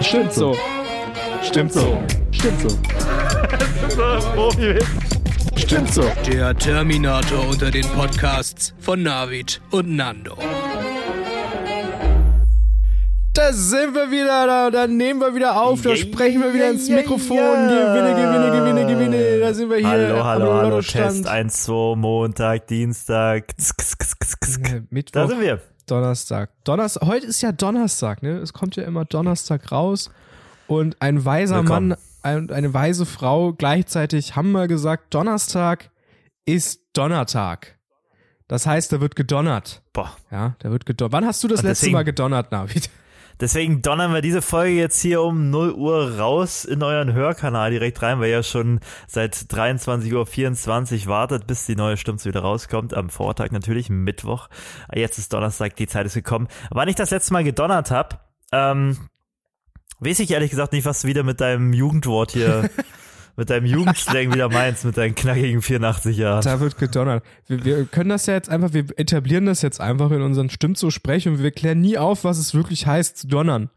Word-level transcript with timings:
Stimmt 0.00 0.32
so. 0.32 0.56
Stimmt 1.42 1.72
so. 1.72 1.98
Stimmt 2.32 2.60
so. 2.60 2.68
Stimmt 5.56 5.92
so. 5.94 6.02
Der 6.26 6.56
Terminator 6.56 7.48
unter 7.48 7.70
den 7.70 7.86
Podcasts 7.88 8.74
von 8.80 9.02
Navid 9.02 9.60
und 9.70 9.94
Nando. 9.96 10.36
Da 13.32 13.52
sind 13.52 13.94
wir 13.94 14.10
wieder, 14.10 14.46
da, 14.46 14.70
da 14.70 14.86
nehmen 14.86 15.20
wir 15.20 15.34
wieder 15.34 15.62
auf, 15.62 15.82
da 15.82 15.94
sprechen 15.94 16.42
wir 16.42 16.52
wieder 16.52 16.70
ins 16.70 16.88
Mikrofon. 16.88 17.36
Gewinne, 17.36 18.14
gewinne, 18.14 18.50
gewinne, 18.50 18.86
gewinne. 18.86 19.38
Da 19.40 19.54
sind 19.54 19.70
wir 19.70 19.76
hier. 19.76 19.88
Hallo, 19.88 20.24
hallo, 20.24 20.54
hallo. 20.54 20.80
Test 20.82 21.26
1, 21.26 21.62
2, 21.64 21.96
Montag, 21.96 22.66
Dienstag. 22.66 23.50
Äh, 23.50 23.54
Da 24.64 24.80
Mittwoch, 24.90 25.28
sind 25.28 25.40
wir. 25.40 25.60
Donnerstag. 25.90 26.50
Donnerstag. 26.64 27.06
Heute 27.08 27.26
ist 27.26 27.40
ja 27.42 27.52
Donnerstag, 27.52 28.22
ne? 28.22 28.38
Es 28.38 28.52
kommt 28.52 28.76
ja 28.76 28.84
immer 28.84 29.04
Donnerstag 29.04 29.72
raus. 29.72 30.10
Und 30.66 31.00
ein 31.02 31.24
weiser 31.24 31.56
Willkommen. 31.62 31.96
Mann 32.22 32.36
und 32.38 32.52
eine 32.52 32.72
weise 32.74 33.06
Frau 33.06 33.52
gleichzeitig 33.52 34.36
haben 34.36 34.52
wir 34.52 34.68
gesagt, 34.68 35.12
Donnerstag 35.14 35.90
ist 36.44 36.80
Donnertag. 36.92 37.76
Das 38.46 38.66
heißt, 38.66 38.92
da 38.92 39.00
wird 39.00 39.16
gedonnert. 39.16 39.82
Boah. 39.92 40.12
Ja, 40.30 40.54
da 40.58 40.70
wird 40.70 40.84
gedonnert. 40.86 41.12
Wann 41.12 41.24
hast 41.26 41.42
du 41.42 41.48
das 41.48 41.60
Und 41.60 41.66
letzte 41.66 41.82
deswegen- 41.86 41.94
Mal 41.94 42.04
gedonnert, 42.04 42.52
Navid? 42.52 42.90
Deswegen 43.40 43.80
donnern 43.80 44.12
wir 44.12 44.20
diese 44.20 44.42
Folge 44.42 44.74
jetzt 44.74 45.00
hier 45.00 45.22
um 45.22 45.48
0 45.48 45.72
Uhr 45.72 46.18
raus 46.18 46.66
in 46.66 46.82
euren 46.82 47.14
Hörkanal 47.14 47.70
direkt 47.70 48.02
rein, 48.02 48.20
weil 48.20 48.28
ihr 48.28 48.42
schon 48.42 48.80
seit 49.08 49.34
23.24 49.34 51.02
Uhr 51.02 51.06
wartet, 51.06 51.46
bis 51.46 51.64
die 51.64 51.74
neue 51.74 51.96
Stimme 51.96 52.22
wieder 52.22 52.40
rauskommt. 52.40 52.92
Am 52.92 53.08
Vortag 53.08 53.50
natürlich, 53.50 53.88
Mittwoch. 53.88 54.48
Jetzt 54.94 55.18
ist 55.18 55.32
Donnerstag, 55.32 55.74
die 55.76 55.86
Zeit 55.86 56.04
ist 56.04 56.14
gekommen. 56.14 56.48
Wann 56.70 56.88
ich 56.88 56.96
das 56.96 57.10
letzte 57.10 57.32
Mal 57.32 57.44
gedonnert 57.44 57.90
habe, 57.90 58.18
ähm, 58.52 59.08
weiß 60.00 60.20
ich 60.20 60.30
ehrlich 60.30 60.50
gesagt 60.50 60.72
nicht, 60.72 60.84
was 60.84 61.02
du 61.02 61.08
wieder 61.08 61.22
mit 61.22 61.40
deinem 61.40 61.72
Jugendwort 61.72 62.32
hier, 62.32 62.68
mit 63.40 63.48
deinem 63.48 63.64
Jugendslang 63.64 64.32
wieder 64.34 64.50
meinst, 64.50 64.84
mit 64.84 64.98
deinen 64.98 65.14
knackigen 65.14 65.62
84 65.62 66.16
Jahren. 66.16 66.42
Da 66.42 66.60
wird 66.60 66.76
gedonnert. 66.76 67.24
Wir, 67.46 67.64
wir 67.64 67.84
können 67.86 68.10
das 68.10 68.26
ja 68.26 68.34
jetzt 68.34 68.50
einfach, 68.50 68.74
wir 68.74 68.84
etablieren 68.98 69.46
das 69.46 69.62
jetzt 69.62 69.80
einfach 69.80 70.10
in 70.10 70.20
unseren 70.20 70.50
Stimmt 70.50 70.76
so 70.76 70.90
Sprech 70.90 71.26
und 71.26 71.42
wir 71.42 71.50
klären 71.50 71.80
nie 71.80 71.96
auf, 71.96 72.22
was 72.24 72.38
es 72.38 72.54
wirklich 72.54 72.86
heißt 72.86 73.16
zu 73.16 73.28
donnern. 73.28 73.70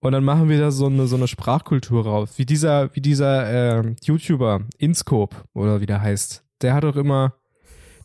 Und 0.00 0.12
dann 0.12 0.24
machen 0.24 0.48
wir 0.48 0.58
da 0.58 0.70
so 0.70 0.86
eine, 0.86 1.06
so 1.06 1.16
eine 1.16 1.28
Sprachkultur 1.28 2.04
raus. 2.04 2.30
Wie 2.36 2.46
dieser, 2.46 2.94
wie 2.96 3.02
dieser 3.02 3.80
äh, 3.80 3.94
YouTuber, 4.02 4.62
Inscope, 4.78 5.36
oder 5.52 5.82
wie 5.82 5.86
der 5.86 6.00
heißt. 6.00 6.42
Der 6.62 6.72
hat 6.72 6.84
doch 6.84 6.96
immer, 6.96 7.34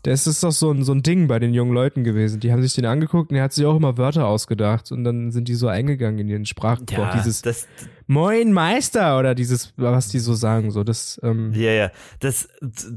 das 0.03 0.27
ist 0.27 0.43
doch 0.43 0.52
so 0.52 0.71
ein, 0.71 0.83
so 0.83 0.91
ein 0.91 1.03
Ding 1.03 1.27
bei 1.27 1.39
den 1.39 1.53
jungen 1.53 1.73
Leuten 1.73 2.03
gewesen. 2.03 2.41
Die 2.41 2.52
haben 2.52 2.61
sich 2.61 2.73
den 2.73 2.85
angeguckt 2.85 3.31
und 3.31 3.37
er 3.37 3.43
hat 3.43 3.53
sich 3.53 3.65
auch 3.65 3.77
immer 3.77 3.97
Wörter 3.97 4.27
ausgedacht 4.27 4.91
und 4.91 5.05
dann 5.05 5.31
sind 5.31 5.47
die 5.47 5.55
so 5.55 5.69
eingegangen 5.69 6.19
in 6.19 6.27
ihren 6.27 6.45
Sprachgebrauch. 6.45 7.13
dieses 7.15 7.41
das, 7.41 7.67
Moin 8.11 8.52
Meister 8.53 9.19
oder 9.19 9.35
dieses, 9.35 9.71
was 9.77 10.07
die 10.07 10.17
so 10.17 10.33
sagen, 10.33 10.71
so 10.71 10.83
das, 10.83 11.19
ähm, 11.21 11.53
Ja, 11.53 11.69
ja. 11.69 11.91
Das, 12.19 12.49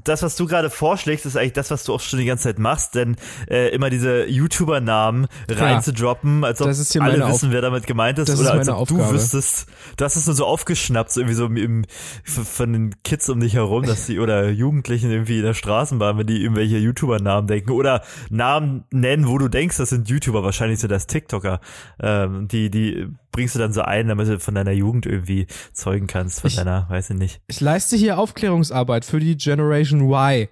das, 0.05 0.23
was 0.23 0.37
du 0.37 0.47
gerade 0.47 0.71
vorschlägst, 0.71 1.27
ist 1.27 1.37
eigentlich 1.37 1.53
das, 1.53 1.71
was 1.71 1.85
du 1.85 1.93
auch 1.93 2.01
schon 2.01 2.19
die 2.19 2.25
ganze 2.25 2.45
Zeit 2.45 2.59
machst, 2.59 2.95
denn 2.95 3.17
äh, 3.47 3.69
immer 3.75 3.91
diese 3.91 4.25
YouTuber-Namen 4.27 5.27
reinzudroppen, 5.51 6.45
als 6.45 6.63
ob 6.63 6.69
Das 6.69 6.79
ist 6.79 6.99
alle 6.99 7.29
wissen, 7.29 7.53
wer 7.53 7.61
damit 7.61 7.87
gemeint 7.87 8.19
ist, 8.21 8.31
Das 8.31 8.41
oder 8.41 8.55
ist 8.55 8.59
als 8.61 8.69
ob 8.71 8.89
du 8.89 8.95
Aufgabe. 8.95 9.17
wüsstest. 9.17 9.67
Du 9.99 10.05
hast 10.07 10.17
es 10.17 10.27
nur 10.27 10.35
so 10.35 10.47
aufgeschnappt, 10.47 11.13
so 11.13 11.21
irgendwie 11.21 11.37
so 11.37 11.45
im, 11.45 11.85
von 12.25 12.73
den 12.73 12.95
Kids 13.05 13.29
um 13.29 13.39
dich 13.39 13.53
herum, 13.53 13.83
dass 13.83 14.07
die, 14.07 14.19
oder 14.19 14.49
Jugendlichen 14.49 15.11
irgendwie 15.11 15.41
in 15.41 15.45
der 15.45 15.53
Straßenbahn, 15.53 16.17
wenn 16.17 16.27
die 16.27 16.41
irgendwelche 16.43 16.79
YouTuber-Namen 16.79 17.47
denken, 17.49 17.73
oder 17.73 18.01
Namen 18.31 18.85
nennen, 18.91 19.29
wo 19.29 19.37
du 19.37 19.49
denkst, 19.49 19.77
das 19.77 19.91
sind 19.91 20.09
YouTuber, 20.09 20.43
wahrscheinlich 20.43 20.79
sind 20.81 20.91
das 20.91 21.07
TikToker, 21.07 21.61
ähm, 22.01 22.49
die, 22.49 22.71
die 22.71 23.09
bringst 23.33 23.55
du 23.55 23.59
dann 23.59 23.73
so 23.73 23.83
ein, 23.83 24.09
damit 24.09 24.29
du 24.29 24.39
von 24.39 24.55
deiner 24.55 24.73
Jugend 24.73 25.07
irgendwie 25.07 25.47
zeugen 25.73 26.07
kannst, 26.07 26.41
von 26.43 26.49
Ich- 26.49 26.57
deiner, 26.57 26.87
weiß 26.89 27.11
ich 27.11 27.17
nicht. 27.17 27.41
Ich 27.49 27.61
leiste 27.61 27.97
hier 27.97 28.19
Aufklärungsarbeit 28.19 29.05
für 29.05 29.19
die 29.21 29.37
Generation 29.37 30.03
Y 30.13 30.49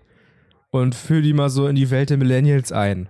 und 0.71 0.95
führe 0.95 1.23
die 1.23 1.33
mal 1.33 1.51
so 1.51 1.67
in 1.69 1.77
die 1.77 1.91
Welt 1.91 2.11
der 2.11 2.17
Millennials 2.17 2.73
ein. 2.73 3.09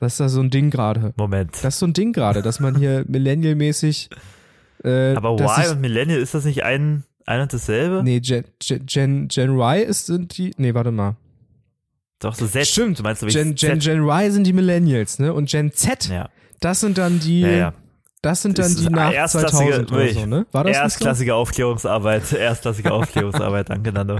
Das 0.00 0.14
ist 0.14 0.20
da 0.20 0.28
so 0.28 0.40
ein 0.40 0.50
Ding 0.50 0.70
gerade. 0.70 1.14
Moment. 1.16 1.52
Das 1.62 1.74
ist 1.74 1.78
so 1.78 1.86
ein 1.86 1.92
Ding 1.92 2.12
gerade, 2.12 2.42
dass 2.42 2.58
man 2.60 2.76
hier 2.76 3.04
Millennial-mäßig. 3.08 4.10
Äh, 4.84 5.14
Aber 5.14 5.34
Y 5.40 5.70
und 5.70 5.80
Millennial, 5.80 6.18
ist 6.20 6.34
das 6.34 6.44
nicht 6.44 6.64
ein, 6.64 7.04
ein 7.24 7.40
und 7.42 7.52
dasselbe? 7.52 8.02
Nee, 8.02 8.18
Gen, 8.20 8.44
Gen, 8.58 9.28
Gen, 9.28 9.50
Y 9.56 9.82
ist, 9.84 10.06
sind 10.06 10.36
die. 10.36 10.52
Nee, 10.56 10.74
warte 10.74 10.90
mal. 10.90 11.14
Doch, 12.18 12.34
so 12.34 12.46
Z. 12.48 12.66
Stimmt. 12.66 12.98
Du 12.98 13.02
meinst, 13.04 13.22
ich, 13.22 13.32
Gen, 13.32 13.54
Gen. 13.54 13.78
Gen 13.78 14.02
Y 14.08 14.30
sind 14.32 14.44
die 14.44 14.52
Millennials, 14.52 15.18
ne? 15.20 15.32
Und 15.32 15.48
Gen 15.48 15.72
Z, 15.72 16.08
Ja. 16.08 16.28
das 16.60 16.80
sind 16.80 16.98
dann 16.98 17.20
die. 17.20 17.40
Ja, 17.42 17.48
ja. 17.50 17.74
Das 18.22 18.40
sind 18.40 18.56
dann 18.56 18.66
Das 18.66 18.76
die 18.76 18.88
nach 18.88 19.12
erstklassige- 19.12 19.84
2000 19.86 19.92
oder 19.92 20.08
so, 20.12 20.26
ne? 20.26 20.46
War 20.52 20.62
das 20.62 20.70
nicht 20.70 20.76
so? 20.76 20.82
Erstklassige 20.84 21.34
Aufklärungsarbeit, 21.34 22.32
erstklassige 22.38 22.92
Aufklärungsarbeit, 22.92 23.68
danke 23.68 23.92
Nando. 23.92 24.18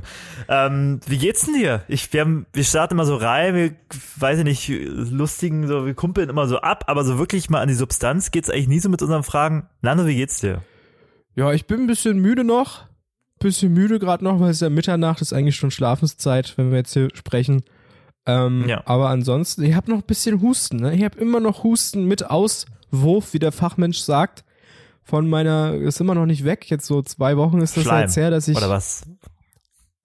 Ähm, 0.49 0.99
wie 1.07 1.19
geht's 1.19 1.45
denn 1.45 1.55
dir? 1.55 1.85
Ich, 1.87 2.13
wir, 2.13 2.23
haben, 2.23 2.47
wir 2.53 2.65
starten 2.65 2.95
immer 2.95 3.07
so 3.07 3.15
rein, 3.15 3.55
wir, 3.55 3.75
weiß 4.17 4.41
ich 4.41 4.45
nicht, 4.45 4.69
lustigen, 4.69 5.69
so, 5.69 5.87
wir 5.87 5.95
kumpeln 5.95 6.29
immer 6.29 6.49
so 6.49 6.59
ab, 6.59 6.85
aber 6.89 7.05
so 7.05 7.17
wirklich 7.17 7.49
mal 7.49 7.61
an 7.61 7.69
die 7.69 7.75
Substanz 7.75 8.33
geht's 8.33 8.51
eigentlich 8.51 8.67
nie 8.69 8.81
so 8.81 8.89
mit 8.89 9.03
unseren 9.03 9.23
Fragen. 9.23 9.69
Nando, 9.83 10.05
wie 10.07 10.17
geht's 10.17 10.41
dir? 10.41 10.63
Ja, 11.37 11.53
ich 11.53 11.67
bin 11.67 11.83
ein 11.83 11.87
bisschen 11.87 12.19
müde 12.19 12.43
noch. 12.43 12.87
Bisschen 13.39 13.73
müde 13.73 14.01
gerade 14.01 14.25
noch, 14.25 14.41
weil 14.41 14.51
es 14.51 14.61
ja 14.61 14.69
Mitternacht 14.69 15.21
ist 15.21 15.33
eigentlich 15.33 15.57
schon 15.57 15.71
Schlafenszeit, 15.71 16.55
wenn 16.57 16.71
wir 16.71 16.79
jetzt 16.79 16.93
hier 16.93 17.09
sprechen. 17.15 17.63
Ähm, 18.27 18.69
Ja. 18.69 18.83
Aber 18.87 19.09
ansonsten, 19.09 19.63
ich 19.65 19.75
habe 19.75 19.91
noch 19.91 19.99
ein 19.99 20.07
bisschen 20.07 20.41
Husten. 20.43 20.77
Ne? 20.77 20.95
Ich 20.95 21.03
habe 21.05 21.19
immer 21.19 21.41
noch 21.41 21.65
Husten 21.65 22.07
mit 22.07 22.29
Auswurf, 22.31 23.33
wie 23.33 23.39
der 23.39 23.53
Fachmensch 23.53 23.99
sagt. 23.99 24.45
Von 25.05 25.29
meiner, 25.29 25.75
ist 25.75 26.01
immer 26.01 26.15
noch 26.15 26.27
nicht 26.27 26.45
weg. 26.45 26.71
Jetzt 26.71 26.87
so 26.87 27.03
zwei 27.03 27.37
Wochen 27.37 27.61
ist 27.61 27.77
das 27.77 27.85
Schleim. 27.85 28.03
jetzt 28.03 28.17
her, 28.17 28.31
dass 28.31 28.47
ich. 28.47 28.57
Oder 28.57 28.71
was? 28.71 29.03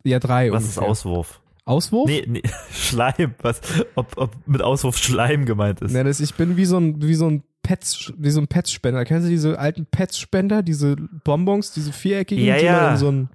Ja, 0.04 0.20
drei. 0.20 0.52
Was 0.52 0.64
ist 0.64 0.78
ungefähr. 0.78 0.90
Auswurf? 0.90 1.42
Auswurf? 1.66 2.10
Nee, 2.10 2.24
nee, 2.28 2.42
Schleim, 2.72 3.36
was, 3.42 3.62
ob, 3.96 4.18
ob 4.18 4.32
mit 4.48 4.62
Auswurf 4.62 4.98
Schleim 4.98 5.46
gemeint 5.46 5.82
ist. 5.82 5.92
Ne, 5.92 6.04
das, 6.04 6.20
ich 6.22 6.34
bin 6.34 6.56
wie 6.58 6.66
so 6.66 6.78
ein, 6.80 7.02
wie 7.02 7.14
so 7.14 7.30
ein 7.30 7.44
Pets, 7.62 8.14
wie 8.18 8.30
so 8.32 8.40
ein. 8.42 8.48
Kennst 8.50 8.86
du 8.86 9.30
diese 9.30 9.60
alten 9.60 9.86
Pets-Spender, 9.86 10.64
diese 10.64 10.96
Bonbons, 10.96 11.74
diese 11.74 11.92
viereckigen, 11.92 12.44
Ja, 12.46 12.58
die 12.58 12.66
man 12.66 12.74
ja. 12.74 12.92
in 12.92 12.98
so 12.98 13.12
ein 13.12 13.30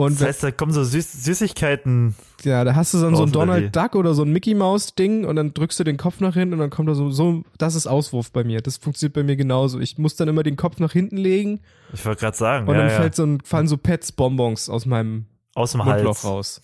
und 0.00 0.18
Das 0.20 0.28
heißt, 0.28 0.42
da 0.44 0.50
kommen 0.50 0.72
so 0.72 0.82
Süß 0.82 1.24
Süßigkeiten. 1.24 2.14
Ja, 2.44 2.64
da 2.64 2.74
hast 2.74 2.94
du 2.94 3.00
dann 3.00 3.14
so 3.14 3.22
ein 3.24 3.32
Donald? 3.32 3.76
Duck 3.76 3.94
oder 3.94 4.14
so 4.14 4.22
ein 4.22 4.32
Mickey 4.32 4.54
Maus 4.54 4.94
Ding 4.94 5.26
und 5.26 5.36
dann 5.36 5.52
drückst 5.52 5.78
du 5.78 5.84
den 5.84 5.98
Kopf 5.98 6.20
nach 6.20 6.32
hinten 6.34 6.54
und 6.54 6.60
dann 6.60 6.70
kommt 6.70 6.88
da 6.88 6.94
so, 6.94 7.10
so, 7.10 7.44
das 7.58 7.74
ist 7.74 7.86
Auswurf 7.86 8.32
bei 8.32 8.42
mir. 8.42 8.62
Das 8.62 8.78
funktioniert 8.78 9.12
bei 9.14 9.22
mir 9.22 9.36
genauso. 9.36 9.78
Ich 9.78 9.98
muss 9.98 10.16
dann 10.16 10.28
immer 10.28 10.42
den 10.42 10.56
Kopf 10.56 10.78
nach 10.78 10.92
hinten 10.92 11.18
legen 11.18 11.60
Ich 11.92 12.04
wollte 12.06 12.20
gerade 12.20 12.36
sagen, 12.36 12.66
und 12.66 12.74
ja, 12.74 12.80
dann 12.80 12.90
ja. 12.90 12.96
fällt 12.96 13.14
so 13.14 13.24
ein, 13.24 13.40
fallen 13.44 13.68
so 13.68 13.76
Pets 13.76 14.12
Bonbons 14.12 14.70
aus 14.70 14.86
meinem 14.86 15.26
aus 15.54 15.72
dem 15.72 15.78
Mundloch 15.84 16.16
Hals. 16.16 16.24
raus. 16.24 16.62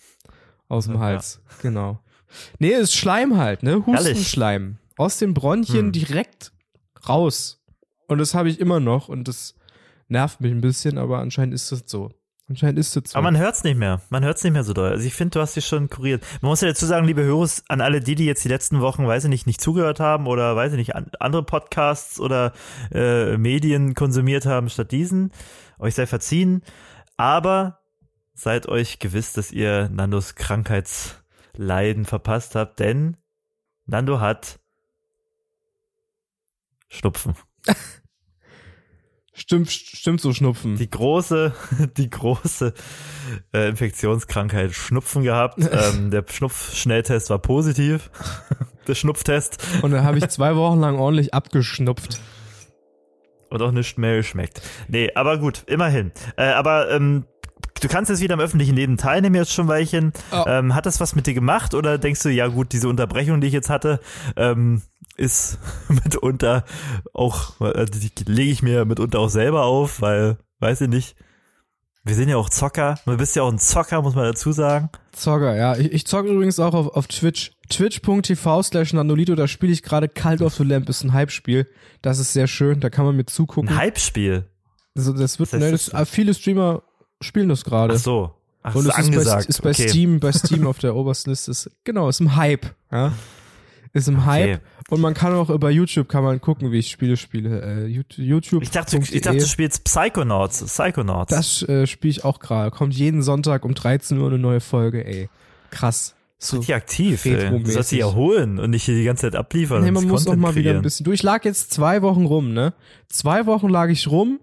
Aus 0.67 0.85
dem 0.85 0.95
Ja. 0.95 0.99
Hals, 1.01 1.39
genau. 1.61 1.99
Nee, 2.59 2.71
ist 2.71 2.95
Schleim 2.95 3.37
halt, 3.37 3.61
ne? 3.61 3.85
Hustenschleim. 3.85 4.77
Aus 4.97 5.17
den 5.19 5.33
Bronchien 5.35 5.85
Hm. 5.87 5.91
direkt 5.91 6.51
raus. 7.07 7.61
Und 8.07 8.17
das 8.17 8.33
habe 8.33 8.49
ich 8.49 8.59
immer 8.59 8.79
noch 8.79 9.09
und 9.09 9.27
das 9.27 9.53
nervt 10.07 10.41
mich 10.41 10.51
ein 10.51 10.61
bisschen, 10.61 10.97
aber 10.97 11.19
anscheinend 11.19 11.53
ist 11.53 11.71
das 11.71 11.83
so. 11.85 12.11
Anscheinend 12.49 12.79
ist 12.79 12.95
das 12.95 13.11
so. 13.11 13.17
Aber 13.17 13.23
man 13.23 13.37
hört's 13.37 13.63
nicht 13.63 13.77
mehr. 13.77 14.01
Man 14.09 14.23
hört's 14.23 14.43
nicht 14.43 14.53
mehr 14.53 14.63
so 14.63 14.71
doll. 14.71 14.89
Also 14.89 15.05
ich 15.05 15.13
finde, 15.13 15.31
du 15.31 15.41
hast 15.41 15.55
dich 15.55 15.65
schon 15.65 15.89
kuriert. 15.89 16.25
Man 16.41 16.49
muss 16.49 16.61
ja 16.61 16.69
dazu 16.69 16.85
sagen, 16.85 17.05
liebe 17.05 17.23
Hörer, 17.23 17.49
an 17.67 17.81
alle 17.81 17.99
die, 17.99 18.15
die 18.15 18.25
jetzt 18.25 18.45
die 18.45 18.49
letzten 18.49 18.79
Wochen, 18.79 19.05
weiß 19.05 19.25
ich 19.25 19.29
nicht, 19.29 19.47
nicht 19.47 19.59
zugehört 19.59 19.99
haben 19.99 20.27
oder 20.27 20.55
weiß 20.55 20.71
ich 20.71 20.77
nicht, 20.77 20.95
an, 20.95 21.11
andere 21.19 21.43
Podcasts 21.43 22.21
oder 22.21 22.53
äh, 22.91 23.37
Medien 23.37 23.95
konsumiert 23.95 24.45
haben 24.45 24.69
statt 24.69 24.91
diesen, 24.91 25.31
euch 25.77 25.95
sei 25.95 26.07
verziehen. 26.07 26.61
Aber 27.17 27.79
seid 28.33 28.67
euch 28.67 28.99
gewiss, 28.99 29.33
dass 29.33 29.51
ihr 29.51 29.89
Nandos 29.89 30.35
Krankheitsleiden 30.35 32.05
verpasst 32.05 32.55
habt, 32.55 32.79
denn 32.79 33.17
Nando 33.85 34.21
hat 34.21 34.59
Schnupfen. 36.87 37.35
stimmt, 39.37 39.71
stimmt 39.71 40.21
so 40.21 40.33
Schnupfen. 40.33 40.75
die 40.75 40.89
große, 40.89 41.53
die 41.97 42.09
große 42.09 42.73
äh, 43.53 43.69
Infektionskrankheit 43.69 44.73
Schnupfen 44.73 45.23
gehabt. 45.23 45.59
ähm, 45.71 46.11
der 46.11 46.25
Schnupfschnelltest 46.27 47.29
war 47.29 47.39
positiv. 47.39 48.09
der 48.87 48.95
Schnupftest. 48.95 49.57
Und 49.81 49.91
dann 49.91 50.03
habe 50.03 50.17
ich 50.17 50.27
zwei 50.29 50.55
Wochen 50.55 50.79
lang 50.79 50.97
ordentlich 50.97 51.33
abgeschnupft. 51.33 52.19
Und 53.49 53.61
auch 53.61 53.71
nicht 53.71 53.97
mehr 53.97 54.17
geschmeckt. 54.17 54.61
Nee, 54.89 55.11
aber 55.15 55.37
gut, 55.37 55.63
immerhin. 55.67 56.11
Äh, 56.35 56.47
aber 56.47 56.91
ähm, 56.91 57.25
du 57.79 57.87
kannst 57.87 58.09
jetzt 58.09 58.21
wieder 58.21 58.35
im 58.35 58.39
öffentlichen 58.39 58.75
Leben 58.75 58.97
teilnehmen, 58.97 59.35
jetzt 59.35 59.53
schon 59.53 59.67
Weilchen. 59.67 60.13
Oh. 60.31 60.43
Ähm, 60.47 60.75
hat 60.75 60.85
das 60.85 60.99
was 60.99 61.15
mit 61.15 61.27
dir 61.27 61.33
gemacht 61.33 61.73
oder 61.73 61.97
denkst 61.97 62.23
du, 62.23 62.29
ja 62.29 62.47
gut, 62.47 62.73
diese 62.73 62.87
Unterbrechung, 62.89 63.41
die 63.41 63.47
ich 63.47 63.53
jetzt 63.53 63.69
hatte, 63.69 63.99
ähm, 64.35 64.81
ist 65.15 65.59
mitunter 65.89 66.63
auch, 67.13 67.59
äh, 67.61 67.85
die 67.85 68.23
lege 68.25 68.51
ich 68.51 68.61
mir 68.61 68.85
mitunter 68.85 69.19
auch 69.19 69.29
selber 69.29 69.63
auf, 69.63 70.01
weil, 70.01 70.37
weiß 70.59 70.81
ich 70.81 70.89
nicht, 70.89 71.15
wir 72.07 72.15
sind 72.15 72.29
ja 72.29 72.37
auch 72.37 72.49
Zocker. 72.49 72.97
Du 73.05 73.17
bist 73.17 73.35
ja 73.35 73.43
auch 73.43 73.51
ein 73.51 73.59
Zocker, 73.59 74.01
muss 74.01 74.15
man 74.15 74.23
dazu 74.23 74.53
sagen. 74.53 74.89
Zocker, 75.11 75.57
ja. 75.57 75.75
Ich, 75.75 75.91
ich 75.91 76.07
zocke 76.07 76.29
übrigens 76.29 76.57
auch 76.57 76.73
auf, 76.73 76.87
auf 76.95 77.07
Twitch. 77.07 77.51
Twitch.tv 77.69 78.63
slash 78.63 78.93
Nandolito, 78.93 79.35
da 79.35 79.45
spiele 79.45 79.73
ich 79.73 79.83
gerade 79.83 80.07
Cult 80.07 80.41
of 80.41 80.53
the 80.53 80.63
Lamp, 80.63 80.87
ist 80.87 81.03
ein 81.03 81.11
Hype-Spiel. 81.11 81.67
Das 82.01 82.19
ist 82.19 82.31
sehr 82.31 82.47
schön, 82.47 82.79
da 82.79 82.89
kann 82.89 83.03
man 83.03 83.17
mir 83.17 83.25
zugucken. 83.25 83.67
Ein 83.67 83.77
Hype-Spiel. 83.77 84.49
Also 84.95 85.11
das 85.11 85.37
wird, 85.37 85.51
Was 85.51 85.59
heißt 85.59 85.65
ne, 85.65 85.71
das 85.71 85.85
das, 85.87 85.93
ah, 85.93 86.05
viele 86.05 86.33
Streamer 86.33 86.83
spielen 87.21 87.49
das 87.49 87.63
gerade. 87.63 87.95
Ach 87.95 87.99
so. 87.99 88.31
Ach, 88.63 88.75
Und 88.75 88.85
ist 88.85 88.91
es 88.91 88.97
ist 88.97 89.05
bei, 89.05 89.13
angesagt. 89.15 89.45
ist 89.49 89.61
bei 89.61 89.69
okay. 89.71 89.87
Steam, 89.87 90.19
bei 90.21 90.31
Steam 90.31 90.67
auf 90.67 90.79
der 90.79 90.95
obersten 90.95 91.29
Liste. 91.29 91.51
Ist, 91.51 91.69
genau, 91.83 92.09
ist 92.09 92.19
im 92.19 92.35
Hype. 92.35 92.67
Ja? 92.91 93.13
Ist 93.93 94.07
im 94.07 94.25
Hype. 94.25 94.55
Okay. 94.55 94.59
Und 94.89 95.01
man 95.01 95.13
kann 95.13 95.33
auch 95.33 95.49
über 95.49 95.69
YouTube 95.69 96.07
kann 96.07 96.23
man 96.23 96.39
gucken, 96.39 96.71
wie 96.71 96.79
ich 96.79 96.89
Spiele 96.91 97.17
spiele. 97.17 97.61
Äh, 97.85 98.03
YouTube. 98.17 98.63
Ich 98.63 98.71
dachte, 98.71 98.97
ich 98.97 99.21
dachte, 99.21 99.37
du 99.37 99.45
spielst 99.47 99.83
Psychonauts. 99.83 100.63
Psychonauts. 100.63 101.29
das 101.29 101.63
äh, 101.63 101.87
spiele 101.87 102.11
ich 102.11 102.23
auch 102.23 102.39
gerade. 102.39 102.71
Kommt 102.71 102.93
jeden 102.93 103.21
Sonntag 103.21 103.65
um 103.65 103.73
13 103.73 104.17
Uhr 104.17 104.27
eine 104.27 104.37
neue 104.37 104.59
Folge, 104.59 105.05
ey. 105.05 105.29
Krass. 105.71 106.15
So. 106.39 106.57
richtig 106.57 106.75
aktiv. 106.75 107.25
Ey. 107.25 107.49
Du 107.63 107.71
sollst 107.71 107.91
dich 107.91 108.01
erholen 108.01 108.59
und 108.59 108.69
nicht 108.69 108.83
hier 108.83 108.95
die 108.95 109.03
ganze 109.03 109.23
Zeit 109.23 109.35
abliefern. 109.35 109.83
Nee, 109.83 109.91
man 109.91 110.05
muss 110.05 110.25
Content 110.25 110.41
mal 110.41 110.55
wieder 110.55 110.59
ein 110.59 110.63
kreieren. 110.63 110.81
bisschen. 110.83 111.03
Du, 111.03 111.11
ich 111.11 111.23
lag 111.23 111.43
jetzt 111.45 111.73
zwei 111.73 112.01
Wochen 112.03 112.25
rum, 112.25 112.53
ne? 112.53 112.73
Zwei 113.09 113.45
Wochen 113.47 113.69
lag 113.69 113.89
ich 113.89 114.07
rum. 114.07 114.39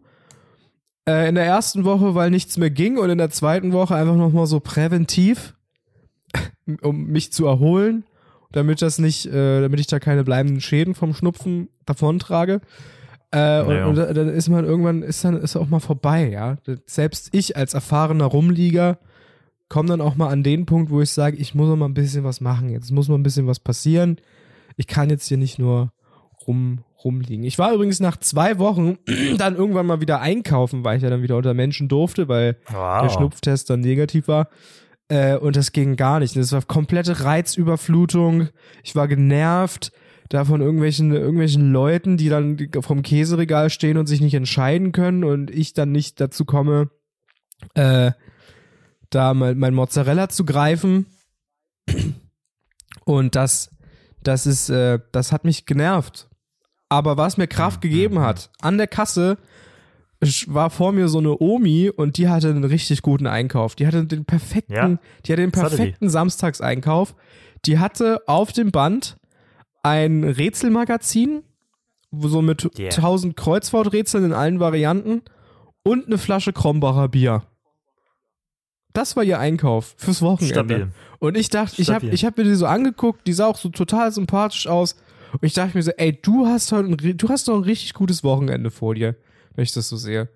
Äh, 1.08 1.28
in 1.28 1.34
der 1.34 1.44
ersten 1.44 1.84
Woche, 1.84 2.14
weil 2.14 2.30
nichts 2.30 2.56
mehr 2.56 2.70
ging, 2.70 2.96
und 2.98 3.10
in 3.10 3.18
der 3.18 3.30
zweiten 3.30 3.72
Woche 3.72 3.94
einfach 3.94 4.16
noch 4.16 4.32
mal 4.32 4.46
so 4.46 4.60
präventiv, 4.60 5.54
um 6.82 7.06
mich 7.06 7.32
zu 7.32 7.46
erholen, 7.46 8.04
damit 8.52 8.80
das 8.82 8.98
nicht, 8.98 9.26
äh, 9.26 9.60
damit 9.60 9.80
ich 9.80 9.86
da 9.86 9.98
keine 9.98 10.24
bleibenden 10.24 10.60
Schäden 10.60 10.94
vom 10.94 11.12
Schnupfen 11.14 11.68
davontrage. 11.86 12.60
Äh, 13.32 13.60
und, 13.62 13.68
Naja. 13.68 13.86
und 13.86 13.94
da- 13.96 14.12
dann 14.12 14.28
ist 14.28 14.48
man 14.48 14.64
irgendwann, 14.64 15.02
ist 15.02 15.24
dann 15.24 15.36
ist 15.36 15.56
auch 15.56 15.68
mal 15.68 15.80
vorbei, 15.80 16.28
ja. 16.30 16.56
Selbst 16.86 17.30
ich 17.32 17.56
als 17.56 17.74
erfahrener 17.74 18.26
Rumlieger 18.26 18.98
komme 19.68 19.88
dann 19.88 20.00
auch 20.00 20.14
mal 20.14 20.28
an 20.28 20.42
den 20.44 20.66
Punkt, 20.66 20.90
wo 20.90 21.00
ich 21.00 21.10
sage, 21.10 21.36
ich 21.36 21.54
muss 21.54 21.68
noch 21.68 21.76
mal 21.76 21.86
ein 21.88 21.94
bisschen 21.94 22.22
was 22.24 22.40
machen. 22.40 22.68
Jetzt 22.70 22.92
muss 22.92 23.08
mal 23.08 23.16
ein 23.16 23.22
bisschen 23.24 23.46
was 23.48 23.58
passieren. 23.58 24.16
Ich 24.76 24.86
kann 24.86 25.10
jetzt 25.10 25.26
hier 25.26 25.36
nicht 25.38 25.58
nur 25.58 25.92
rum, 26.46 26.84
rumliegen. 27.04 27.44
Ich 27.44 27.58
war 27.58 27.72
übrigens 27.72 28.00
nach 28.00 28.16
zwei 28.16 28.58
Wochen 28.58 28.98
dann 29.38 29.56
irgendwann 29.56 29.86
mal 29.86 30.00
wieder 30.00 30.20
einkaufen, 30.20 30.84
weil 30.84 30.96
ich 30.96 31.02
ja 31.02 31.10
dann 31.10 31.22
wieder 31.22 31.36
unter 31.36 31.54
Menschen 31.54 31.88
durfte, 31.88 32.28
weil 32.28 32.56
Wow. 32.68 33.02
der 33.02 33.08
Schnupftest 33.10 33.70
dann 33.70 33.80
negativ 33.80 34.28
war. 34.28 34.48
Äh, 35.08 35.36
und 35.36 35.56
das 35.56 35.72
ging 35.72 35.96
gar 35.96 36.20
nicht. 36.20 36.34
Das 36.36 36.52
war 36.52 36.62
komplette 36.62 37.24
Reizüberflutung. 37.24 38.48
Ich 38.82 38.96
war 38.96 39.06
genervt 39.08 39.92
da 40.30 40.44
von 40.46 40.62
irgendwelchen, 40.62 41.12
irgendwelchen 41.12 41.70
Leuten, 41.70 42.16
die 42.16 42.30
dann 42.30 42.56
vom 42.80 43.02
Käseregal 43.02 43.68
stehen 43.68 43.98
und 43.98 44.06
sich 44.06 44.22
nicht 44.22 44.34
entscheiden 44.34 44.92
können 44.92 45.22
und 45.22 45.50
ich 45.50 45.74
dann 45.74 45.92
nicht 45.92 46.18
dazu 46.20 46.46
komme, 46.46 46.88
äh, 47.74 48.12
da 49.10 49.34
mein, 49.34 49.58
mein 49.58 49.74
Mozzarella 49.74 50.30
zu 50.30 50.44
greifen. 50.46 51.06
Und 53.04 53.36
das, 53.36 53.70
das 54.22 54.46
ist, 54.46 54.70
äh, 54.70 54.98
das 55.12 55.30
hat 55.30 55.44
mich 55.44 55.66
genervt. 55.66 56.28
Aber 56.94 57.16
was 57.16 57.36
mir 57.36 57.48
Kraft 57.48 57.80
gegeben 57.80 58.20
hat, 58.20 58.50
an 58.60 58.78
der 58.78 58.86
Kasse 58.86 59.36
war 60.46 60.70
vor 60.70 60.92
mir 60.92 61.08
so 61.08 61.18
eine 61.18 61.36
Omi 61.40 61.90
und 61.90 62.18
die 62.18 62.28
hatte 62.28 62.50
einen 62.50 62.62
richtig 62.62 63.02
guten 63.02 63.26
Einkauf. 63.26 63.74
Die 63.74 63.84
hatte 63.84 64.06
den 64.06 64.24
perfekten, 64.24 64.72
Ja, 64.72 64.98
die 65.26 65.32
hatte 65.32 65.42
den 65.42 65.50
das 65.50 65.64
hatte 65.64 65.76
perfekten 65.76 66.08
Samstagseinkauf. 66.08 67.16
Die 67.64 67.80
hatte 67.80 68.22
auf 68.28 68.52
dem 68.52 68.70
Band 68.70 69.16
ein 69.82 70.22
Rätselmagazin, 70.22 71.42
so 72.12 72.42
mit 72.42 72.70
Yeah. 72.78 72.90
1000 72.90 73.36
Kreuzworträtseln 73.36 74.26
in 74.26 74.32
allen 74.32 74.60
Varianten 74.60 75.22
und 75.82 76.06
eine 76.06 76.16
Flasche 76.16 76.52
Krombacher 76.52 77.08
Bier. 77.08 77.42
Das 78.92 79.16
war 79.16 79.24
ihr 79.24 79.40
Einkauf 79.40 79.96
fürs 79.96 80.22
Wochenende. 80.22 80.54
Stabil. 80.54 80.88
Und 81.18 81.36
ich 81.36 81.48
dachte, 81.48 81.82
ich 81.82 81.90
habe 81.90 82.06
ich 82.06 82.24
hab 82.24 82.38
mir 82.38 82.44
die 82.44 82.54
so 82.54 82.66
angeguckt, 82.66 83.26
die 83.26 83.32
sah 83.32 83.46
auch 83.46 83.58
so 83.58 83.68
total 83.68 84.12
sympathisch 84.12 84.68
aus. 84.68 84.94
Und 85.40 85.44
ich 85.46 85.52
dachte 85.54 85.76
mir 85.76 85.82
so, 85.82 85.90
ey, 85.96 86.12
du 86.20 86.46
hast 86.46 86.70
heute 86.72 86.88
ein, 86.90 87.16
du 87.16 87.28
hast 87.28 87.48
doch 87.48 87.56
ein 87.56 87.62
richtig 87.64 87.92
gutes 87.94 88.22
Wochenende 88.24 88.70
vor 88.70 88.94
dir, 88.94 89.16
wenn 89.54 89.64
ich 89.64 89.72
das 89.72 89.88
so 89.88 89.96
sehe. 89.96 90.28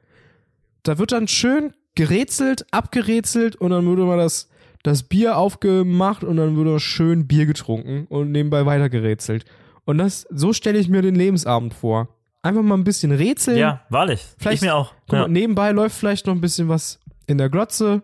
Da 0.82 0.98
wird 0.98 1.12
dann 1.12 1.28
schön 1.28 1.72
gerätselt, 1.94 2.66
abgerätselt 2.72 3.56
und 3.56 3.70
dann 3.70 3.86
würde 3.86 4.04
man 4.04 4.18
das, 4.18 4.48
das 4.82 5.02
Bier 5.02 5.36
aufgemacht 5.36 6.24
und 6.24 6.36
dann 6.36 6.56
würde 6.56 6.78
schön 6.80 7.26
Bier 7.26 7.46
getrunken 7.46 8.06
und 8.08 8.32
nebenbei 8.32 8.66
weitergerätselt. 8.66 9.44
Und 9.84 9.98
das, 9.98 10.26
so 10.30 10.52
stelle 10.52 10.78
ich 10.78 10.88
mir 10.88 11.02
den 11.02 11.14
Lebensabend 11.14 11.74
vor. 11.74 12.08
Einfach 12.42 12.62
mal 12.62 12.76
ein 12.76 12.84
bisschen 12.84 13.10
rätseln. 13.10 13.58
Ja, 13.58 13.84
wahrlich. 13.90 14.24
Vielleicht- 14.38 14.62
ich 14.62 14.68
mir 14.68 14.74
auch. 14.74 14.94
Ja. 15.10 15.22
mal, 15.22 15.28
nebenbei 15.28 15.72
läuft 15.72 15.96
vielleicht 15.96 16.26
noch 16.26 16.34
ein 16.34 16.40
bisschen 16.40 16.68
was 16.68 17.00
in 17.26 17.38
der 17.38 17.48
Glotze. 17.48 18.02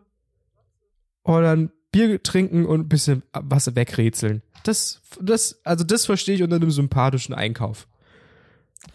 Oder 1.25 1.43
dann 1.43 1.71
Bier 1.93 2.23
trinken 2.23 2.67
und 2.67 2.81
ein 2.81 2.89
bisschen 2.89 3.23
was 3.33 3.75
wegrätseln. 3.77 4.43
Das, 4.65 5.01
das, 5.21 5.61
also 5.63 5.85
das 5.85 6.07
verstehe 6.07 6.35
ich 6.35 6.43
unter 6.43 6.57
einem 6.57 6.71
sympathischen 6.71 7.35
Einkauf. 7.35 7.87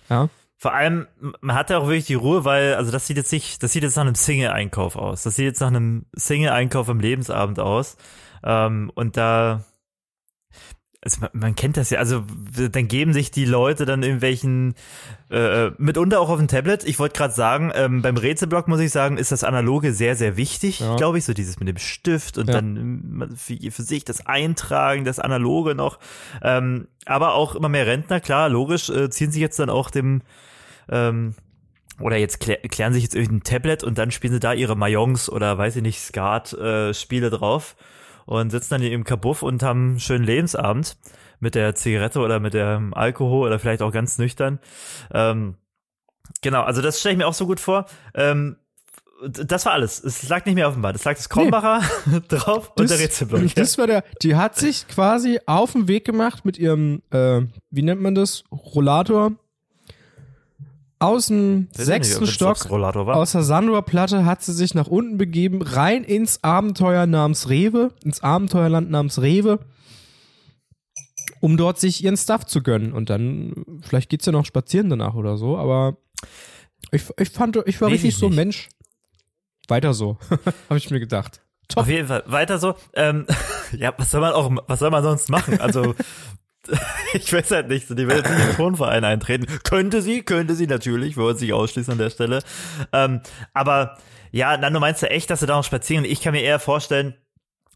Ja. 0.10 0.30
Vor 0.57 0.74
allem, 0.74 1.07
man 1.39 1.56
hat 1.56 1.69
ja 1.69 1.77
auch 1.77 1.88
wirklich 1.88 2.07
die 2.07 2.16
Ruhe, 2.16 2.44
weil, 2.44 2.75
also 2.75 2.92
das 2.92 3.07
sieht 3.07 3.16
jetzt 3.16 3.31
nicht, 3.31 3.63
das 3.63 3.71
sieht 3.71 3.83
jetzt 3.83 3.95
nach 3.95 4.04
einem 4.04 4.16
Single-Einkauf 4.16 4.98
aus. 4.98 5.24
Das 5.24 5.38
sieht 5.38 5.45
jetzt 5.45 5.62
nach 5.62 5.68
einem 5.68 6.06
Single-Einkauf 6.13 6.89
am 6.89 7.00
Lebensabend 7.00 7.60
aus. 7.62 7.95
Ähm, 8.44 8.92
und 8.94 9.16
da, 9.16 9.63
also 11.01 11.25
man, 11.31 11.56
kennt 11.56 11.78
das 11.78 11.90
ja, 11.92 12.00
also 12.00 12.24
dann 12.72 12.88
geben 12.90 13.13
sich 13.13 13.31
die 13.31 13.46
Leute 13.46 13.86
dann 13.86 14.04
irgendwelchen, 14.04 14.75
äh, 15.31 15.69
mitunter 15.78 16.19
auch 16.19 16.30
auf 16.30 16.40
dem 16.40 16.50
Tablet. 16.50 16.84
Ich 16.84 17.00
wollte 17.00 17.18
gerade 17.18 17.34
sagen, 17.34 17.72
ähm, 17.74 18.01
beim 18.01 18.18
Rätselblock 18.18 18.68
muss 18.68 18.81
ich 18.81 18.92
sagen, 18.92 19.18
ist 19.18 19.31
das 19.31 19.46
Analoge 19.46 19.94
sehr, 19.94 20.18
sehr 20.18 20.36
wichtig, 20.36 20.81
Ja. 20.81 20.98
glaube 20.98 21.18
ich, 21.18 21.24
so 21.24 21.34
dieses 21.34 21.57
mit 21.60 21.69
dem 21.69 21.78
Stift 21.78 22.38
und 22.38 22.48
Ja. 22.48 22.56
dann 22.56 22.75
ähm, 22.75 23.30
für, 23.38 23.56
für 23.72 23.84
sich 23.84 24.04
das 24.04 24.25
Eintragen, 24.25 25.06
das 25.06 25.19
Analoge 25.19 25.74
noch. 25.74 26.00
Ähm, 26.42 26.88
aber 27.06 27.34
auch 27.34 27.56
immer 27.56 27.69
mehr 27.69 27.88
Rentner, 27.88 28.19
klar, 28.19 28.50
logisch, 28.50 28.90
äh, 28.90 29.10
ziehen 29.10 29.31
sich 29.31 29.42
jetzt 29.42 29.57
dann 29.60 29.69
auch 29.69 29.90
dem 29.92 30.22
ähm, 30.90 31.34
oder 32.01 32.18
jetzt 32.18 32.40
klär, 32.42 32.57
klären 32.57 32.94
sich 32.94 33.04
jetzt 33.04 33.16
irgendein 33.16 33.44
Tablet 33.44 33.84
und 33.86 33.98
dann 33.98 34.12
spielen 34.12 34.34
sie 34.34 34.40
da 34.40 34.51
ihre 34.54 34.75
Mayongs 34.75 35.30
oder 35.30 35.57
weiß 35.57 35.78
ich 35.78 35.81
nicht, 35.81 36.00
Skat-Spiele 36.01 37.30
drauf 37.30 37.75
und 38.29 38.51
sitzen 38.51 38.75
dann 38.75 38.83
im 38.83 39.03
Kabuff 39.05 39.41
und 39.41 39.63
haben 39.63 39.89
einen 39.89 39.99
schönen 39.99 40.23
Lebensabend 40.23 40.97
mit 41.39 41.55
der 41.55 41.73
Zigarette 41.73 42.19
oder 42.19 42.39
mit 42.39 42.53
dem 42.53 42.93
Alkohol 42.93 43.47
oder 43.47 43.57
vielleicht 43.57 43.81
auch 43.81 43.91
ganz 43.91 44.19
nüchtern. 44.19 44.59
Ähm, 45.11 45.55
genau, 46.43 46.61
also 46.61 46.83
das 46.83 46.99
stelle 46.99 47.13
ich 47.13 47.17
mir 47.17 47.27
auch 47.27 47.33
so 47.33 47.47
gut 47.47 47.59
vor. 47.59 47.87
Ähm, 48.13 48.57
das 49.27 49.65
war 49.65 49.73
alles. 49.73 50.03
Es 50.03 50.29
lag 50.29 50.45
nicht 50.45 50.53
mehr 50.53 50.67
auf 50.67 50.75
dem 50.75 50.83
Band. 50.83 50.95
Es 50.95 51.05
lag 51.05 51.15
das 51.15 51.27
Krombacher 51.27 51.81
drauf 52.27 52.71
und 52.77 52.87
der 52.87 52.99
Rätselblock. 52.99 53.41
ja. 53.41 53.47
das 53.55 53.79
war 53.79 53.87
der, 53.87 54.03
die 54.21 54.35
hat 54.35 54.55
sich 54.55 54.87
quasi 54.87 55.39
auf 55.47 55.71
den 55.71 55.87
Weg 55.87 56.05
gemacht 56.05 56.45
mit 56.45 56.59
ihrem, 56.59 57.01
äh, 57.09 57.41
wie 57.71 57.81
nennt 57.81 57.99
man 57.99 58.13
das? 58.13 58.43
Rollator. 58.51 59.31
Aus 61.01 61.28
dem 61.28 61.69
sechsten 61.72 62.25
nicht, 62.25 62.34
Stock 62.34 62.69
aus 62.69 63.31
der 63.31 63.44
Sandor-Platte 63.44 64.25
hat 64.25 64.44
sie 64.44 64.51
sich 64.51 64.74
nach 64.74 64.88
unten 64.88 65.18
begeben, 65.18 65.62
rein 65.62 66.03
ins 66.03 66.44
Abenteuer 66.44 67.06
namens 67.06 67.48
Rewe, 67.48 67.94
ins 68.03 68.22
Abenteuerland 68.22 68.91
namens 68.91 69.22
Rewe, 69.22 69.60
um 71.39 71.56
dort 71.56 71.79
sich 71.79 72.03
ihren 72.03 72.18
Stuff 72.18 72.46
zu 72.46 72.62
gönnen. 72.62 72.91
Und 72.91 73.10
dann, 73.10 73.53
vielleicht 73.82 74.10
geht's 74.10 74.25
ja 74.25 74.34
noch 74.34 74.46
spazieren 74.46 74.89
danach 74.89 75.15
oder 75.15 75.38
so, 75.38 75.58
aber 75.58 75.96
ich, 76.91 77.03
ich 77.18 77.29
fand, 77.29 77.56
ich 77.65 77.79
war 77.79 77.88
Weiß 77.88 77.94
richtig 77.94 78.10
ich 78.10 78.18
so 78.18 78.27
nicht. 78.27 78.36
Mensch. 78.36 78.70
Weiter 79.70 79.94
so, 79.94 80.18
habe 80.70 80.77
ich 80.77 80.91
mir 80.91 81.00
gedacht. 81.00 81.41
Top. 81.70 81.84
Auf 81.84 81.89
jeden 81.89 82.08
Fall. 82.08 82.24
Weiter 82.25 82.58
so. 82.58 82.75
Ähm, 82.94 83.25
ja, 83.77 83.94
was 83.96 84.12
soll 84.12 84.20
man 84.20 84.34
auch, 84.34 84.51
was 84.68 84.79
soll 84.79 84.89
man 84.89 85.03
sonst 85.03 85.29
machen? 85.29 85.62
Also, 85.62 85.96
ich 87.13 87.32
weiß 87.32 87.51
halt 87.51 87.70
nicht, 87.70 87.89
die 87.89 88.08
will 88.08 88.18
jetzt 88.18 88.30
nicht 88.30 88.39
in 88.39 88.48
den 88.48 88.56
Turnverein 88.56 89.04
eintreten. 89.04 89.46
Könnte 89.63 90.01
sie, 90.01 90.22
könnte 90.22 90.56
sie 90.56 90.68
natürlich, 90.68 91.18
wir 91.18 91.24
wollen 91.24 91.38
sich 91.38 91.54
ausschließen 91.54 91.94
an 91.94 91.98
der 91.98 92.10
Stelle. 92.10 92.42
Ähm, 92.94 93.22
aber, 93.54 93.98
ja, 94.32 94.58
Nando, 94.58 94.80
meinst 94.80 95.01
du 95.01 95.10
echt, 95.10 95.30
dass 95.30 95.39
du 95.39 95.46
da 95.46 95.56
noch 95.56 95.63
spazieren? 95.63 96.06
Ich 96.06 96.22
kann 96.22 96.34
mir 96.34 96.42
eher 96.42 96.60
vorstellen, 96.60 97.16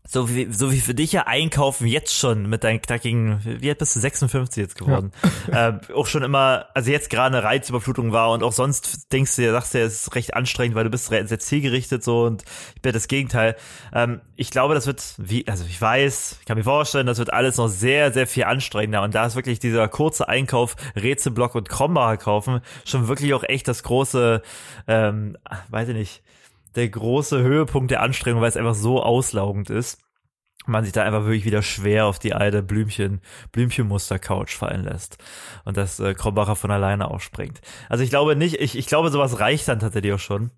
so 0.05 0.29
wie, 0.29 0.51
so 0.51 0.71
wie 0.71 0.81
für 0.81 0.93
dich 0.93 1.13
ja 1.13 1.27
einkaufen 1.27 1.87
jetzt 1.87 2.13
schon 2.13 2.49
mit 2.49 2.63
deinen 2.63 2.81
knackigen, 2.81 3.39
wie 3.43 3.69
alt 3.69 3.77
bist 3.77 3.95
du 3.95 3.99
56 3.99 4.61
jetzt 4.61 4.77
geworden? 4.77 5.11
Äh, 5.51 5.73
auch 5.93 6.07
schon 6.07 6.23
immer, 6.23 6.67
also 6.73 6.91
jetzt 6.91 7.09
gerade 7.09 7.35
eine 7.35 7.45
Reizüberflutung 7.45 8.11
war 8.11 8.31
und 8.31 8.43
auch 8.43 8.51
sonst 8.51 9.11
denkst 9.11 9.35
du 9.35 9.43
dir, 9.43 9.51
sagst 9.51 9.73
du 9.73 9.79
ja, 9.79 9.85
es 9.85 10.01
ist 10.01 10.15
recht 10.15 10.33
anstrengend, 10.33 10.75
weil 10.75 10.83
du 10.83 10.89
bist 10.89 11.07
sehr 11.07 11.39
zielgerichtet 11.39 12.03
so 12.03 12.23
und 12.23 12.43
ich 12.75 12.81
bin 12.81 12.93
das 12.93 13.07
Gegenteil. 13.07 13.55
Ähm, 13.93 14.21
ich 14.35 14.51
glaube, 14.51 14.73
das 14.75 14.87
wird, 14.87 15.03
wie, 15.17 15.47
also 15.47 15.65
ich 15.65 15.79
weiß, 15.79 16.37
ich 16.39 16.45
kann 16.45 16.57
mir 16.57 16.63
vorstellen, 16.63 17.05
das 17.05 17.17
wird 17.17 17.31
alles 17.31 17.57
noch 17.57 17.67
sehr, 17.67 18.11
sehr 18.11 18.27
viel 18.27 18.45
anstrengender 18.45 19.03
und 19.03 19.15
da 19.15 19.25
ist 19.25 19.35
wirklich 19.35 19.59
dieser 19.59 19.87
kurze 19.87 20.27
Einkauf, 20.27 20.75
Rätselblock 20.95 21.55
und 21.55 21.69
Krombacher 21.69 22.17
kaufen 22.17 22.61
schon 22.85 23.07
wirklich 23.07 23.33
auch 23.33 23.43
echt 23.43 23.67
das 23.67 23.83
große, 23.83 24.41
ähm, 24.87 25.37
weiß 25.69 25.89
ich 25.89 25.95
nicht, 25.95 26.23
der 26.75 26.89
große 26.89 27.41
Höhepunkt 27.41 27.91
der 27.91 28.01
Anstrengung, 28.01 28.41
weil 28.41 28.49
es 28.49 28.57
einfach 28.57 28.75
so 28.75 29.01
auslaugend 29.01 29.69
ist. 29.69 29.99
Man 30.65 30.85
sich 30.85 30.93
da 30.93 31.03
einfach 31.03 31.25
wirklich 31.25 31.43
wieder 31.43 31.61
schwer 31.61 32.05
auf 32.05 32.19
die 32.19 32.33
alte 32.33 32.63
Blümchen, 32.63 33.21
Blümchenmuster-Couch 33.51 34.55
fallen 34.55 34.85
lässt. 34.85 35.17
Und 35.65 35.75
das 35.75 35.99
äh, 35.99 36.13
Krombacher 36.13 36.55
von 36.55 36.71
alleine 36.71 37.11
aufspringt. 37.11 37.59
Also 37.89 38.03
ich 38.03 38.09
glaube 38.09 38.37
nicht, 38.37 38.61
ich, 38.61 38.77
ich 38.77 38.87
glaube, 38.87 39.09
sowas 39.09 39.41
reicht 39.41 39.67
dann 39.67 39.79
tatsächlich 39.79 40.13
auch 40.13 40.19
schon. 40.19 40.51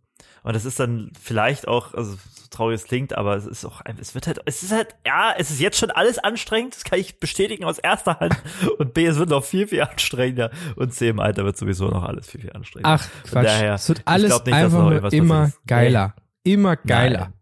Und 0.43 0.53
das 0.55 0.63
ist 0.65 0.79
dann 0.79 1.11
vielleicht 1.19 1.67
auch, 1.67 1.93
also 1.95 2.11
so 2.13 2.47
traurig 2.51 2.75
es 2.75 2.83
klingt, 2.85 3.17
aber 3.17 3.35
es 3.35 3.45
ist 3.47 3.65
auch, 3.65 3.81
es 3.99 4.13
wird 4.13 4.27
halt, 4.27 4.39
es 4.45 4.61
ist 4.61 4.71
halt, 4.71 4.95
ja, 5.05 5.33
es 5.37 5.49
ist 5.49 5.59
jetzt 5.59 5.77
schon 5.79 5.89
alles 5.89 6.19
anstrengend, 6.19 6.75
das 6.75 6.83
kann 6.83 6.99
ich 6.99 7.19
bestätigen 7.19 7.65
aus 7.65 7.79
erster 7.79 8.19
Hand. 8.19 8.35
Und 8.77 8.93
B, 8.93 9.05
es 9.07 9.17
wird 9.17 9.29
noch 9.29 9.43
viel, 9.43 9.67
viel 9.67 9.81
anstrengender. 9.81 10.51
Und 10.75 10.93
C, 10.93 11.09
im 11.09 11.19
Alter 11.19 11.45
wird 11.45 11.57
sowieso 11.57 11.87
noch 11.87 12.03
alles 12.03 12.27
viel, 12.27 12.41
viel 12.41 12.53
anstrengender. 12.53 12.91
Ach, 12.91 13.01
Von 13.01 13.31
Quatsch. 13.41 13.45
daher, 13.45 13.73
es 13.73 13.89
wird 13.89 14.01
alles 14.05 14.31
nicht, 14.45 14.53
einfach 14.53 15.11
immer 15.11 15.51
geiler. 15.65 16.15
Immer 16.43 16.75
geiler. 16.75 17.19
Nein. 17.19 17.33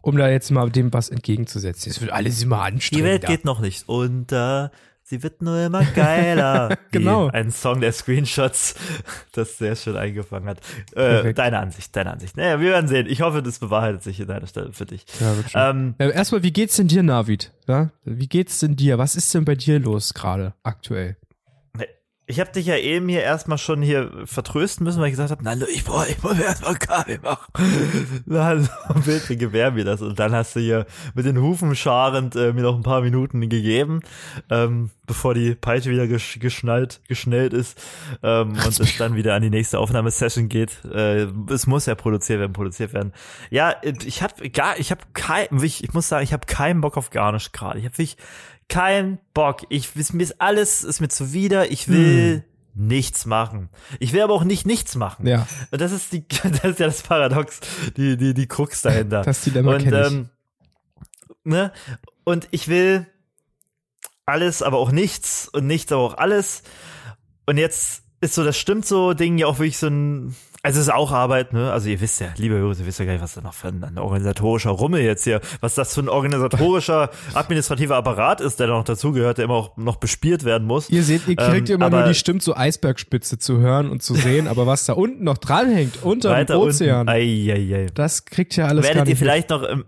Um 0.00 0.16
da 0.18 0.28
jetzt 0.28 0.50
mal 0.50 0.68
dem 0.70 0.92
was 0.92 1.08
entgegenzusetzen. 1.08 1.90
Es 1.90 2.00
wird 2.00 2.10
alles 2.12 2.42
immer 2.42 2.56
Die 2.56 2.72
anstrengender. 2.74 3.10
Welt 3.12 3.26
geht 3.26 3.44
noch 3.44 3.60
nicht 3.60 3.88
unter. 3.88 4.70
Sie 5.06 5.22
wird 5.22 5.42
nur 5.42 5.60
immer 5.66 5.84
geiler. 5.94 6.78
Genau. 6.90 7.26
Ein 7.28 7.50
Song 7.50 7.80
der 7.80 7.92
Screenshots, 7.92 8.74
das 9.32 9.58
sehr 9.58 9.74
schön 9.76 9.96
eingefangen 9.96 10.48
hat. 10.48 10.60
Äh, 10.94 11.34
deine 11.34 11.58
Ansicht, 11.58 11.94
deine 11.96 12.12
Ansicht. 12.12 12.36
Naja, 12.36 12.60
wir 12.60 12.70
werden 12.70 12.86
sehen. 12.88 13.06
Ich 13.08 13.20
hoffe, 13.20 13.42
das 13.42 13.58
bewahrheitet 13.58 14.02
sich 14.04 14.20
in 14.20 14.28
deiner 14.28 14.46
Stelle 14.46 14.72
für 14.72 14.86
dich. 14.86 15.04
Ja, 15.20 15.36
wird 15.36 15.50
schon. 15.50 15.60
Ähm, 15.60 15.94
Äh, 15.98 16.10
Erstmal, 16.12 16.42
wie 16.44 16.52
geht's 16.52 16.76
denn 16.76 16.86
dir, 16.88 17.02
Navid? 17.02 17.52
Ja? 17.66 17.90
Wie 18.04 18.28
geht's 18.28 18.60
denn 18.60 18.76
dir? 18.76 18.96
Was 18.96 19.16
ist 19.16 19.34
denn 19.34 19.44
bei 19.44 19.56
dir 19.56 19.80
los 19.80 20.14
gerade 20.14 20.54
aktuell? 20.62 21.16
Ich 22.26 22.40
habe 22.40 22.50
dich 22.52 22.64
ja 22.64 22.76
eben 22.76 23.08
hier 23.08 23.22
erstmal 23.22 23.58
schon 23.58 23.82
hier 23.82 24.10
vertrösten 24.24 24.84
müssen, 24.84 24.98
weil 24.98 25.08
ich 25.08 25.12
gesagt 25.12 25.30
habe, 25.30 25.44
nein, 25.44 25.62
ich 25.72 25.84
brauche 25.84 26.08
ich 26.08 26.22
muss 26.22 26.34
mir 26.34 26.44
erstmal 26.44 26.76
Kaffee 26.76 27.18
machen. 27.22 27.52
Dann 28.26 28.68
wir 29.04 29.36
gewähren 29.36 29.74
mir 29.74 29.84
das. 29.84 30.00
Und 30.00 30.18
dann 30.18 30.32
hast 30.32 30.56
du 30.56 30.60
hier 30.60 30.86
mit 31.14 31.26
den 31.26 31.38
Hufen 31.38 31.76
scharend 31.76 32.34
äh, 32.34 32.54
mir 32.54 32.62
noch 32.62 32.76
ein 32.76 32.82
paar 32.82 33.02
Minuten 33.02 33.40
gegeben, 33.42 34.00
ähm, 34.48 34.90
bevor 35.06 35.34
die 35.34 35.54
Peitsche 35.54 35.90
wieder 35.90 36.06
gesch 36.06 36.38
geschnallt, 36.38 37.02
geschnellt 37.08 37.52
ist 37.52 37.78
ähm, 38.22 38.52
und 38.52 38.80
es 38.80 38.96
dann 38.96 39.16
wieder 39.16 39.34
an 39.34 39.42
die 39.42 39.50
nächste 39.50 39.78
Aufnahmesession 39.78 40.48
geht. 40.48 40.82
Äh, 40.86 41.26
es 41.50 41.66
muss 41.66 41.84
ja 41.84 41.94
produziert 41.94 42.40
werden, 42.40 42.54
produziert 42.54 42.94
werden. 42.94 43.12
Ja, 43.50 43.74
ich 43.82 44.22
habe 44.22 44.48
gar, 44.48 44.78
ich 44.78 44.90
habe 44.90 45.02
kein, 45.12 45.46
ich, 45.62 45.84
ich 45.84 45.92
muss 45.92 46.08
sagen, 46.08 46.24
ich 46.24 46.32
habe 46.32 46.46
keinen 46.46 46.80
Bock 46.80 46.96
auf 46.96 47.10
Garnisch 47.10 47.52
gerade. 47.52 47.78
Ich 47.78 47.84
habe 47.84 47.98
wirklich 47.98 48.16
keinen 48.68 49.18
Bock. 49.34 49.66
Ich 49.68 49.94
mir 49.94 50.22
ist 50.22 50.40
alles 50.40 50.84
ist 50.84 51.00
mir 51.00 51.08
zuwider. 51.08 51.70
Ich 51.70 51.88
will 51.88 52.44
nichts 52.74 53.24
machen. 53.26 53.70
Ich 54.00 54.12
will 54.12 54.22
aber 54.22 54.34
auch 54.34 54.44
nicht 54.44 54.66
nichts 54.66 54.96
machen. 54.96 55.26
Ja. 55.26 55.46
Und 55.70 55.80
das 55.80 55.92
ist 55.92 56.12
die, 56.12 56.26
das 56.28 56.64
ist 56.64 56.80
ja 56.80 56.86
das 56.86 57.02
Paradox, 57.02 57.60
die, 57.96 58.16
die, 58.16 58.34
die 58.34 58.46
Krux 58.46 58.82
dahinter. 58.82 59.22
Das 59.22 59.42
Dilemma 59.42 59.76
und, 59.76 59.92
ähm, 59.92 60.28
ne? 61.44 61.72
Und 62.24 62.48
ich 62.50 62.68
will 62.68 63.06
alles, 64.26 64.62
aber 64.62 64.78
auch 64.78 64.90
nichts 64.90 65.48
und 65.48 65.66
nichts, 65.66 65.92
aber 65.92 66.02
auch 66.02 66.16
alles. 66.16 66.62
Und 67.46 67.58
jetzt 67.58 68.02
ist 68.20 68.34
so 68.34 68.44
das 68.44 68.56
stimmt 68.56 68.86
so 68.86 69.12
Ding 69.12 69.38
ja 69.38 69.46
auch 69.46 69.58
wirklich 69.58 69.78
so 69.78 69.88
ein, 69.88 70.34
also 70.64 70.80
es 70.80 70.86
ist 70.86 70.92
auch 70.94 71.12
Arbeit, 71.12 71.52
ne? 71.52 71.70
Also 71.70 71.90
ihr 71.90 72.00
wisst 72.00 72.22
ja, 72.22 72.28
liebe 72.38 72.54
Hörer, 72.54 72.74
ihr 72.78 72.86
wisst 72.86 72.98
ja 72.98 73.04
gar 73.04 73.12
nicht, 73.12 73.20
was 73.20 73.34
da 73.34 73.42
noch 73.42 73.52
für 73.52 73.68
ein, 73.68 73.84
ein 73.84 73.98
organisatorischer 73.98 74.70
Rummel 74.70 75.02
jetzt 75.02 75.24
hier, 75.24 75.42
was 75.60 75.74
das 75.74 75.94
für 75.94 76.00
ein 76.00 76.08
organisatorischer, 76.08 77.10
administrativer 77.34 77.96
Apparat 77.96 78.40
ist, 78.40 78.58
der 78.60 78.68
noch 78.68 78.82
dazugehört, 78.82 79.36
der 79.36 79.44
immer 79.44 79.56
auch 79.56 79.76
noch 79.76 79.96
bespielt 79.96 80.44
werden 80.44 80.66
muss. 80.66 80.88
Ihr 80.88 81.02
seht, 81.02 81.28
ihr 81.28 81.36
kriegt 81.36 81.68
Ähm, 81.68 81.82
immer 81.82 81.90
nur 81.90 82.04
die 82.04 82.14
Stimmt 82.14 82.42
so 82.42 82.56
Eisbergspitze 82.56 83.38
zu 83.38 83.58
hören 83.58 83.90
und 83.90 84.02
zu 84.02 84.14
sehen, 84.14 84.48
aber 84.48 84.66
was 84.66 84.86
da 84.86 84.94
unten 84.94 85.24
noch 85.24 85.36
dranhängt, 85.36 86.02
unter 86.02 86.42
dem 86.42 86.56
Ozean. 86.56 87.10
Ei, 87.10 87.52
ei, 87.52 87.76
ei. 87.76 87.86
das 87.92 88.24
kriegt 88.24 88.56
ja 88.56 88.66
alles 88.66 88.84
werdet 88.84 89.00
ihr 89.00 89.04
nicht 89.04 89.10
mit. 89.10 89.18
vielleicht 89.18 89.50
noch 89.50 89.64
im, 89.64 89.84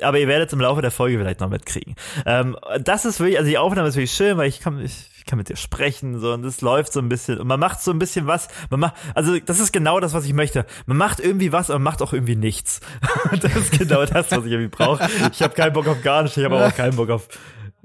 aber 0.00 0.20
ihr 0.20 0.28
werdet 0.28 0.52
im 0.52 0.60
Laufe 0.60 0.80
der 0.80 0.92
Folge 0.92 1.18
vielleicht 1.18 1.40
noch 1.40 1.50
mitkriegen. 1.50 1.96
Ähm, 2.24 2.56
das 2.80 3.04
ist 3.04 3.18
wirklich, 3.18 3.36
also 3.36 3.50
die 3.50 3.58
Aufnahme 3.58 3.88
ist 3.88 3.96
wirklich 3.96 4.12
schön, 4.12 4.36
weil 4.36 4.48
ich 4.48 4.60
kann, 4.60 4.80
ich 4.80 5.19
kann 5.30 5.38
mit 5.38 5.48
dir 5.48 5.56
sprechen, 5.56 6.18
so, 6.18 6.32
und 6.32 6.44
es 6.44 6.60
läuft 6.60 6.92
so 6.92 7.00
ein 7.00 7.08
bisschen, 7.08 7.38
und 7.38 7.46
man 7.46 7.60
macht 7.60 7.80
so 7.80 7.92
ein 7.92 7.98
bisschen 7.98 8.26
was, 8.26 8.48
man 8.68 8.80
macht, 8.80 8.94
also 9.14 9.38
das 9.38 9.60
ist 9.60 9.72
genau 9.72 10.00
das, 10.00 10.12
was 10.12 10.24
ich 10.26 10.32
möchte. 10.32 10.66
Man 10.86 10.96
macht 10.96 11.20
irgendwie 11.20 11.52
was, 11.52 11.70
aber 11.70 11.78
macht 11.78 12.02
auch 12.02 12.12
irgendwie 12.12 12.36
nichts. 12.36 12.80
das 13.40 13.56
ist 13.56 13.78
genau 13.78 14.04
das, 14.04 14.30
was 14.30 14.44
ich 14.44 14.52
irgendwie 14.52 14.68
brauche. 14.68 15.08
Ich 15.32 15.42
habe 15.42 15.54
keinen 15.54 15.72
Bock 15.72 15.86
auf 15.86 16.02
gar 16.02 16.22
nichts, 16.22 16.36
ich 16.36 16.44
habe 16.44 16.56
auch 16.56 16.74
keinen 16.74 16.96
Bock 16.96 17.10
auf 17.10 17.28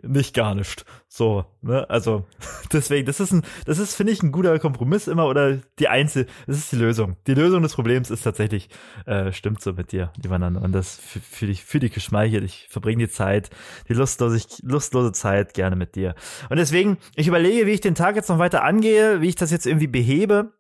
nicht 0.07 0.33
gar 0.33 0.55
nichts. 0.55 0.85
So, 1.07 1.45
ne, 1.62 1.89
also, 1.89 2.25
deswegen, 2.74 3.05
das 3.05 3.19
ist 3.19 3.31
ein, 3.31 3.43
das 3.65 3.79
ist, 3.79 3.95
finde 3.95 4.13
ich, 4.13 4.21
ein 4.24 4.31
guter 4.31 4.57
Kompromiss 4.59 5.07
immer, 5.07 5.27
oder 5.27 5.57
die 5.79 5.88
Einzel, 5.88 6.27
das 6.47 6.57
ist 6.57 6.71
die 6.71 6.75
Lösung. 6.77 7.15
Die 7.27 7.33
Lösung 7.33 7.62
des 7.63 7.74
Problems 7.74 8.09
ist 8.09 8.24
tatsächlich, 8.24 8.69
äh, 9.05 9.31
stimmt 9.31 9.62
so 9.62 9.74
mit 9.74 9.91
dir, 9.91 10.12
lieber 10.21 10.38
Nando. 10.38 10.59
Und 10.62 10.71
das 10.74 10.97
für, 10.97 11.19
für 11.19 11.47
dich, 11.47 11.63
für 11.63 11.79
dich 11.79 11.93
geschmeichelt. 11.93 12.43
Ich 12.43 12.67
verbringe 12.69 13.05
die 13.05 13.12
Zeit, 13.12 13.50
die 13.89 13.93
lustlose, 13.93 14.45
lustlose 14.63 15.12
Zeit 15.12 15.53
gerne 15.53 15.75
mit 15.75 15.95
dir. 15.95 16.15
Und 16.50 16.57
deswegen, 16.57 16.97
ich 17.15 17.27
überlege, 17.27 17.65
wie 17.65 17.71
ich 17.71 17.81
den 17.81 17.95
Tag 17.95 18.15
jetzt 18.15 18.29
noch 18.29 18.39
weiter 18.39 18.63
angehe, 18.63 19.21
wie 19.21 19.29
ich 19.29 19.35
das 19.35 19.51
jetzt 19.51 19.65
irgendwie 19.65 19.88
behebe. 19.88 20.53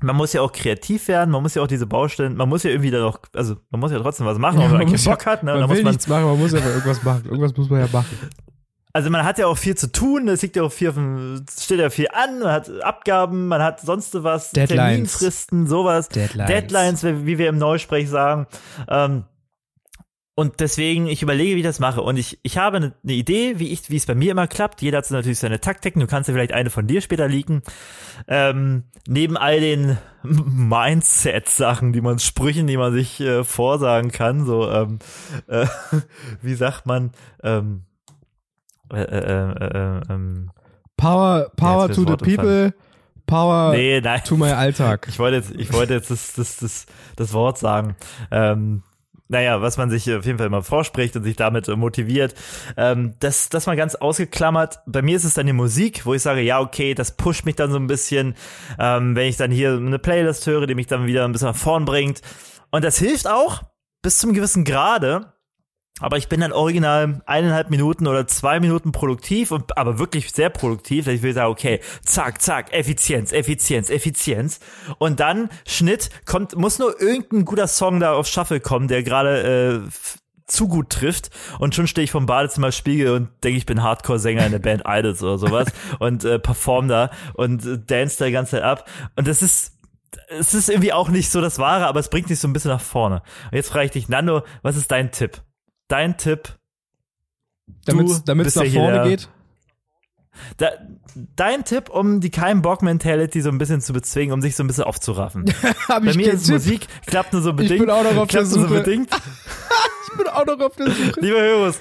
Man 0.00 0.14
muss 0.14 0.32
ja 0.32 0.40
auch 0.40 0.52
kreativ 0.52 1.08
werden, 1.08 1.30
man 1.32 1.42
muss 1.42 1.56
ja 1.56 1.62
auch 1.62 1.66
diese 1.66 1.86
Baustellen, 1.86 2.36
man 2.36 2.48
muss 2.48 2.62
ja 2.62 2.70
irgendwie 2.70 2.92
da 2.92 3.00
noch, 3.00 3.18
also 3.34 3.56
man 3.70 3.80
muss 3.80 3.90
ja 3.90 3.98
trotzdem 3.98 4.24
was 4.24 4.38
machen, 4.38 4.58
auch 4.60 4.64
wenn 4.66 4.70
man 4.70 4.80
keinen 4.82 4.92
muss 4.92 5.04
ja- 5.04 5.10
Bock 5.12 5.26
hat, 5.26 5.42
ne? 5.42 5.50
Man 5.52 5.62
will 5.62 5.66
muss 5.68 5.82
man 5.82 5.92
nichts 5.92 6.06
machen, 6.06 6.24
man 6.26 6.38
muss 6.38 6.54
aber 6.54 6.64
irgendwas 6.66 7.02
machen. 7.02 7.24
Irgendwas 7.24 7.56
muss 7.56 7.68
man 7.68 7.80
ja 7.80 7.88
machen. 7.92 8.16
Also 8.92 9.10
man 9.10 9.24
hat 9.24 9.38
ja 9.38 9.46
auch 9.46 9.58
viel 9.58 9.76
zu 9.76 9.92
tun, 9.92 10.28
es 10.28 10.42
liegt 10.42 10.56
ja 10.56 10.62
auch 10.62 10.72
viel, 10.72 10.92
steht 11.58 11.78
ja 11.78 11.90
viel 11.90 12.08
an, 12.12 12.40
man 12.40 12.52
hat 12.52 12.70
Abgaben, 12.82 13.46
man 13.46 13.62
hat 13.62 13.80
sonst 13.80 14.22
was, 14.22 14.50
Deadlines. 14.50 14.78
Terminfristen, 14.86 15.66
sowas, 15.66 16.08
Deadlines. 16.08 16.48
Deadlines, 16.48 17.04
wie 17.26 17.38
wir 17.38 17.48
im 17.48 17.58
Neusprech 17.58 18.08
sagen. 18.08 18.46
Ähm, 18.88 19.24
und 20.40 20.60
deswegen, 20.60 21.06
ich 21.06 21.22
überlege, 21.22 21.56
wie 21.56 21.60
ich 21.60 21.66
das 21.66 21.80
mache. 21.80 22.00
Und 22.00 22.16
ich, 22.16 22.38
ich 22.42 22.56
habe 22.56 22.78
eine, 22.78 22.94
eine 23.04 23.12
Idee, 23.12 23.58
wie 23.58 23.68
ich, 23.68 23.90
wie 23.90 23.96
es 23.96 24.06
bei 24.06 24.14
mir 24.14 24.30
immer 24.30 24.46
klappt. 24.46 24.80
Jeder 24.80 24.96
hat 24.96 25.10
natürlich 25.10 25.38
seine 25.38 25.60
Taktiken. 25.60 26.00
Du 26.00 26.06
kannst 26.06 26.28
ja 26.28 26.34
vielleicht 26.34 26.54
eine 26.54 26.70
von 26.70 26.86
dir 26.86 27.02
später 27.02 27.28
leaken. 27.28 27.62
Ähm, 28.26 28.84
neben 29.06 29.36
all 29.36 29.60
den 29.60 29.98
Mindset-Sachen, 30.22 31.92
die 31.92 32.00
man 32.00 32.18
Sprüchen, 32.20 32.66
die 32.66 32.78
man 32.78 32.94
sich 32.94 33.20
äh, 33.20 33.44
vorsagen 33.44 34.12
kann, 34.12 34.46
so, 34.46 34.70
ähm, 34.70 34.98
äh, 35.46 35.66
wie 36.40 36.54
sagt 36.54 36.86
man, 36.86 37.10
ähm, 37.42 37.82
äh, 38.92 39.02
äh, 39.02 39.52
äh, 39.52 39.98
äh, 39.98 40.00
ähm, 40.10 40.50
Power, 40.96 41.50
Power 41.56 41.86
jetzt 41.86 41.96
to 41.96 42.02
the 42.02 42.16
people, 42.16 42.74
Power 43.26 43.72
nee, 43.72 44.00
nein. 44.00 44.20
to 44.24 44.36
my 44.36 44.50
Alltag. 44.50 45.06
Ich 45.08 45.18
wollte 45.18 45.36
jetzt, 45.36 45.52
ich 45.52 45.72
wollte 45.72 45.94
jetzt 45.94 46.10
das, 46.10 46.34
das, 46.34 46.56
das, 46.58 46.86
das 47.16 47.32
Wort 47.32 47.58
sagen. 47.58 47.96
Ähm, 48.30 48.82
naja, 49.28 49.62
was 49.62 49.76
man 49.76 49.90
sich 49.90 50.12
auf 50.12 50.26
jeden 50.26 50.38
Fall 50.38 50.48
immer 50.48 50.62
vorspricht 50.62 51.14
und 51.14 51.22
sich 51.22 51.36
damit 51.36 51.68
motiviert. 51.68 52.34
Ähm, 52.76 53.14
das, 53.20 53.48
das 53.48 53.66
mal 53.66 53.76
ganz 53.76 53.94
ausgeklammert. 53.94 54.80
Bei 54.86 55.02
mir 55.02 55.16
ist 55.16 55.24
es 55.24 55.34
dann 55.34 55.46
die 55.46 55.52
Musik, 55.52 56.04
wo 56.04 56.14
ich 56.14 56.22
sage, 56.22 56.40
ja, 56.40 56.58
okay, 56.60 56.94
das 56.94 57.16
pusht 57.16 57.44
mich 57.44 57.54
dann 57.54 57.70
so 57.70 57.76
ein 57.76 57.86
bisschen, 57.86 58.34
ähm, 58.78 59.14
wenn 59.14 59.28
ich 59.28 59.36
dann 59.36 59.52
hier 59.52 59.76
eine 59.76 60.00
Playlist 60.00 60.48
höre, 60.48 60.66
die 60.66 60.74
mich 60.74 60.88
dann 60.88 61.06
wieder 61.06 61.24
ein 61.24 61.32
bisschen 61.32 61.48
nach 61.48 61.56
vorn 61.56 61.84
bringt. 61.84 62.22
Und 62.72 62.82
das 62.82 62.98
hilft 62.98 63.28
auch 63.28 63.62
bis 64.02 64.18
zum 64.18 64.32
gewissen 64.32 64.64
Grade. 64.64 65.32
Aber 65.98 66.16
ich 66.16 66.28
bin 66.28 66.40
dann 66.40 66.52
original 66.52 67.20
eineinhalb 67.26 67.70
Minuten 67.70 68.06
oder 68.06 68.26
zwei 68.26 68.58
Minuten 68.58 68.90
produktiv 68.90 69.50
und 69.50 69.76
aber 69.76 69.98
wirklich 69.98 70.32
sehr 70.32 70.48
produktiv. 70.48 71.06
Ich 71.06 71.22
will 71.22 71.34
sagen, 71.34 71.50
okay, 71.50 71.80
zack, 72.02 72.40
zack, 72.40 72.72
Effizienz, 72.72 73.32
Effizienz, 73.32 73.90
Effizienz. 73.90 74.60
Und 74.98 75.20
dann 75.20 75.50
Schnitt 75.66 76.08
kommt, 76.24 76.56
muss 76.56 76.78
nur 76.78 76.98
irgendein 77.00 77.44
guter 77.44 77.68
Song 77.68 78.00
da 78.00 78.14
auf 78.14 78.26
Shuffle 78.26 78.60
kommen, 78.60 78.88
der 78.88 79.02
gerade 79.02 79.82
äh, 79.86 79.90
zu 80.46 80.68
gut 80.68 80.90
trifft 80.90 81.30
und 81.58 81.74
schon 81.74 81.86
stehe 81.86 82.04
ich 82.04 82.10
vom 82.10 82.26
Badezimmerspiegel 82.26 83.14
und 83.14 83.28
denke, 83.44 83.56
ich 83.56 83.66
bin 83.66 83.82
Hardcore-Sänger 83.82 84.46
in 84.46 84.52
der 84.52 84.58
Band 84.58 84.82
Idols 84.86 85.22
oder 85.22 85.38
sowas 85.38 85.68
und 86.00 86.24
äh, 86.24 86.38
perform 86.38 86.88
da 86.88 87.10
und 87.34 87.64
äh, 87.64 87.78
dance 87.78 88.18
da 88.18 88.24
die 88.26 88.32
ganze 88.32 88.52
Zeit 88.52 88.62
ab. 88.62 88.88
Und 89.16 89.28
das 89.28 89.42
ist 89.42 89.76
es 90.28 90.54
ist 90.54 90.68
irgendwie 90.68 90.92
auch 90.92 91.08
nicht 91.08 91.30
so 91.30 91.40
das 91.40 91.60
Wahre, 91.60 91.86
aber 91.86 92.00
es 92.00 92.08
bringt 92.08 92.30
dich 92.30 92.40
so 92.40 92.48
ein 92.48 92.52
bisschen 92.52 92.72
nach 92.72 92.80
vorne. 92.80 93.22
Und 93.50 93.56
jetzt 93.56 93.70
frage 93.70 93.86
ich 93.86 93.90
dich, 93.92 94.08
Nando, 94.08 94.42
was 94.62 94.76
ist 94.76 94.90
dein 94.90 95.12
Tipp? 95.12 95.40
Dein 95.90 96.16
Tipp, 96.16 96.56
Damit 97.84 98.46
es 98.46 98.54
nach 98.56 98.64
ja 98.64 98.70
vorne 98.80 98.94
der- 98.94 99.04
geht. 99.08 99.28
da, 100.56 100.68
dein 101.36 101.64
Tipp, 101.64 101.90
um 101.90 102.20
die 102.20 102.30
kein 102.30 102.62
Bock 102.62 102.80
Mentality 102.82 103.40
so 103.42 103.48
ein 103.50 103.58
bisschen 103.58 103.80
zu 103.80 103.92
bezwingen, 103.92 104.32
um 104.32 104.40
sich 104.40 104.56
so 104.56 104.62
ein 104.64 104.68
bisschen 104.68 104.84
aufzuraffen. 104.84 105.44
Hab 105.88 106.04
Bei 106.04 106.10
ich 106.10 106.16
mir 106.16 106.32
ist 106.32 106.44
Tipp. 106.44 106.54
Musik, 106.54 106.86
klappt 107.06 107.32
nur 107.32 107.42
so 107.42 107.52
bedingt. 107.52 107.80
bin 107.80 107.90
auch 107.90 108.04
noch 108.04 108.16
auf 108.16 108.28
der 108.28 108.42
nur 108.42 108.50
so 108.50 108.60
Suche. 108.62 108.74
bedingt. 108.82 109.10
Ich 110.12 110.16
bin 110.18 110.26
auch 110.26 110.44
noch 110.44 110.58
auf 110.58 110.74
der 110.74 110.90
Suche. 110.90 111.20
Liebe 111.20 111.40
Hörer, 111.40 111.72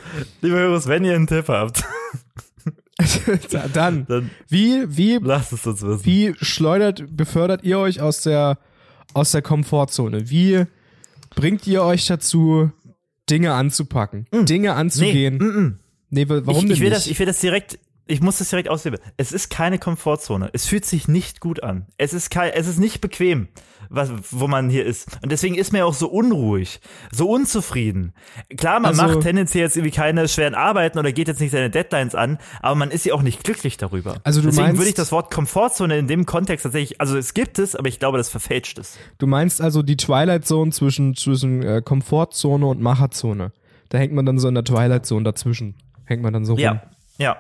liebe 0.41 0.55
Hörer, 0.55 0.85
wenn 0.85 1.03
ihr 1.03 1.15
einen 1.15 1.25
Tipp 1.25 1.47
habt, 1.47 1.83
Dann, 3.73 4.05
dann 4.07 4.29
wie, 4.49 4.85
wie, 4.95 5.17
lasst 5.17 5.51
es 5.53 5.65
uns 5.65 5.81
wissen. 5.81 6.05
wie 6.05 6.35
schleudert, 6.39 7.05
befördert 7.15 7.63
ihr 7.63 7.79
euch 7.79 8.01
aus 8.01 8.21
der, 8.21 8.59
aus 9.13 9.31
der 9.31 9.41
Komfortzone? 9.41 10.29
Wie 10.29 10.65
bringt 11.35 11.65
ihr 11.65 11.81
euch 11.83 12.05
dazu, 12.07 12.71
Dinge 13.29 13.53
anzupacken, 13.53 14.25
Dinge 14.45 14.73
anzugehen? 14.73 15.35
Mm. 15.37 15.37
Nee, 15.39 15.45
mm, 15.45 15.65
mm. 15.65 15.79
Nee, 16.11 16.29
wa- 16.29 16.41
warum 16.45 16.61
ich, 16.61 16.67
denn 16.67 16.71
ich 16.73 16.79
will 16.81 16.89
nicht? 16.89 16.97
das, 16.97 17.07
ich 17.07 17.19
will 17.19 17.25
das 17.25 17.39
direkt, 17.39 17.79
ich 18.09 18.21
muss 18.21 18.39
das 18.39 18.49
direkt 18.49 18.69
ausleben. 18.69 18.99
Es 19.17 19.31
ist 19.31 19.49
keine 19.49 19.79
Komfortzone. 19.79 20.49
Es 20.53 20.65
fühlt 20.65 20.85
sich 20.85 21.07
nicht 21.07 21.39
gut 21.39 21.63
an. 21.63 21.85
Es 21.97 22.13
ist 22.13 22.29
kein, 22.31 22.51
es 22.53 22.67
ist 22.67 22.79
nicht 22.79 23.01
bequem, 23.01 23.47
was, 23.89 24.11
wo 24.31 24.47
man 24.47 24.69
hier 24.69 24.85
ist. 24.85 25.07
Und 25.21 25.31
deswegen 25.31 25.55
ist 25.55 25.71
man 25.71 25.79
ja 25.79 25.85
auch 25.85 25.93
so 25.93 26.07
unruhig, 26.09 26.81
so 27.11 27.29
unzufrieden. 27.29 28.13
Klar, 28.57 28.79
man 28.79 28.89
Also- 28.99 29.03
macht 29.03 29.21
tendenziell 29.21 29.63
jetzt 29.63 29.77
irgendwie 29.77 29.95
keine 29.95 30.27
schweren 30.27 30.55
Arbeiten 30.55 30.97
oder 30.99 31.11
geht 31.11 31.27
jetzt 31.27 31.39
nicht 31.39 31.51
seine 31.51 31.69
Deadlines 31.69 32.15
an, 32.15 32.39
aber 32.61 32.75
man 32.75 32.91
ist 32.91 33.05
ja 33.05 33.13
auch 33.13 33.21
nicht 33.21 33.43
glücklich 33.43 33.77
darüber. 33.77 34.17
Also 34.23 34.41
du 34.41 34.47
deswegen 34.47 34.67
meinst- 34.67 34.79
würde 34.79 34.89
ich 34.89 34.95
das 34.95 35.11
Wort 35.11 35.31
Komfortzone 35.33 35.97
in 35.97 36.07
dem 36.07 36.25
Kontext 36.25 36.63
tatsächlich, 36.63 36.99
also 36.99 37.17
es 37.17 37.33
gibt 37.33 37.59
es, 37.59 37.75
aber 37.75 37.87
ich 37.87 37.99
glaube, 37.99 38.17
das 38.17 38.29
verfälscht 38.29 38.77
es. 38.79 38.97
Du 39.19 39.27
meinst 39.27 39.61
also 39.61 39.83
die 39.83 39.97
Twilight 39.97 40.45
Zone 40.45 40.71
zwischen, 40.71 41.15
zwischen 41.15 41.63
äh, 41.63 41.81
Komfortzone 41.83 42.65
und 42.65 42.81
Macherzone. 42.81 43.51
Da 43.89 43.97
hängt 43.97 44.13
man 44.13 44.25
dann 44.25 44.39
so 44.39 44.47
in 44.47 44.55
der 44.55 44.63
Twilight 44.63 45.05
Zone 45.05 45.23
dazwischen. 45.23 45.75
Hängt 46.05 46.21
man 46.23 46.33
dann 46.33 46.43
so 46.45 46.53
rum. 46.53 46.59
Ja, 46.61 46.81
ja. 47.17 47.37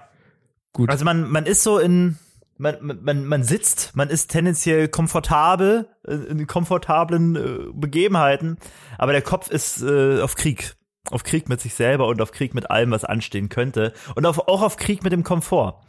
Gut. 0.73 0.89
Also 0.89 1.05
man, 1.05 1.29
man 1.29 1.45
ist 1.45 1.63
so 1.63 1.79
in, 1.79 2.17
man, 2.57 2.99
man, 3.01 3.25
man 3.25 3.43
sitzt, 3.43 3.95
man 3.95 4.09
ist 4.09 4.29
tendenziell 4.29 4.87
komfortabel, 4.87 5.87
äh, 6.05 6.13
in 6.13 6.45
komfortablen 6.47 7.35
äh, 7.35 7.71
Begebenheiten, 7.73 8.57
aber 8.97 9.13
der 9.13 9.21
Kopf 9.21 9.49
ist 9.49 9.81
äh, 9.81 10.21
auf 10.21 10.35
Krieg. 10.35 10.75
Auf 11.11 11.23
Krieg 11.23 11.49
mit 11.49 11.59
sich 11.59 11.73
selber 11.73 12.07
und 12.07 12.21
auf 12.21 12.31
Krieg 12.31 12.53
mit 12.53 12.69
allem, 12.69 12.91
was 12.91 13.03
anstehen 13.03 13.49
könnte. 13.49 13.93
Und 14.15 14.25
auf, 14.27 14.47
auch 14.47 14.61
auf 14.61 14.77
Krieg 14.77 15.01
mit 15.03 15.11
dem 15.11 15.23
Komfort. 15.23 15.81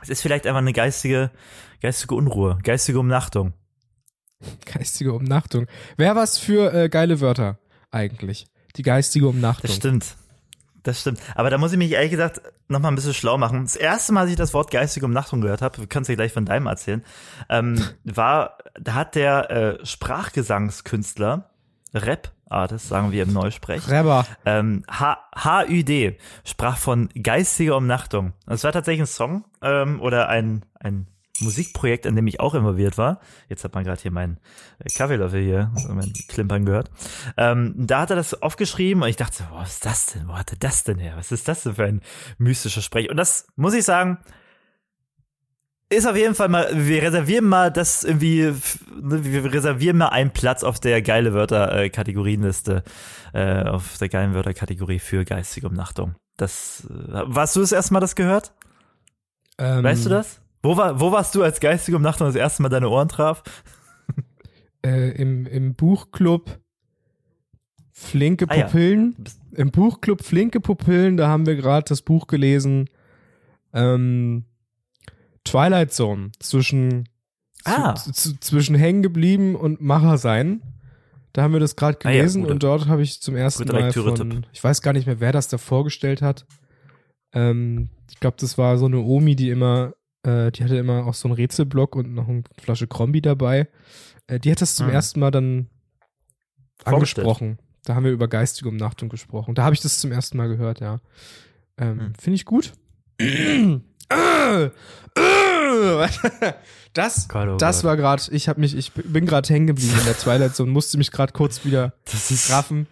Es 0.00 0.08
ist 0.08 0.22
vielleicht 0.22 0.46
einfach 0.46 0.60
eine 0.60 0.72
geistige, 0.72 1.30
geistige 1.82 2.14
Unruhe, 2.14 2.58
geistige 2.62 3.00
Umnachtung. 3.00 3.52
Geistige 4.64 5.12
Umnachtung. 5.12 5.66
Wäre 5.96 6.16
was 6.16 6.38
für 6.38 6.72
äh, 6.72 6.88
geile 6.88 7.20
Wörter 7.20 7.58
eigentlich. 7.90 8.46
Die 8.76 8.82
geistige 8.82 9.28
Umnachtung. 9.28 9.68
Das 9.68 9.76
stimmt. 9.76 10.16
Das 10.84 11.00
stimmt. 11.00 11.18
Aber 11.34 11.50
da 11.50 11.58
muss 11.58 11.72
ich 11.72 11.78
mich 11.78 11.90
ehrlich 11.90 12.10
gesagt 12.10 12.42
noch 12.68 12.78
mal 12.78 12.88
ein 12.88 12.94
bisschen 12.94 13.14
schlau 13.14 13.38
machen. 13.38 13.62
Das 13.64 13.74
erste 13.74 14.12
Mal, 14.12 14.22
als 14.22 14.30
ich 14.30 14.36
das 14.36 14.54
Wort 14.54 14.70
geistige 14.70 15.06
Umnachtung 15.06 15.40
gehört 15.40 15.62
habe, 15.62 15.80
du 15.80 15.86
kannst 15.86 16.08
dir 16.08 16.16
gleich 16.16 16.32
von 16.32 16.44
deinem 16.44 16.66
erzählen, 16.66 17.02
ähm, 17.48 17.82
war, 18.04 18.58
da 18.78 18.94
hat 18.94 19.14
der 19.14 19.50
äh, 19.50 19.86
Sprachgesangskünstler, 19.86 21.50
Rap-Artist, 21.94 22.88
sagen 22.88 23.12
wir 23.12 23.22
im 23.22 23.32
Neusprech, 23.32 23.88
Rebber. 23.88 24.26
ähm, 24.44 24.84
HÜD 24.92 26.18
sprach 26.44 26.76
von 26.76 27.08
geistiger 27.20 27.76
Umnachtung. 27.76 28.34
Das 28.46 28.62
war 28.64 28.72
tatsächlich 28.72 29.02
ein 29.02 29.06
Song 29.06 29.44
ähm, 29.62 30.00
oder 30.02 30.28
ein, 30.28 30.64
ein 30.80 31.06
Musikprojekt, 31.40 32.06
an 32.06 32.14
dem 32.14 32.26
ich 32.26 32.40
auch 32.40 32.54
involviert 32.54 32.96
war. 32.96 33.20
Jetzt 33.48 33.64
hat 33.64 33.74
man 33.74 33.84
gerade 33.84 34.00
hier 34.00 34.12
meinen 34.12 34.38
äh, 34.78 34.88
Kaffeelöffel 34.88 35.42
hier, 35.42 35.72
mein 35.88 36.12
Klimpern 36.28 36.64
gehört. 36.64 36.90
Ähm, 37.36 37.74
da 37.76 38.00
hat 38.00 38.10
er 38.10 38.16
das 38.16 38.40
aufgeschrieben 38.40 39.02
und 39.02 39.08
ich 39.08 39.16
dachte, 39.16 39.38
so, 39.38 39.44
was 39.52 39.74
ist 39.74 39.86
das 39.86 40.06
denn? 40.06 40.28
Wo 40.28 40.34
hat 40.34 40.52
er 40.52 40.58
das 40.58 40.84
denn 40.84 40.98
her? 40.98 41.14
Was 41.16 41.32
ist 41.32 41.48
das 41.48 41.64
denn 41.64 41.74
für 41.74 41.84
ein 41.84 42.02
mystischer 42.38 42.82
Sprech? 42.82 43.10
Und 43.10 43.16
das 43.16 43.48
muss 43.56 43.74
ich 43.74 43.84
sagen, 43.84 44.18
ist 45.90 46.06
auf 46.06 46.16
jeden 46.16 46.34
Fall 46.34 46.48
mal, 46.48 46.68
wir 46.72 47.02
reservieren 47.02 47.46
mal 47.46 47.70
das 47.70 48.04
irgendwie, 48.04 48.52
ne, 49.00 49.24
wir 49.24 49.52
reservieren 49.52 49.96
mal 49.96 50.08
einen 50.08 50.30
Platz 50.30 50.64
auf 50.64 50.80
der 50.80 51.02
geile 51.02 51.34
Wörter-Kategorienliste, 51.34 52.82
äh, 53.32 53.64
auf 53.64 53.98
der 53.98 54.08
geilen 54.08 54.34
Wörter-Kategorie 54.34 54.98
für 54.98 55.24
geistige 55.24 55.66
Umnachtung. 55.68 56.14
Das, 56.36 56.86
äh, 56.90 57.22
warst 57.26 57.56
du 57.56 57.60
das 57.60 57.72
erste 57.72 57.92
Mal 57.92 58.00
das 58.00 58.16
gehört? 58.16 58.52
Ähm, 59.58 59.84
Weißt 59.84 60.04
du 60.04 60.10
das? 60.10 60.40
Wo, 60.64 60.76
war, 60.78 60.98
wo 60.98 61.12
warst 61.12 61.34
du 61.34 61.42
als 61.42 61.60
geistige 61.60 61.96
Umnachtung 61.96 62.26
das 62.26 62.36
erste 62.36 62.62
Mal 62.62 62.70
deine 62.70 62.88
Ohren 62.88 63.08
traf? 63.08 63.42
Äh, 64.84 65.10
im, 65.12 65.46
Im 65.46 65.74
Buchclub 65.74 66.58
Flinke 67.92 68.46
Ah 68.48 68.56
ja. 68.56 68.64
Pupillen. 68.64 69.14
Im 69.52 69.70
Buchclub 69.70 70.22
Flinke 70.24 70.60
Pupillen, 70.60 71.16
da 71.16 71.28
haben 71.28 71.46
wir 71.46 71.54
gerade 71.56 71.84
das 71.88 72.02
Buch 72.02 72.26
gelesen. 72.26 72.90
Ähm, 73.72 74.44
Twilight 75.44 75.92
Zone 75.92 76.32
zwischen 76.40 77.08
Ah. 77.66 77.94
zwischen 77.94 78.74
hängen 78.74 79.02
geblieben 79.02 79.54
und 79.56 79.80
Macher 79.80 80.18
sein. 80.18 80.62
Da 81.32 81.42
haben 81.42 81.52
wir 81.52 81.60
das 81.60 81.76
gerade 81.76 81.98
Ah 82.04 82.10
ja, 82.10 82.18
gelesen 82.18 82.44
und 82.44 82.62
dort 82.62 82.88
habe 82.88 83.02
ich 83.02 83.20
zum 83.22 83.36
ersten 83.36 83.66
Mal 83.68 83.92
von, 83.92 84.46
ich 84.52 84.62
weiß 84.62 84.82
gar 84.82 84.92
nicht 84.92 85.06
mehr, 85.06 85.18
wer 85.20 85.32
das 85.32 85.48
da 85.48 85.56
vorgestellt 85.58 86.20
hat. 86.20 86.46
Ähm, 87.32 87.88
ich 88.10 88.20
glaube, 88.20 88.36
das 88.38 88.58
war 88.58 88.76
so 88.78 88.84
eine 88.86 89.00
Omi, 89.00 89.34
die 89.34 89.50
immer, 89.50 89.94
äh, 90.24 90.50
die 90.50 90.64
hatte 90.64 90.76
immer 90.76 91.06
auch 91.06 91.14
so 91.14 91.28
einen 91.28 91.34
Rätselblock 91.34 91.96
und 91.96 92.14
noch 92.14 92.28
eine 92.28 92.42
Flasche 92.60 92.86
Krombi 92.86 93.22
dabei. 93.22 93.68
Äh, 94.26 94.40
die 94.40 94.50
hat 94.50 94.60
das 94.60 94.74
zum 94.76 94.86
Hm. 94.86 94.94
ersten 94.94 95.20
Mal 95.20 95.30
dann 95.30 95.68
angesprochen. 96.84 97.58
Da 97.84 97.94
haben 97.94 98.04
wir 98.04 98.12
über 98.12 98.28
geistige 98.28 98.68
Umnachtung 98.68 99.08
gesprochen. 99.10 99.54
Da 99.54 99.64
habe 99.64 99.74
ich 99.74 99.80
das 99.80 100.00
zum 100.00 100.10
ersten 100.10 100.36
Mal 100.38 100.48
gehört, 100.48 100.80
ja. 100.80 101.00
Ähm, 101.76 102.00
Hm. 102.00 102.12
Finde 102.18 102.34
ich 102.36 102.44
gut. 102.44 102.72
Das, 106.92 107.28
oh 107.34 107.56
das 107.56 107.82
war 107.84 107.96
gerade, 107.96 108.22
ich 108.30 108.48
habe 108.48 108.60
mich, 108.60 108.76
ich 108.76 108.92
bin 108.92 109.26
gerade 109.26 109.48
hängen 109.52 109.66
geblieben 109.66 109.94
in 109.98 110.04
der 110.04 110.16
Twilight 110.16 110.54
Zone, 110.54 110.70
musste 110.70 110.96
mich 110.98 111.10
gerade 111.10 111.32
kurz 111.32 111.64
wieder 111.64 111.94
Das 112.04 112.30
ist, 112.30 112.50
raffen. 112.50 112.86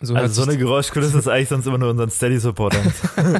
So 0.00 0.14
also 0.14 0.42
so 0.42 0.48
eine 0.48 0.56
Geräuschkulisse 0.58 1.18
ist 1.18 1.26
eigentlich 1.26 1.48
sonst 1.48 1.66
immer 1.66 1.78
nur 1.78 1.90
unseren 1.90 2.10
Steady-Supportern. 2.10 2.92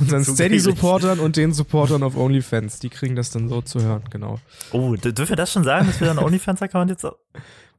unseren. 0.00 0.24
Steady-Supportern 0.24 1.20
und 1.20 1.36
den 1.36 1.52
Supportern 1.52 2.02
auf 2.02 2.16
OnlyFans, 2.16 2.78
die 2.78 2.88
kriegen 2.88 3.14
das 3.14 3.30
dann 3.30 3.50
so 3.50 3.60
zu 3.60 3.82
hören, 3.82 4.04
genau. 4.10 4.38
oh, 4.72 4.96
dürfen 4.96 5.28
wir 5.28 5.36
das 5.36 5.52
schon 5.52 5.64
sagen, 5.64 5.86
dass 5.86 6.00
wir 6.00 6.06
dann 6.06 6.18
OnlyFans-Account 6.18 6.90
jetzt 6.90 7.06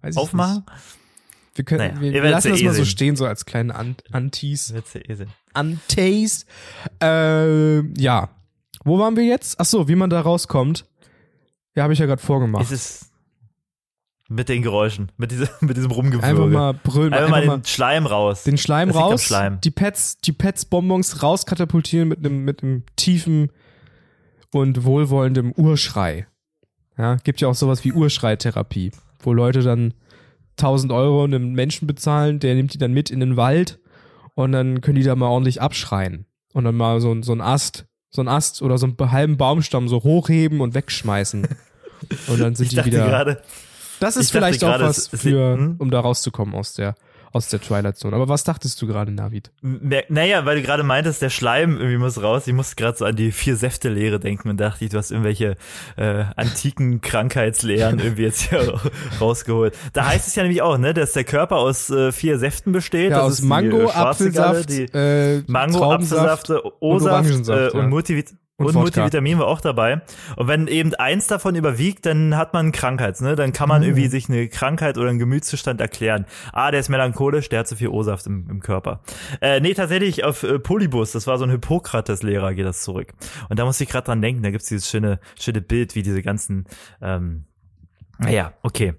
Weiß 0.01 0.17
aufmachen? 0.17 0.65
Wir, 1.55 1.65
können, 1.65 1.95
Naja, 1.95 2.01
wir, 2.01 2.23
wir 2.23 2.29
lassen 2.29 2.51
das 2.51 2.61
eh 2.61 2.65
mal 2.65 2.71
so 2.71 2.83
sehen. 2.83 2.85
stehen, 2.85 3.15
so 3.15 3.25
als 3.25 3.45
kleine 3.45 3.75
Ant 3.75 4.03
Antis. 4.11 4.71
Eh. 4.71 5.25
Antis. 5.53 6.45
Äh, 7.01 7.81
ja. 7.99 8.29
Wo 8.85 8.99
waren 8.99 9.15
wir 9.17 9.25
jetzt? 9.25 9.59
Ach 9.59 9.65
so, 9.65 9.87
wie 9.87 9.95
man 9.95 10.09
da 10.09 10.21
rauskommt. 10.21 10.85
Ja, 11.75 11.83
habe 11.83 11.93
ich 11.93 11.99
ja 11.99 12.05
gerade 12.05 12.21
vorgemacht. 12.21 12.63
Es 12.63 12.71
ist 12.71 13.08
mit 14.29 14.47
den 14.47 14.61
Geräuschen, 14.61 15.11
mit, 15.17 15.31
diese, 15.31 15.49
mit 15.59 15.75
diesem 15.75 15.91
Rumgewürge. 15.91 16.25
Einfach 16.25 16.47
mal 16.47 16.73
brüllen, 16.73 17.13
Einfach 17.13 17.35
einfach, 17.35 17.47
mal 17.47 17.57
den 17.57 17.65
Schleim 17.65 18.05
raus. 18.05 18.43
den 18.43 18.57
Schleim 18.57 18.89
Das 18.89 18.97
raus, 18.97 19.23
Schleim. 19.23 19.59
die 19.61 19.71
Pets, 19.71 20.19
die 20.19 20.31
Pets-Bonbons 20.31 21.21
rauskatapultieren 21.23 22.07
mit 22.07 22.19
einem 22.19 22.45
mit 22.45 22.63
einem 22.63 22.83
tiefen 22.95 23.51
und 24.51 24.83
wohlwollendem 24.85 25.51
Urschrei. 25.51 26.27
Ja, 26.97 27.15
gibt 27.15 27.41
ja 27.41 27.47
auch 27.47 27.55
sowas 27.55 27.83
wie 27.83 27.91
Urschreitherapie, 27.91 28.91
wo 29.21 29.33
Leute 29.33 29.61
dann 29.61 29.93
1000 30.57 30.91
Euro 30.91 31.23
einem 31.23 31.53
Menschen 31.53 31.87
bezahlen, 31.87 32.39
der 32.39 32.55
nimmt 32.55 32.73
die 32.73 32.77
dann 32.77 32.93
mit 32.93 33.09
in 33.09 33.19
den 33.19 33.37
Wald 33.37 33.79
und 34.35 34.51
dann 34.51 34.81
können 34.81 34.95
die 34.95 35.03
da 35.03 35.15
mal 35.15 35.27
ordentlich 35.27 35.61
abschreien 35.61 36.25
und 36.53 36.65
dann 36.65 36.75
mal 36.75 36.99
so, 36.99 37.21
so 37.21 37.31
ein 37.31 37.41
Ast, 37.41 37.85
so 38.09 38.21
ein 38.21 38.27
Ast 38.27 38.61
oder 38.61 38.77
so 38.77 38.85
einen 38.85 39.11
halben 39.11 39.37
Baumstamm 39.37 39.87
so 39.87 40.03
hochheben 40.03 40.61
und 40.61 40.73
wegschmeißen. 40.73 41.47
Und 42.27 42.39
dann 42.39 42.55
sind 42.55 42.71
ich 42.71 42.79
die 42.79 42.85
wieder. 42.85 43.05
gerade, 43.05 43.41
Das 43.99 44.15
ist 44.15 44.27
Ich 44.27 44.31
vielleicht 44.31 44.63
auch 44.63 44.79
was 44.79 45.07
für, 45.07 45.53
hm? 45.53 45.75
um 45.77 45.91
da 45.91 45.99
rauszukommen 45.99 46.55
aus 46.55 46.73
der, 46.73 46.95
aus 47.31 47.49
der 47.49 47.61
Twilight 47.61 47.97
Zone. 47.97 48.15
Aber 48.15 48.27
was 48.27 48.43
dachtest 48.43 48.81
du 48.81 48.87
gerade, 48.87 49.11
Navid? 49.11 49.51
naja, 49.61 50.45
weil 50.45 50.57
du 50.57 50.61
gerade 50.63 50.83
meintest, 50.83 51.21
der 51.21 51.29
Schleim 51.29 51.77
irgendwie 51.77 51.97
muss 51.97 52.21
raus. 52.21 52.47
Ich 52.47 52.53
musste 52.53 52.75
gerade 52.75 52.97
so 52.97 53.05
an 53.05 53.15
die 53.15 53.31
Vier-Säfte-Lehre 53.31 54.19
denken 54.19 54.49
und 54.49 54.57
dachte, 54.57 54.85
ich, 54.85 54.91
du 54.91 54.97
hast 54.97 55.11
irgendwelche 55.11 55.55
äh, 55.95 56.25
antiken 56.35 57.01
Krankheitslehren 57.01 57.99
irgendwie 58.03 58.23
jetzt 58.23 58.49
hier 58.49 58.79
rausgeholt. 59.19 59.75
Da 59.93 60.07
heißt 60.07 60.27
es 60.27 60.35
ja 60.35 60.43
nämlich 60.43 60.61
auch, 60.61 60.77
ne, 60.77 60.93
dass 60.93 61.13
der 61.13 61.23
Körper 61.23 61.57
aus 61.57 61.89
äh, 61.89 62.11
vier 62.11 62.39
Säften 62.39 62.71
besteht. 62.71 63.11
Ja, 63.11 63.17
das 63.17 63.25
aus 63.25 63.33
ist 63.33 63.43
die, 63.43 63.47
Mango, 63.47 63.81
äh, 63.81 63.91
Apfelsaft, 63.91 64.69
die 64.69 64.83
äh, 64.93 65.43
Mango, 65.47 65.79
Traubensaft 65.79 66.49
Apfelsaft, 66.49 66.65
O-Saft 66.79 67.11
Orangensaft, 67.13 67.73
äh, 67.73 67.77
und, 67.77 67.83
ja. 67.83 67.87
Multivit 67.87 68.27
Und. 68.67 68.75
Multivitamin 68.75 69.39
war 69.39 69.47
auch 69.47 69.61
dabei. 69.61 70.01
Und 70.35 70.47
wenn 70.47 70.67
eben 70.67 70.93
eins 70.95 71.27
davon 71.27 71.55
überwiegt, 71.55 72.05
dann 72.05 72.35
hat 72.37 72.53
man 72.53 72.71
Krankheit, 72.71 73.19
ne? 73.21 73.35
Dann 73.35 73.53
kann 73.53 73.67
man 73.69 73.81
Mhm. 73.81 73.87
irgendwie 73.87 74.07
sich 74.07 74.29
eine 74.29 74.47
Krankheit 74.47 74.97
oder 74.97 75.09
einen 75.09 75.19
Gemütszustand 75.19 75.81
erklären. 75.81 76.25
Ah, 76.53 76.71
der 76.71 76.79
ist 76.79 76.89
melancholisch, 76.89 77.49
der 77.49 77.59
hat 77.59 77.67
zu 77.67 77.75
viel 77.75 77.87
O-Saft 77.89 78.25
im, 78.27 78.49
im 78.49 78.59
Körper. 78.61 79.01
Äh, 79.41 79.59
nee, 79.61 79.73
tatsächlich 79.73 80.23
auf 80.23 80.43
äh, 80.43 80.59
Polybus, 80.59 81.11
das 81.11 81.25
war 81.27 81.37
so 81.37 81.45
ein 81.45 81.49
Hippokrates-Lehrer, 81.51 82.53
geht 82.53 82.65
das 82.65 82.81
zurück. 82.83 83.13
Und 83.49 83.57
da 83.59 83.65
musste 83.65 83.83
ich 83.83 83.89
gerade 83.89 84.05
dran 84.05 84.21
denken, 84.21 84.43
da 84.43 84.51
gibt's 84.51 84.67
dieses 84.67 84.89
schöne, 84.89 85.19
schöne 85.39 85.61
Bild, 85.61 85.95
wie 85.95 86.03
diese 86.03 86.21
ganzen, 86.21 86.65
ähm, 87.01 87.45
naja, 88.17 88.53
okay. 88.63 88.93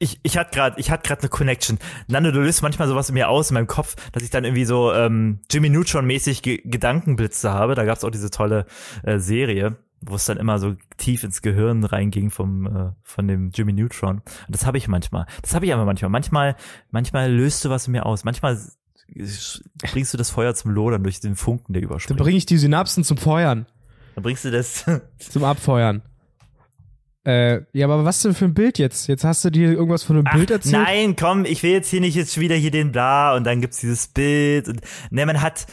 Ich, 0.00 0.20
ich 0.22 0.38
hatte 0.38 0.50
gerade, 0.54 0.78
ich 0.78 0.90
hatte 0.92 1.06
gerade 1.08 1.22
eine 1.22 1.28
Connection. 1.28 1.78
Nando, 2.06 2.30
du 2.30 2.40
löst 2.40 2.62
manchmal 2.62 2.86
sowas 2.86 3.08
in 3.08 3.14
mir 3.14 3.28
aus 3.28 3.50
in 3.50 3.54
meinem 3.54 3.66
Kopf, 3.66 3.96
dass 4.12 4.22
ich 4.22 4.30
dann 4.30 4.44
irgendwie 4.44 4.64
so 4.64 4.92
ähm, 4.92 5.40
Jimmy 5.50 5.68
Neutron-mäßig 5.70 6.42
Ge 6.42 6.60
Gedankenblitze 6.64 7.50
habe. 7.52 7.74
Da 7.74 7.84
gab's 7.84 8.04
auch 8.04 8.10
diese 8.10 8.30
tolle 8.30 8.66
äh, 9.02 9.18
Serie, 9.18 9.76
wo 10.00 10.14
es 10.14 10.24
dann 10.26 10.36
immer 10.36 10.60
so 10.60 10.76
tief 10.98 11.24
ins 11.24 11.42
Gehirn 11.42 11.82
reinging 11.82 12.30
vom 12.30 12.66
äh, 12.66 12.92
von 13.02 13.26
dem 13.26 13.50
Jimmy 13.52 13.72
Neutron. 13.72 14.18
Und 14.18 14.24
das 14.54 14.64
habe 14.66 14.78
ich 14.78 14.86
manchmal. 14.86 15.26
Das 15.42 15.54
habe 15.56 15.66
ich 15.66 15.74
aber 15.74 15.84
manchmal. 15.84 16.10
Manchmal, 16.10 16.54
manchmal 16.92 17.32
löst 17.32 17.64
du 17.64 17.70
was 17.70 17.86
in 17.88 17.92
mir 17.92 18.06
aus. 18.06 18.22
Manchmal 18.24 18.56
bringst 19.90 20.12
du 20.14 20.16
das 20.18 20.30
Feuer 20.30 20.54
zum 20.54 20.70
Lodern 20.70 21.02
durch 21.02 21.18
den 21.20 21.34
Funken, 21.34 21.72
der 21.72 21.82
Dann 21.82 21.90
überspringt. 21.90 22.20
bringe 22.20 22.36
ich 22.36 22.46
die 22.46 22.58
Synapsen 22.58 23.04
zum 23.04 23.16
Feuern, 23.16 23.66
Dann 24.14 24.22
bringst 24.22 24.44
du 24.44 24.50
das. 24.52 24.84
zum 25.18 25.44
Abfeuern. 25.44 26.02
Äh, 27.28 27.60
ja, 27.74 27.84
aber 27.84 28.06
was 28.06 28.22
denn 28.22 28.32
für 28.32 28.46
ein 28.46 28.54
Bild 28.54 28.78
jetzt? 28.78 29.06
Jetzt 29.06 29.22
hast 29.22 29.44
du 29.44 29.50
dir 29.50 29.72
irgendwas 29.72 30.02
von 30.02 30.16
einem 30.16 30.24
Ach, 30.26 30.34
Bild 30.34 30.50
erzählt? 30.50 30.82
Nein, 30.82 31.14
komm, 31.14 31.44
ich 31.44 31.62
will 31.62 31.72
jetzt 31.72 31.90
hier 31.90 32.00
nicht 32.00 32.14
jetzt 32.14 32.40
wieder 32.40 32.54
hier 32.54 32.70
den 32.70 32.90
Bla 32.90 33.36
und 33.36 33.44
dann 33.44 33.60
gibt's 33.60 33.80
dieses 33.80 34.08
Bild 34.08 34.66
und 34.66 34.80
ne, 35.10 35.26
man 35.26 35.42
hat 35.42 35.66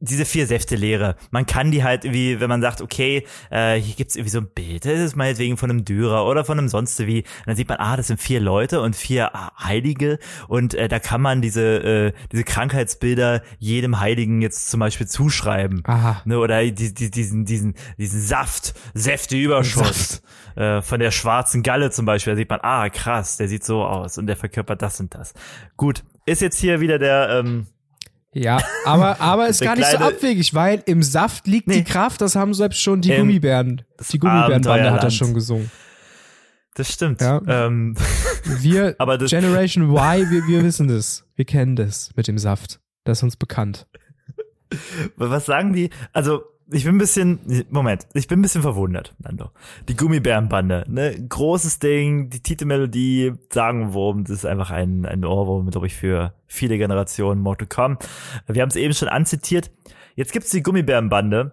diese 0.00 0.24
vier 0.24 0.46
Säfte-Lehre, 0.46 1.16
man 1.30 1.46
kann 1.46 1.70
die 1.70 1.82
halt 1.82 2.04
irgendwie, 2.04 2.38
wenn 2.40 2.48
man 2.48 2.60
sagt, 2.60 2.82
okay, 2.82 3.26
äh, 3.50 3.76
hier 3.76 3.94
gibt's 3.94 4.14
irgendwie 4.16 4.30
so 4.30 4.40
ein 4.40 4.48
Bild, 4.48 4.84
das 4.84 5.00
ist 5.00 5.16
meinetwegen 5.16 5.56
von 5.56 5.70
einem 5.70 5.84
Dürer 5.84 6.26
oder 6.26 6.44
von 6.44 6.58
einem 6.58 6.68
sonst 6.68 6.98
wie, 7.06 7.24
dann 7.46 7.56
sieht 7.56 7.68
man, 7.68 7.78
ah, 7.78 7.96
das 7.96 8.08
sind 8.08 8.20
vier 8.20 8.40
Leute 8.40 8.82
und 8.82 8.94
vier 8.94 9.30
Heilige 9.58 10.18
und 10.48 10.74
äh, 10.74 10.88
da 10.88 10.98
kann 10.98 11.22
man 11.22 11.40
diese, 11.40 11.62
äh, 11.62 12.12
diese 12.30 12.44
Krankheitsbilder 12.44 13.42
jedem 13.58 14.00
Heiligen 14.00 14.42
jetzt 14.42 14.70
zum 14.70 14.80
Beispiel 14.80 15.06
zuschreiben. 15.06 15.82
Aha. 15.86 16.20
Ne, 16.26 16.38
oder 16.38 16.62
die, 16.62 16.92
die, 16.92 17.10
diesen, 17.10 17.46
diesen, 17.46 17.74
diesen 17.96 18.20
Saft, 18.20 18.74
Säfteüberschuss 18.92 20.22
äh, 20.56 20.82
von 20.82 21.00
der 21.00 21.10
schwarzen 21.10 21.62
Galle 21.62 21.90
zum 21.90 22.04
Beispiel, 22.04 22.34
da 22.34 22.36
sieht 22.36 22.50
man, 22.50 22.60
ah, 22.62 22.90
krass, 22.90 23.38
der 23.38 23.48
sieht 23.48 23.64
so 23.64 23.82
aus 23.82 24.18
und 24.18 24.26
der 24.26 24.36
verkörpert 24.36 24.82
das 24.82 25.00
und 25.00 25.14
das. 25.14 25.32
Gut, 25.78 26.04
ist 26.26 26.42
jetzt 26.42 26.58
hier 26.58 26.80
wieder 26.80 26.98
der, 26.98 27.40
ähm, 27.40 27.66
Ja, 28.34 28.58
aber, 28.84 29.20
aber 29.20 29.48
ist 29.48 29.62
gar 29.62 29.76
nicht 29.76 29.88
so 29.88 29.96
abwegig, 29.98 30.54
weil 30.54 30.82
im 30.86 31.02
Saft 31.02 31.46
liegt 31.46 31.68
Nee. 31.68 31.76
die 31.78 31.84
Kraft, 31.84 32.20
das 32.20 32.34
haben 32.34 32.52
selbst 32.52 32.80
schon 32.82 33.00
die 33.00 33.14
Gummibären. 33.14 33.82
Die 34.10 34.18
Gummibärenbande 34.18 34.90
hat 34.92 35.02
das 35.04 35.14
schon 35.14 35.34
gesungen. 35.34 35.70
das 36.74 36.92
stimmt. 36.92 37.20
Ja. 37.20 37.40
Ähm, 37.46 37.94
Wir, 38.60 38.96
Aber 38.98 39.16
das- 39.18 39.30
Generation 39.30 39.84
Y, 39.88 40.30
wir, 40.30 40.46
wir 40.48 40.64
wissen 40.64 40.88
das. 40.88 41.24
Wir 41.36 41.44
kennen 41.44 41.76
das 41.76 42.10
mit 42.16 42.26
dem 42.26 42.36
Saft. 42.38 42.80
Das 43.04 43.18
ist 43.18 43.22
uns 43.22 43.36
bekannt. 43.36 43.86
Was 45.16 45.46
sagen 45.46 45.72
die? 45.72 45.90
Also, 46.12 46.42
ich 46.70 46.84
bin 46.84 46.96
ein 46.96 46.98
bisschen, 46.98 47.66
Moment, 47.70 48.06
ich 48.14 48.26
bin 48.26 48.38
ein 48.38 48.42
bisschen 48.42 48.62
verwundert, 48.62 49.14
Nando. 49.18 49.50
Die 49.88 49.96
Gummibärenbande, 49.96 50.84
ne, 50.88 51.14
großes 51.28 51.78
Ding, 51.78 52.30
die 52.30 52.42
Titelmelodie, 52.42 53.32
Sagenwurm, 53.52 54.24
das 54.24 54.38
ist 54.38 54.46
einfach 54.46 54.70
ein, 54.70 55.04
ein 55.04 55.24
Ohrwurm, 55.24 55.70
glaube 55.70 55.86
ich, 55.86 55.94
für 55.94 56.34
viele 56.46 56.78
Generationen 56.78 57.44
to 57.56 57.66
come. 57.68 57.98
Wir 58.46 58.62
haben 58.62 58.70
es 58.70 58.76
eben 58.76 58.94
schon 58.94 59.08
anzitiert. 59.08 59.70
Jetzt 60.14 60.32
gibt's 60.32 60.50
die 60.50 60.62
Gummibärenbande. 60.62 61.52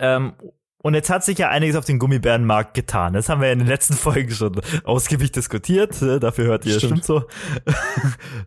Ähm, 0.00 0.34
und 0.80 0.94
jetzt 0.94 1.10
hat 1.10 1.24
sich 1.24 1.38
ja 1.38 1.48
einiges 1.48 1.74
auf 1.74 1.84
dem 1.84 1.98
Gummibärenmarkt 1.98 2.72
getan. 2.74 3.12
Das 3.12 3.28
haben 3.28 3.40
wir 3.40 3.48
ja 3.48 3.52
in 3.52 3.58
den 3.58 3.66
letzten 3.66 3.94
Folgen 3.96 4.30
schon 4.30 4.60
ausgiebig 4.84 5.32
diskutiert. 5.32 6.00
ne, 6.00 6.20
Dafür 6.20 6.44
hört 6.44 6.66
ihr, 6.66 6.78
Stimmt. 6.78 7.04
stimmt 7.04 7.04
so. 7.04 7.24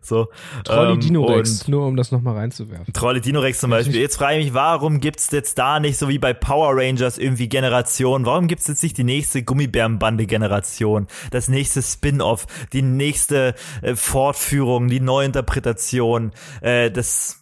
so. 0.00 0.28
Trolli 0.64 0.94
ähm, 0.94 1.00
Dinorex, 1.00 1.68
nur 1.68 1.86
um 1.86 1.96
das 1.96 2.10
nochmal 2.10 2.36
reinzuwerfen. 2.36 2.94
Trolle 2.94 3.20
Dinorex 3.20 3.60
zum 3.60 3.70
Beispiel. 3.70 4.00
Jetzt 4.00 4.16
frage 4.16 4.38
ich 4.38 4.46
mich, 4.46 4.54
warum 4.54 5.00
gibt's 5.00 5.30
jetzt 5.30 5.58
da 5.58 5.78
nicht 5.78 5.98
so 5.98 6.08
wie 6.08 6.18
bei 6.18 6.32
Power 6.32 6.74
Rangers 6.74 7.18
irgendwie 7.18 7.48
Generationen? 7.50 8.24
Warum 8.24 8.48
gibt's 8.48 8.66
jetzt 8.66 8.82
nicht 8.82 8.96
die 8.96 9.04
nächste 9.04 9.42
Gummibärenbande-Generation? 9.42 11.08
Das 11.30 11.48
nächste 11.48 11.82
Spin-off, 11.82 12.46
die 12.72 12.82
nächste 12.82 13.54
äh, 13.82 13.94
Fortführung, 13.94 14.88
die 14.88 15.00
Neuinterpretation, 15.00 16.32
äh, 16.62 16.90
das 16.90 17.41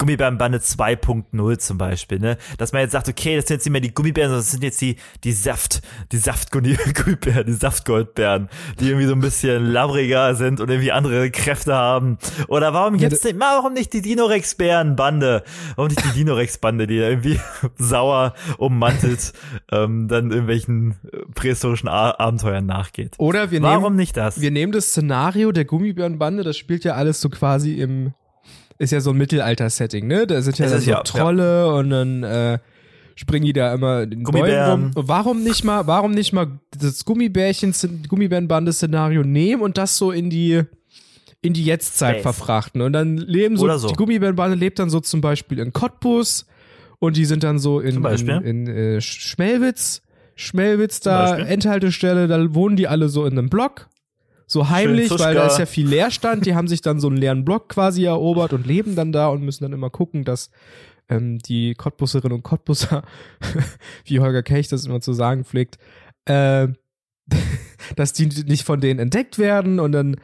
Gummibärenbande 0.00 0.58
2.0 0.58 1.58
zum 1.58 1.76
Beispiel, 1.78 2.18
ne? 2.18 2.38
Dass 2.56 2.72
man 2.72 2.80
jetzt 2.80 2.92
sagt, 2.92 3.08
okay, 3.08 3.36
das 3.36 3.46
sind 3.46 3.56
jetzt 3.56 3.66
nicht 3.66 3.72
mehr 3.72 3.82
die 3.82 3.92
Gummibären, 3.92 4.30
sondern 4.30 4.42
das 4.42 4.50
sind 4.50 4.64
jetzt 4.64 4.80
die, 4.80 4.96
die 5.24 5.32
Saft, 5.32 5.82
die 6.10 6.16
Saftgummibären, 6.16 7.44
die 7.46 7.52
Saftgoldbären, 7.52 8.48
die 8.80 8.86
irgendwie 8.86 9.06
so 9.06 9.12
ein 9.12 9.20
bisschen 9.20 9.66
labbriger 9.66 10.34
sind 10.34 10.60
und 10.60 10.70
irgendwie 10.70 10.90
andere 10.90 11.30
Kräfte 11.30 11.74
haben. 11.74 12.16
Oder 12.48 12.72
warum 12.72 12.96
gibt's 12.96 13.22
nicht, 13.22 13.38
warum 13.38 13.74
nicht 13.74 13.92
die 13.92 14.00
Dinorex-Bärenbande? 14.00 15.44
Warum 15.76 15.88
nicht 15.88 16.02
die 16.02 16.18
Dinorex-Bande, 16.18 16.86
die 16.86 16.96
irgendwie 16.96 17.38
sauer 17.76 18.32
ummantelt, 18.56 19.34
ähm, 19.70 20.08
dann 20.08 20.30
irgendwelchen 20.30 20.96
äh, 21.12 21.18
prähistorischen 21.34 21.90
A 21.90 22.18
Abenteuern 22.18 22.64
nachgeht? 22.64 23.16
Oder 23.18 23.50
wir 23.50 23.60
Warum 23.60 23.82
nehmen, 23.82 23.96
nicht 23.96 24.16
das? 24.16 24.40
wir 24.40 24.50
nehmen 24.50 24.72
das 24.72 24.86
Szenario 24.86 25.52
der 25.52 25.66
Gummibärenbande, 25.66 26.42
das 26.42 26.56
spielt 26.56 26.84
ja 26.84 26.94
alles 26.94 27.20
so 27.20 27.28
quasi 27.28 27.74
im, 27.74 28.14
ist 28.80 28.92
ja 28.92 29.00
so 29.00 29.10
ein 29.10 29.18
Mittelalter-Setting, 29.18 30.06
ne? 30.06 30.26
Da 30.26 30.40
sind 30.40 30.58
ja, 30.58 30.68
dann 30.68 30.80
so 30.80 30.90
ja, 30.90 30.96
ja. 30.96 31.02
Trolle 31.02 31.72
und 31.74 31.90
dann, 31.90 32.22
äh, 32.22 32.58
springen 33.14 33.44
die 33.44 33.52
da 33.52 33.74
immer 33.74 34.04
in 34.04 34.10
den 34.10 34.22
Bäumen 34.22 34.40
Gummibären. 34.40 34.92
rum. 34.94 35.06
Warum 35.06 35.42
nicht 35.42 35.64
mal, 35.64 35.86
warum 35.86 36.12
nicht 36.12 36.32
mal 36.32 36.58
das 36.78 37.04
Gummibärchen, 37.04 37.74
Gummibärenbande-Szenario 38.08 39.22
nehmen 39.22 39.60
und 39.60 39.76
das 39.76 39.98
so 39.98 40.10
in 40.10 40.30
die, 40.30 40.62
in 41.42 41.52
die 41.52 41.62
Jetztzeit 41.62 42.16
Space. 42.16 42.22
verfrachten 42.22 42.80
und 42.80 42.94
dann 42.94 43.18
leben 43.18 43.58
so, 43.58 43.68
so. 43.76 43.88
die 43.88 43.94
Gummibärenbande 43.94 44.56
lebt 44.56 44.78
dann 44.78 44.88
so 44.88 45.00
zum 45.00 45.20
Beispiel 45.20 45.58
in 45.58 45.74
Cottbus 45.74 46.46
und 46.98 47.18
die 47.18 47.26
sind 47.26 47.44
dann 47.44 47.58
so 47.58 47.80
in, 47.80 48.02
in, 48.02 48.28
in 48.28 48.66
äh, 48.66 49.00
Schmelwitz, 49.02 50.00
Schmelwitz 50.36 51.00
da. 51.00 51.36
Endhaltestelle, 51.36 52.28
da 52.28 52.54
wohnen 52.54 52.76
die 52.76 52.88
alle 52.88 53.10
so 53.10 53.26
in 53.26 53.36
einem 53.36 53.50
Block. 53.50 53.89
So 54.52 54.68
heimlich, 54.68 55.10
weil 55.16 55.36
da 55.36 55.46
ist 55.46 55.58
ja 55.60 55.66
viel 55.66 55.86
Leerstand. 55.86 56.44
Die 56.44 56.56
haben 56.56 56.66
sich 56.66 56.80
dann 56.80 56.98
so 56.98 57.06
einen 57.06 57.16
leeren 57.16 57.44
Block 57.44 57.68
quasi 57.68 58.04
erobert 58.04 58.52
und 58.52 58.66
leben 58.66 58.96
dann 58.96 59.12
da 59.12 59.28
und 59.28 59.42
müssen 59.42 59.62
dann 59.62 59.72
immer 59.72 59.90
gucken, 59.90 60.24
dass 60.24 60.50
ähm, 61.08 61.38
die 61.38 61.74
Cottbusserinnen 61.74 62.36
und 62.36 62.42
Cottbusser, 62.42 63.04
wie 64.04 64.18
Holger 64.18 64.42
Kelch 64.42 64.66
das 64.66 64.86
immer 64.86 65.00
zu 65.00 65.12
sagen 65.12 65.44
pflegt, 65.44 65.78
äh, 66.24 66.66
dass 67.94 68.12
die 68.12 68.26
nicht 68.26 68.64
von 68.64 68.80
denen 68.80 68.98
entdeckt 68.98 69.38
werden 69.38 69.78
und 69.78 69.92
dann, 69.92 70.16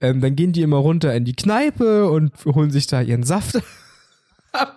ähm, 0.00 0.22
dann 0.22 0.34
gehen 0.34 0.52
die 0.52 0.62
immer 0.62 0.78
runter 0.78 1.14
in 1.14 1.26
die 1.26 1.36
Kneipe 1.36 2.08
und 2.08 2.32
holen 2.46 2.70
sich 2.70 2.86
da 2.86 3.02
ihren 3.02 3.22
Saft 3.22 3.56
ab. 4.52 4.76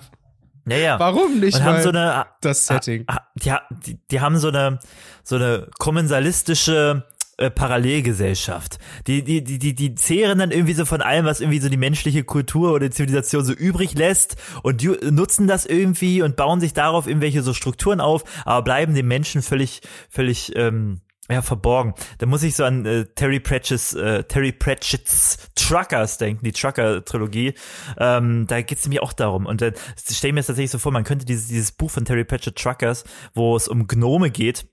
ja, 0.68 0.76
ja. 0.78 1.00
Warum 1.00 1.40
nicht 1.40 1.56
Und 1.56 1.64
haben 1.64 1.82
so 1.82 1.90
eine, 1.90 2.26
das 2.42 2.68
Setting? 2.68 3.06
Die, 3.36 3.52
ha- 3.54 3.64
die, 3.86 4.00
die 4.12 4.20
haben 4.20 4.38
so 4.38 4.50
eine 4.50 4.80
so 5.24 5.38
eine 5.38 5.70
kommensalistische 5.80 7.06
äh, 7.38 7.50
Parallelgesellschaft. 7.50 8.80
Die, 9.06 9.24
die, 9.24 9.44
die, 9.44 9.60
die, 9.60 9.76
die 9.76 9.96
zehren 9.96 10.40
dann 10.40 10.52
irgendwie 10.52 10.74
so 10.74 10.86
von 10.86 11.02
allem, 11.02 11.26
was 11.26 11.40
irgendwie 11.40 11.60
so 11.60 11.70
die 11.70 11.78
menschliche 11.78 12.24
Kultur 12.24 12.74
oder 12.74 12.90
Zivilisation 12.90 13.46
so 13.46 13.54
übrig 13.54 13.94
lässt 13.94 14.38
und 14.64 14.84
nutzen 15.12 15.48
das 15.48 15.66
irgendwie 15.66 16.22
und 16.22 16.36
bauen 16.36 16.60
sich 16.60 16.74
darauf 16.74 17.08
irgendwelche 17.08 17.44
so 17.44 17.54
Strukturen 17.54 18.02
auf, 18.02 18.24
aber 18.46 18.64
bleiben 18.64 18.96
dem 18.96 19.08
Menschen 19.08 19.42
völlig, 19.42 19.82
völlig, 20.10 20.56
ähm, 20.56 21.02
ja, 21.30 21.42
verborgen. 21.42 21.94
Da 22.20 22.26
muss 22.26 22.44
ich 22.44 22.56
so 22.56 22.64
an 22.64 22.86
äh, 22.86 23.06
Terry 23.06 23.40
Pratchett's, 23.40 23.94
äh, 23.94 24.24
Terry 24.24 24.52
Pratchett's 24.52 25.50
Truckers 25.56 26.18
denken, 26.18 26.46
die 26.46 26.54
Trucker-Trilogie. 26.54 27.54
Ähm, 28.00 28.48
da 28.48 28.62
geht's 28.62 28.86
nämlich 28.86 29.02
auch 29.02 29.14
darum. 29.14 29.46
Und 29.46 29.62
äh, 29.62 29.74
ich 30.10 30.18
stelle 30.18 30.34
mir 30.34 30.40
das 30.40 30.48
tatsächlich 30.48 30.72
so 30.72 30.80
vor, 30.80 30.92
man 30.92 31.04
könnte 31.04 31.26
dieses, 31.26 31.48
dieses 31.48 31.72
Buch 31.74 31.92
von 31.92 32.06
Terry 32.06 32.24
Pratchett 32.24 32.56
Truckers, 32.56 33.04
wo 33.34 33.56
es 33.56 33.68
um 33.68 33.88
Gnome 33.88 34.32
geht, 34.32 34.68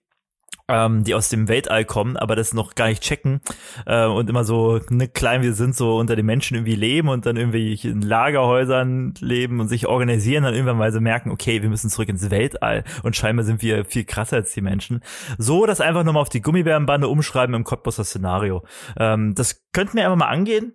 ähm, 0.68 1.04
die 1.04 1.14
aus 1.14 1.28
dem 1.28 1.48
Weltall 1.48 1.84
kommen, 1.84 2.16
aber 2.16 2.36
das 2.36 2.54
noch 2.54 2.74
gar 2.74 2.88
nicht 2.88 3.02
checken 3.02 3.40
äh, 3.86 4.06
und 4.06 4.30
immer 4.30 4.44
so 4.44 4.80
ne, 4.88 5.08
klein 5.08 5.42
wir 5.42 5.52
sind, 5.52 5.76
so 5.76 5.96
unter 5.96 6.16
den 6.16 6.26
Menschen 6.26 6.54
irgendwie 6.54 6.74
leben 6.74 7.08
und 7.08 7.26
dann 7.26 7.36
irgendwie 7.36 7.74
in 7.82 8.00
Lagerhäusern 8.00 9.14
leben 9.20 9.60
und 9.60 9.68
sich 9.68 9.86
organisieren, 9.86 10.44
dann 10.44 10.54
irgendwann 10.54 10.78
mal 10.78 10.92
so 10.92 11.00
merken, 11.00 11.30
okay, 11.30 11.62
wir 11.62 11.68
müssen 11.68 11.90
zurück 11.90 12.08
ins 12.08 12.30
Weltall 12.30 12.84
und 13.02 13.16
scheinbar 13.16 13.44
sind 13.44 13.62
wir 13.62 13.84
viel 13.84 14.04
krasser 14.04 14.36
als 14.36 14.54
die 14.54 14.62
Menschen. 14.62 15.00
So 15.38 15.66
das 15.66 15.80
einfach 15.80 16.04
nochmal 16.04 16.22
auf 16.22 16.28
die 16.28 16.42
Gummibärenbande 16.42 17.08
umschreiben 17.08 17.54
im 17.54 17.64
Cottbusser 17.64 18.04
Szenario. 18.04 18.64
Ähm, 18.98 19.34
das 19.34 19.62
könnten 19.72 19.96
wir 19.96 20.04
einfach 20.04 20.16
mal 20.16 20.28
angehen. 20.28 20.74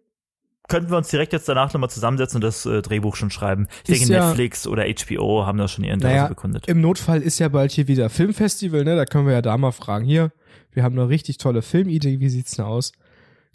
Könnten 0.70 0.90
wir 0.92 0.98
uns 0.98 1.10
direkt 1.10 1.34
jetzt 1.34 1.50
danach 1.50 1.74
nochmal 1.74 1.90
zusammensetzen 1.90 2.38
und 2.38 2.42
das 2.44 2.66
äh, 2.66 2.82
Drehbuch 2.82 3.16
schon 3.16 3.32
schreiben. 3.32 3.68
Ich 3.84 3.90
Ist 3.90 4.00
denke, 4.02 4.14
ja- 4.14 4.28
Netflix 4.28 4.66
oder 4.68 4.84
HBO 4.86 5.46
haben 5.46 5.58
da 5.58 5.68
schon 5.68 5.84
ihr 5.84 5.94
Interesse 5.94 6.16
Naja, 6.16 6.28
bekundet. 6.28 6.68
im 6.68 6.80
Notfall 6.82 7.22
ist 7.22 7.40
ja 7.40 7.50
bald 7.50 7.72
hier 7.72 7.88
wieder 7.88 8.10
Filmfestival, 8.10 8.84
ne? 8.86 8.96
Da 8.96 9.06
können 9.06 9.26
wir 9.28 9.34
ja 9.34 9.42
da 9.42 9.58
mal 9.58 9.72
fragen. 9.72 10.06
Hier, 10.06 10.32
wir 10.72 10.84
haben 10.84 10.98
eine 10.98 11.10
richtig 11.10 11.38
tolle 11.40 11.62
Filmidee, 11.62 12.20
wie 12.20 12.30
sieht's 12.30 12.52
denn 12.56 12.66
aus? 12.66 12.92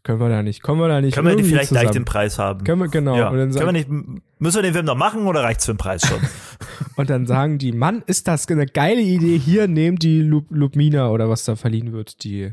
Können 0.02 0.20
wir 0.20 0.28
da 0.28 0.42
nicht? 0.42 0.62
Kommen 0.62 0.80
wir 0.82 0.88
da 0.88 1.00
nicht? 1.00 1.14
Können 1.14 1.28
wir 1.28 1.32
irgendwie 1.32 1.48
vielleicht 1.50 1.70
gleich 1.70 1.82
zusammen? 1.84 1.94
den 2.00 2.04
Preis 2.04 2.38
haben? 2.38 2.62
Können 2.64 2.80
wir, 2.82 2.88
genau. 2.88 3.16
Ja. 3.16 3.28
Und, 3.30 3.38
dann 3.38 3.50
Können 3.52 3.74
wir 3.74 3.82
sagen, 3.84 4.10
nicht, 4.12 4.20
müssen 4.38 4.56
wir 4.58 4.62
den 4.62 4.74
Film 4.74 4.84
noch 4.84 4.96
machen 4.98 5.26
oder 5.26 5.42
reicht's 5.42 5.64
für 5.64 5.72
den 5.72 5.78
Preis 5.78 6.02
schon? 6.06 6.18
und 6.96 7.08
dann 7.08 7.24
sagen 7.26 7.56
die, 7.56 7.72
Mann, 7.72 8.02
ist 8.06 8.28
das 8.28 8.46
eine 8.48 8.66
geile 8.66 9.00
Idee. 9.00 9.38
Hier, 9.38 9.66
nehmt 9.66 10.02
die 10.02 10.20
Lu- 10.20 10.44
Lubmina 10.50 11.08
oder 11.08 11.30
was 11.30 11.44
da 11.46 11.56
verliehen 11.56 11.92
wird, 11.94 12.22
die, 12.22 12.52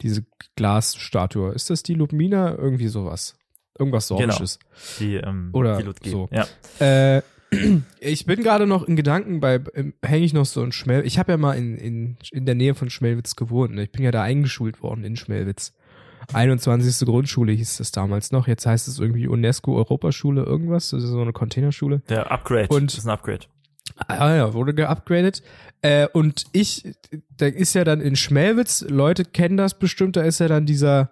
diese 0.00 0.24
Glasstatue. 0.56 1.52
Ist 1.52 1.68
das 1.68 1.82
die 1.82 1.92
Lubmina? 1.94 2.54
Irgendwie 2.56 2.88
sowas. 2.88 3.34
Irgendwas 3.78 4.08
Sorbisches. 4.08 4.58
Die, 5.00 5.16
ähm, 5.16 5.50
Oder 5.52 5.82
die 5.82 6.10
so. 6.10 6.28
Ja. 6.30 6.46
Äh, 6.78 7.22
ich 8.00 8.26
bin 8.26 8.42
gerade 8.42 8.66
noch 8.66 8.84
in 8.84 8.96
Gedanken 8.96 9.40
bei, 9.40 9.60
hänge 10.02 10.24
ich 10.24 10.32
noch 10.32 10.46
so 10.46 10.62
in 10.62 10.72
Schmel. 10.72 11.04
Ich 11.06 11.18
habe 11.18 11.32
ja 11.32 11.38
mal 11.38 11.52
in, 11.52 11.76
in, 11.76 12.16
in 12.30 12.46
der 12.46 12.54
Nähe 12.54 12.74
von 12.74 12.90
Schmelwitz 12.90 13.36
gewohnt. 13.36 13.74
Ne? 13.74 13.84
Ich 13.84 13.92
bin 13.92 14.02
ja 14.02 14.10
da 14.10 14.22
eingeschult 14.22 14.82
worden 14.82 15.04
in 15.04 15.16
Schmelwitz. 15.16 15.72
21. 16.32 17.06
Grundschule 17.06 17.52
hieß 17.52 17.80
es 17.80 17.90
damals 17.92 18.32
noch. 18.32 18.46
Jetzt 18.46 18.64
heißt 18.64 18.88
es 18.88 18.98
irgendwie 18.98 19.26
UNESCO 19.26 19.76
Europaschule 19.76 20.42
irgendwas. 20.44 20.90
Das 20.90 21.02
ist 21.02 21.10
so 21.10 21.20
eine 21.20 21.32
Containerschule. 21.32 22.02
Der 22.08 22.30
Upgrade. 22.30 22.68
Und- 22.68 22.92
das 22.92 22.98
ist 22.98 23.06
ein 23.06 23.10
Upgrade. 23.10 23.46
Ah 24.06 24.34
ja, 24.34 24.54
wurde 24.54 24.74
geupgradet. 24.74 25.42
Äh, 25.82 26.06
und 26.12 26.44
ich, 26.52 26.94
da 27.36 27.46
ist 27.46 27.74
ja 27.74 27.84
dann 27.84 28.00
in 28.00 28.14
Schmelwitz, 28.16 28.84
Leute 28.88 29.24
kennen 29.24 29.56
das 29.56 29.78
bestimmt, 29.78 30.16
da 30.16 30.22
ist 30.22 30.38
ja 30.38 30.48
dann 30.48 30.64
dieser 30.64 31.10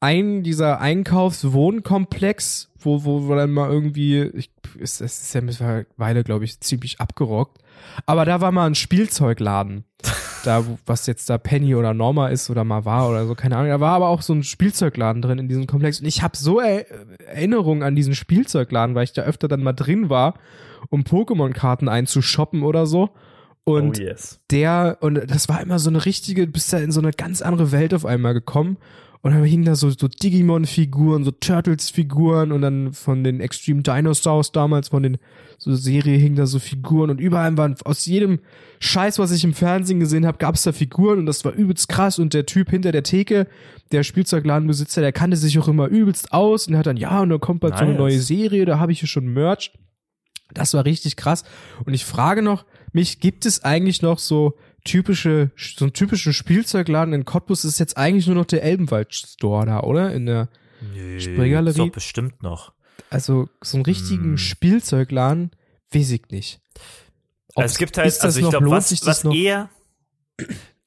ein, 0.00 0.42
dieser 0.42 0.80
Einkaufswohnkomplex, 0.80 2.70
wo, 2.78 3.04
wo, 3.04 3.28
wo 3.28 3.34
dann 3.34 3.52
mal 3.52 3.70
irgendwie, 3.70 4.22
ich, 4.22 4.50
ist, 4.78 5.00
es 5.00 5.20
ist 5.22 5.34
ja 5.34 5.42
mittlerweile, 5.42 6.24
glaube 6.24 6.46
ich, 6.46 6.60
ziemlich 6.60 7.00
abgerockt. 7.00 7.58
Aber 8.06 8.24
da 8.24 8.40
war 8.40 8.50
mal 8.50 8.66
ein 8.66 8.74
Spielzeugladen. 8.74 9.84
da, 10.44 10.64
was 10.86 11.06
jetzt 11.06 11.28
da 11.28 11.36
Penny 11.36 11.74
oder 11.74 11.92
Norma 11.92 12.28
ist 12.28 12.48
oder 12.48 12.64
mal 12.64 12.86
war 12.86 13.10
oder 13.10 13.26
so, 13.26 13.34
keine 13.34 13.56
Ahnung. 13.56 13.70
Da 13.70 13.80
war 13.80 13.92
aber 13.92 14.08
auch 14.08 14.22
so 14.22 14.32
ein 14.32 14.42
Spielzeugladen 14.42 15.20
drin 15.20 15.38
in 15.38 15.48
diesem 15.48 15.66
Komplex. 15.66 16.00
Und 16.00 16.06
ich 16.06 16.22
habe 16.22 16.36
so 16.36 16.60
er 16.60 16.86
Erinnerungen 17.28 17.82
an 17.82 17.94
diesen 17.94 18.14
Spielzeugladen, 18.14 18.94
weil 18.94 19.04
ich 19.04 19.12
da 19.12 19.22
öfter 19.22 19.48
dann 19.48 19.62
mal 19.62 19.74
drin 19.74 20.08
war, 20.08 20.34
um 20.88 21.02
Pokémon-Karten 21.02 21.88
einzushoppen 21.88 22.62
oder 22.62 22.86
so. 22.86 23.10
Und 23.64 23.98
oh 23.98 24.02
yes. 24.02 24.40
der, 24.50 24.96
und 25.00 25.16
das 25.30 25.48
war 25.50 25.60
immer 25.60 25.78
so 25.78 25.90
eine 25.90 26.06
richtige, 26.06 26.46
du 26.46 26.52
bist 26.52 26.72
da 26.72 26.78
in 26.78 26.92
so 26.92 27.00
eine 27.00 27.12
ganz 27.12 27.42
andere 27.42 27.72
Welt 27.72 27.92
auf 27.92 28.06
einmal 28.06 28.32
gekommen. 28.32 28.78
Und 29.22 29.32
dann 29.32 29.44
hingen 29.44 29.66
da 29.66 29.74
so, 29.74 29.90
so 29.90 30.08
Digimon-Figuren, 30.08 31.24
so 31.24 31.30
Turtles-Figuren 31.30 32.52
und 32.52 32.62
dann 32.62 32.94
von 32.94 33.22
den 33.22 33.40
Extreme 33.40 33.82
Dinosaurs 33.82 34.50
damals, 34.52 34.88
von 34.88 35.02
den 35.02 35.18
so 35.58 35.74
Serie 35.74 36.16
hingen 36.16 36.36
da 36.36 36.46
so 36.46 36.58
Figuren 36.58 37.10
und 37.10 37.20
überall 37.20 37.54
waren 37.58 37.76
aus 37.84 38.06
jedem 38.06 38.40
Scheiß, 38.78 39.18
was 39.18 39.30
ich 39.30 39.44
im 39.44 39.52
Fernsehen 39.52 40.00
gesehen 40.00 40.26
habe, 40.26 40.38
gab 40.38 40.54
es 40.54 40.62
da 40.62 40.72
Figuren 40.72 41.18
und 41.18 41.26
das 41.26 41.44
war 41.44 41.52
übelst 41.52 41.90
krass 41.90 42.18
und 42.18 42.32
der 42.32 42.46
Typ 42.46 42.70
hinter 42.70 42.92
der 42.92 43.02
Theke, 43.02 43.46
der 43.92 44.04
Spielzeugladenbesitzer, 44.04 45.02
der 45.02 45.12
kannte 45.12 45.36
sich 45.36 45.58
auch 45.58 45.68
immer 45.68 45.88
übelst 45.88 46.32
aus 46.32 46.66
und 46.66 46.78
hat 46.78 46.86
dann, 46.86 46.96
ja, 46.96 47.20
und 47.20 47.28
da 47.28 47.36
kommt 47.36 47.60
bald 47.60 47.76
so 47.76 47.84
eine 47.84 47.92
Nice. 47.92 47.98
neue 47.98 48.20
Serie, 48.20 48.64
da 48.64 48.78
habe 48.78 48.92
ich 48.92 49.00
hier 49.00 49.08
schon 49.08 49.26
Merch. 49.26 49.72
Das 50.54 50.74
war 50.74 50.84
richtig 50.84 51.16
krass. 51.16 51.44
Und 51.84 51.94
ich 51.94 52.04
frage 52.04 52.42
noch, 52.42 52.64
mich 52.92 53.20
gibt 53.20 53.46
es 53.46 53.62
eigentlich 53.62 54.02
noch 54.02 54.18
so 54.18 54.56
typische, 54.84 55.50
so 55.56 55.84
einen 55.84 55.92
typischen 55.92 56.32
Spielzeugladen 56.32 57.14
in 57.14 57.24
Cottbus 57.24 57.64
ist 57.64 57.78
jetzt 57.78 57.96
eigentlich 57.96 58.26
nur 58.26 58.36
noch 58.36 58.46
der 58.46 58.62
Elbenwald 58.62 59.14
Store 59.14 59.66
da, 59.66 59.80
oder? 59.80 60.12
In 60.12 60.26
der, 60.26 60.48
Nö, 60.94 61.20
Spriggalerie? 61.20 61.70
ist 61.70 61.78
doch 61.78 61.92
bestimmt 61.92 62.42
noch. 62.42 62.72
also 63.10 63.48
so 63.62 63.76
einen 63.76 63.84
richtigen 63.84 64.30
Hm. 64.32 64.38
Spielzeugladen, 64.38 65.50
weiß 65.92 66.10
ich 66.10 66.28
nicht. 66.30 66.60
Also 67.54 67.66
es 67.72 67.78
gibt 67.78 67.98
halt, 67.98 68.20
also 68.20 68.40
ich 68.40 68.48
glaube, 68.48 68.70
was, 68.70 69.06
was 69.06 69.24
eher, 69.24 69.68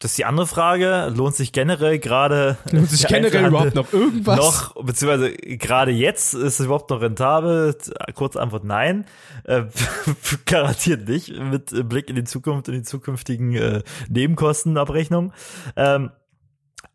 das 0.03 0.11
ist 0.11 0.17
die 0.17 0.25
andere 0.25 0.47
Frage, 0.47 1.13
lohnt 1.15 1.33
sich 1.33 1.53
generell 1.53 1.97
gerade 1.97 2.57
Lohnt 2.71 2.89
sich 2.89 3.05
der 3.05 3.21
generell 3.21 3.47
überhaupt 3.47 3.73
noch 3.73 3.93
irgendwas? 3.93 4.37
Noch, 4.37 4.83
beziehungsweise 4.83 5.31
gerade 5.31 5.91
jetzt 5.91 6.33
ist 6.33 6.59
es 6.59 6.65
überhaupt 6.65 6.89
noch 6.89 6.99
rentabel? 6.99 7.73
Kurze 8.13 8.41
Antwort 8.41 8.65
nein. 8.65 9.05
Äh, 9.45 9.63
garantiert 10.45 11.07
nicht, 11.07 11.39
mit 11.39 11.87
Blick 11.87 12.09
in 12.09 12.17
die 12.17 12.25
Zukunft 12.25 12.67
und 12.67 12.75
die 12.75 12.81
zukünftigen 12.81 13.55
äh, 13.55 13.81
Nebenkostenabrechnungen. 14.09 15.31
Ähm, 15.77 16.11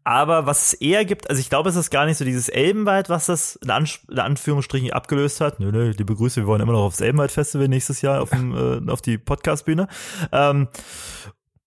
aber 0.04 0.44
was 0.44 0.68
es 0.68 0.74
eher 0.74 1.06
gibt, 1.06 1.30
also 1.30 1.40
ich 1.40 1.48
glaube, 1.48 1.70
es 1.70 1.76
ist 1.76 1.90
gar 1.90 2.04
nicht 2.04 2.18
so 2.18 2.26
dieses 2.26 2.50
Elbenwald, 2.50 3.08
was 3.08 3.26
das 3.26 3.56
in, 3.56 3.70
Ans 3.70 4.00
in 4.10 4.18
Anführungsstrichen 4.18 4.90
abgelöst 4.92 5.40
hat. 5.40 5.60
Nö, 5.60 5.72
nö, 5.72 5.92
liebe 5.96 6.14
Grüße, 6.14 6.42
wir 6.42 6.46
wollen 6.46 6.60
immer 6.60 6.72
noch 6.72 6.84
aufs 6.84 7.00
Elbenwald-Festival 7.00 7.68
nächstes 7.68 8.02
Jahr 8.02 8.20
auf, 8.20 8.30
dem, 8.30 8.86
äh, 8.86 8.90
auf 8.90 9.00
die 9.00 9.16
Podcast-Bühne. 9.18 9.88
Ähm, 10.30 10.68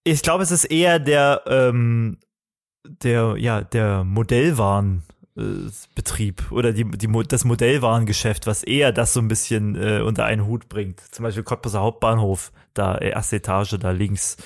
ich 0.04 0.22
glaube, 0.22 0.44
es 0.44 0.52
ist 0.52 0.66
eher 0.66 1.00
der, 1.00 1.42
ähm, 1.46 2.18
der, 2.86 3.36
ja, 3.38 3.62
der 3.62 4.04
Modellwaren. 4.04 5.04
Äh, 5.38 5.42
Betrieb 5.96 6.52
oder 6.52 6.74
die, 6.74 6.84
die, 6.84 7.08
das 7.28 7.46
Modellwarengeschäft, 7.46 8.48
was 8.48 8.64
eher 8.64 8.92
das 8.92 9.14
so 9.14 9.20
ein 9.20 9.28
bisschen 9.28 9.76
äh, 9.76 10.02
unter 10.02 10.26
einen 10.26 10.46
Hut 10.46 10.70
bringt. 10.70 11.00
Zum 11.12 11.24
Beispiel 11.24 11.44
Cottbuser 11.44 11.82
Hauptbahnhof, 11.82 12.52
da 12.74 12.96
äh, 12.96 13.10
erste 13.10 13.38
Etage, 13.38 13.76
da 13.80 13.92
links. 13.92 14.38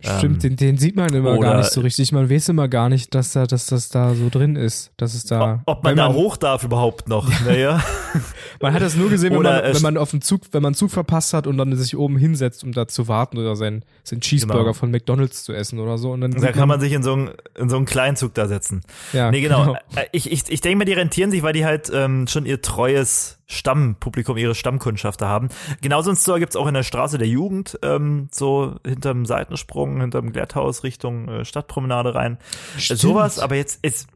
Stimmt, 0.00 0.44
den, 0.44 0.54
den 0.56 0.78
sieht 0.78 0.94
man 0.94 1.12
immer 1.12 1.36
gar 1.38 1.58
nicht 1.58 1.72
so 1.72 1.80
richtig. 1.80 2.12
Man 2.12 2.30
weiß 2.30 2.50
immer 2.50 2.68
gar 2.68 2.88
nicht, 2.88 3.14
dass 3.14 3.32
da, 3.32 3.46
dass 3.46 3.66
das 3.66 3.88
da 3.88 4.14
so 4.14 4.28
drin 4.30 4.54
ist. 4.54 4.92
Dass 4.96 5.14
es 5.14 5.24
da. 5.24 5.60
ob 5.66 5.82
man 5.82 5.90
wenn 5.90 5.96
da 5.96 6.12
hoch 6.12 6.36
darf 6.36 6.62
überhaupt 6.62 7.08
noch. 7.08 7.28
Naja. 7.44 7.82
Man 8.60 8.72
hat 8.74 8.82
das 8.82 8.96
nur 8.96 9.08
gesehen, 9.08 9.30
wenn 9.30 9.38
Oder 9.38 9.62
man, 9.62 9.74
wenn 9.74 9.82
man 9.82 9.96
auf 9.96 10.10
den 10.10 10.20
Zug, 10.20 10.40
wenn 10.50 10.62
man 10.62 10.70
einen 10.70 10.74
Zug 10.74 10.90
verpasst 10.90 11.32
hat 11.32 11.46
und 11.46 11.56
dann 11.58 11.76
sich 11.76 11.96
oben 11.96 12.16
hinsetzt, 12.16 12.64
um 12.64 12.72
da 12.72 12.88
zu 12.88 13.06
warten 13.06 13.38
oder 13.38 13.54
seinen, 13.54 13.84
seinen 14.02 14.20
Cheeseburger 14.20 14.62
Genau. 14.64 14.72
von 14.72 14.90
McDonalds 14.90 15.44
zu 15.44 15.52
essen 15.52 15.78
oder 15.78 15.96
so. 15.96 16.10
Und 16.10 16.22
dann 16.22 16.32
Da 16.32 16.50
kann 16.50 16.66
man 16.68 16.80
sich 16.80 16.92
in 16.92 17.02
so 17.04 17.12
einen, 17.12 17.30
in 17.56 17.68
so 17.68 17.76
einen 17.76 17.86
kleinen 17.86 18.16
Zug 18.16 18.34
da 18.34 18.48
setzen. 18.48 18.80
ja, 19.12 19.30
Nee, 19.30 19.40
genau. 19.42 19.74
Äh, 19.94 20.06
Ich, 20.10 20.27
ich, 20.30 20.48
ich 20.48 20.60
denke 20.60 20.78
mal, 20.78 20.84
die 20.84 20.92
rentieren 20.92 21.30
sich, 21.30 21.42
weil 21.42 21.52
die 21.52 21.64
halt 21.64 21.90
ähm, 21.92 22.26
schon 22.26 22.46
ihr 22.46 22.62
treues 22.62 23.38
Stammpublikum, 23.46 24.36
ihre 24.36 24.54
Stammkundschaft 24.54 25.20
da 25.20 25.28
haben. 25.28 25.48
Genauso 25.80 26.10
ein 26.10 26.16
Store 26.16 26.38
gibt's 26.38 26.56
auch 26.56 26.66
in 26.66 26.74
der 26.74 26.82
Straße 26.82 27.18
der 27.18 27.28
Jugend, 27.28 27.78
ähm, 27.82 28.28
so 28.30 28.76
hinterm 28.86 29.26
Seitensprung, 29.26 30.00
hinterm 30.00 30.32
Glätthaus 30.32 30.84
Richtung 30.84 31.28
äh, 31.28 31.44
Stadtpromenade 31.44 32.14
rein. 32.14 32.38
Äh, 32.76 32.80
Stimmt. 32.80 33.00
sowas, 33.00 33.38
aber 33.38 33.56
jetzt 33.56 33.78
ist, 33.82 34.08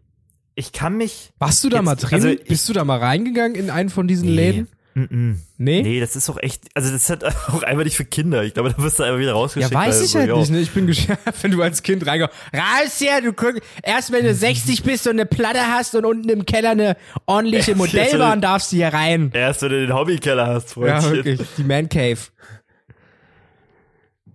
ich 0.55 0.73
kann 0.73 0.97
mich. 0.97 1.33
Warst 1.39 1.65
du 1.65 1.69
da 1.69 1.77
jetzt- 1.79 1.85
mal 1.87 1.95
drin? 1.97 2.15
also 2.15 2.29
ich- 2.29 2.45
Bist 2.45 2.69
du 2.69 2.73
da 2.73 2.85
mal 2.85 2.99
reingegangen 2.99 3.55
in 3.55 3.71
einen 3.71 3.89
von 3.91 4.07
diesen 4.07 4.29
Nee. 4.29 4.35
Läden? 4.37 4.69
Mm-mm. 4.95 5.37
Nee? 5.59 5.83
Nee, 5.83 6.01
das 6.01 6.17
ist 6.17 6.29
doch 6.29 6.37
echt, 6.43 6.65
also 6.75 6.91
das 6.93 7.03
ist 7.05 7.11
halt 7.11 7.25
auch 7.49 7.63
einfach 7.63 7.85
nicht 7.85 7.97
für 7.97 8.05
Kinder. 8.05 8.43
Ich 8.45 8.55
glaube, 8.55 8.71
da 8.77 8.83
wirst 8.83 8.99
du 8.99 9.03
einfach 9.05 9.19
wieder 9.19 9.31
Ja, 9.31 9.35
rausgeschickt. 9.37 9.75
weiß 9.75 9.97
weil 9.99 10.05
ich 10.05 10.11
so, 10.11 10.19
halt 10.19 10.29
yo, 10.29 10.39
nicht, 10.39 10.51
ne? 10.51 10.61
Ich 10.61 10.71
bin 10.71 10.87
gespannt, 10.87 11.19
wenn 11.43 11.51
du 11.51 11.63
als 11.63 11.83
Kind 11.83 12.07
reinkommst. 12.07 12.35
Raus 12.55 12.99
hier, 12.99 13.21
du 13.23 13.33
guck, 13.33 13.61
erst 13.83 14.13
wenn 14.13 14.25
du 14.25 14.35
60 14.35 14.83
bist 14.83 15.07
und 15.07 15.13
eine 15.13 15.27
Platte 15.27 15.61
hast 15.69 15.95
und 15.95 16.05
unten 16.05 16.29
im 16.29 16.45
Keller 16.47 16.71
eine 16.71 16.97
ordentliche 17.27 17.75
Modellbahn 17.77 18.41
darfst 18.41 18.73
du 18.73 18.77
hier 18.77 18.89
rein. 18.89 19.31
Erst 19.33 19.63
wenn 19.63 19.71
du 19.71 19.87
den 19.87 19.95
Hobbykeller 19.95 20.47
hast, 20.47 20.77
Ja, 20.77 21.01
Freundchen. 21.01 21.13
wirklich. 21.13 21.41
Die 21.57 21.65
Man 21.65 21.89
Cave. 21.89 22.19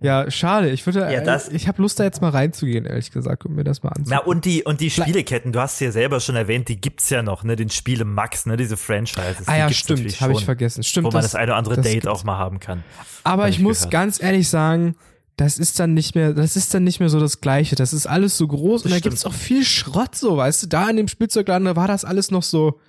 Ja, 0.00 0.30
schade. 0.30 0.70
Ich 0.70 0.86
würde, 0.86 1.00
Ja, 1.12 1.20
das- 1.20 1.48
ich 1.48 1.66
habe 1.66 1.82
Lust 1.82 1.98
da 1.98 2.04
jetzt 2.04 2.22
mal 2.22 2.28
reinzugehen, 2.30 2.84
ehrlich 2.84 3.10
gesagt, 3.10 3.44
um 3.44 3.54
mir 3.56 3.64
das 3.64 3.82
mal 3.82 3.88
anzusehen. 3.90 4.18
Na, 4.20 4.24
und 4.24 4.44
die, 4.44 4.62
und 4.62 4.80
die 4.80 4.90
Spieleketten, 4.90 5.50
du 5.52 5.60
hast 5.60 5.80
ja 5.80 5.90
selber 5.90 6.20
schon 6.20 6.36
erwähnt, 6.36 6.68
die 6.68 6.80
gibt's 6.80 7.10
ja 7.10 7.22
noch, 7.22 7.42
ne, 7.42 7.56
den 7.56 7.68
Spiele 7.68 8.04
Max, 8.04 8.46
ne, 8.46 8.56
diese 8.56 8.76
Franchises. 8.76 9.46
ah 9.48 9.56
ja, 9.56 9.70
stimmt, 9.70 10.20
habe 10.20 10.34
ich 10.34 10.44
vergessen. 10.44 10.84
Stimmt, 10.84 11.06
Wo 11.06 11.10
man 11.10 11.22
das, 11.22 11.34
eine 11.34 11.46
oder 11.52 11.56
andere 11.56 11.76
das 11.76 11.84
Date 11.84 11.94
gibt's. 12.02 12.06
auch 12.08 12.22
mal 12.24 12.38
haben 12.38 12.60
kann. 12.60 12.84
Aber 13.24 13.48
ich 13.48 13.56
ich 13.56 13.62
muss 13.62 13.90
ganz 13.90 14.22
ehrlich 14.22 14.48
sagen, 14.48 14.94
das 15.36 15.58
ist 15.58 15.78
dann 15.80 15.94
nicht 15.94 16.14
mehr, 16.14 16.32
das 16.32 16.54
ist 16.56 16.72
dann 16.74 16.84
nicht 16.84 17.00
mehr 17.00 17.08
so 17.08 17.18
das 17.20 17.40
Gleiche. 17.40 17.74
Das 17.76 17.92
ist 17.92 18.06
alles 18.06 18.36
so 18.36 18.46
groß 18.48 18.82
und 18.84 18.90
da 18.90 18.96
stimmt. 18.98 19.02
gibt's 19.14 19.24
auch 19.24 19.32
viel 19.34 19.64
Schrott, 19.64 20.14
so, 20.14 20.36
weißt 20.36 20.62
du. 20.64 20.66
Da 20.68 20.88
in 20.90 20.96
dem 20.96 21.08
Spielzeugladen, 21.08 21.64
da 21.64 21.74
war 21.76 21.86
das 21.88 22.04
alles 22.04 22.30
noch 22.30 22.42
so, 22.42 22.80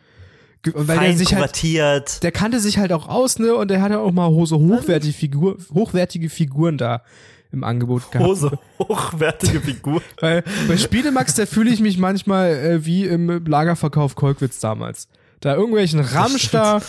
weil 0.65 0.85
der 0.85 0.95
Fein 0.95 1.17
sich 1.17 1.35
halt, 1.35 2.23
der 2.23 2.31
kannte 2.31 2.59
sich 2.59 2.77
halt 2.77 2.91
auch 2.91 3.07
aus, 3.07 3.39
ne, 3.39 3.55
und 3.55 3.69
der 3.69 3.81
hatte 3.81 3.99
auch 3.99 4.11
mal 4.11 4.29
so 4.45 4.59
hochwertige, 4.59 5.13
Figur, 5.13 5.57
hochwertige 5.73 6.29
Figuren 6.29 6.77
da 6.77 7.01
im 7.51 7.63
Angebot 7.63 8.11
gehabt. 8.11 8.29
Hose, 8.29 8.59
hochwertige 8.79 9.61
Figur. 9.61 10.01
Weil 10.19 10.43
bei 10.67 10.77
Spielemax, 10.77 11.35
da 11.35 11.45
fühle 11.45 11.71
ich 11.71 11.79
mich 11.79 11.97
manchmal 11.97 12.51
äh, 12.51 12.85
wie 12.85 13.05
im 13.05 13.45
Lagerverkauf 13.45 14.15
Kolkwitz 14.15 14.59
damals. 14.59 15.07
Da 15.39 15.55
irgendwelchen 15.55 16.01
Ramsch 16.01 16.51
da 16.51 16.81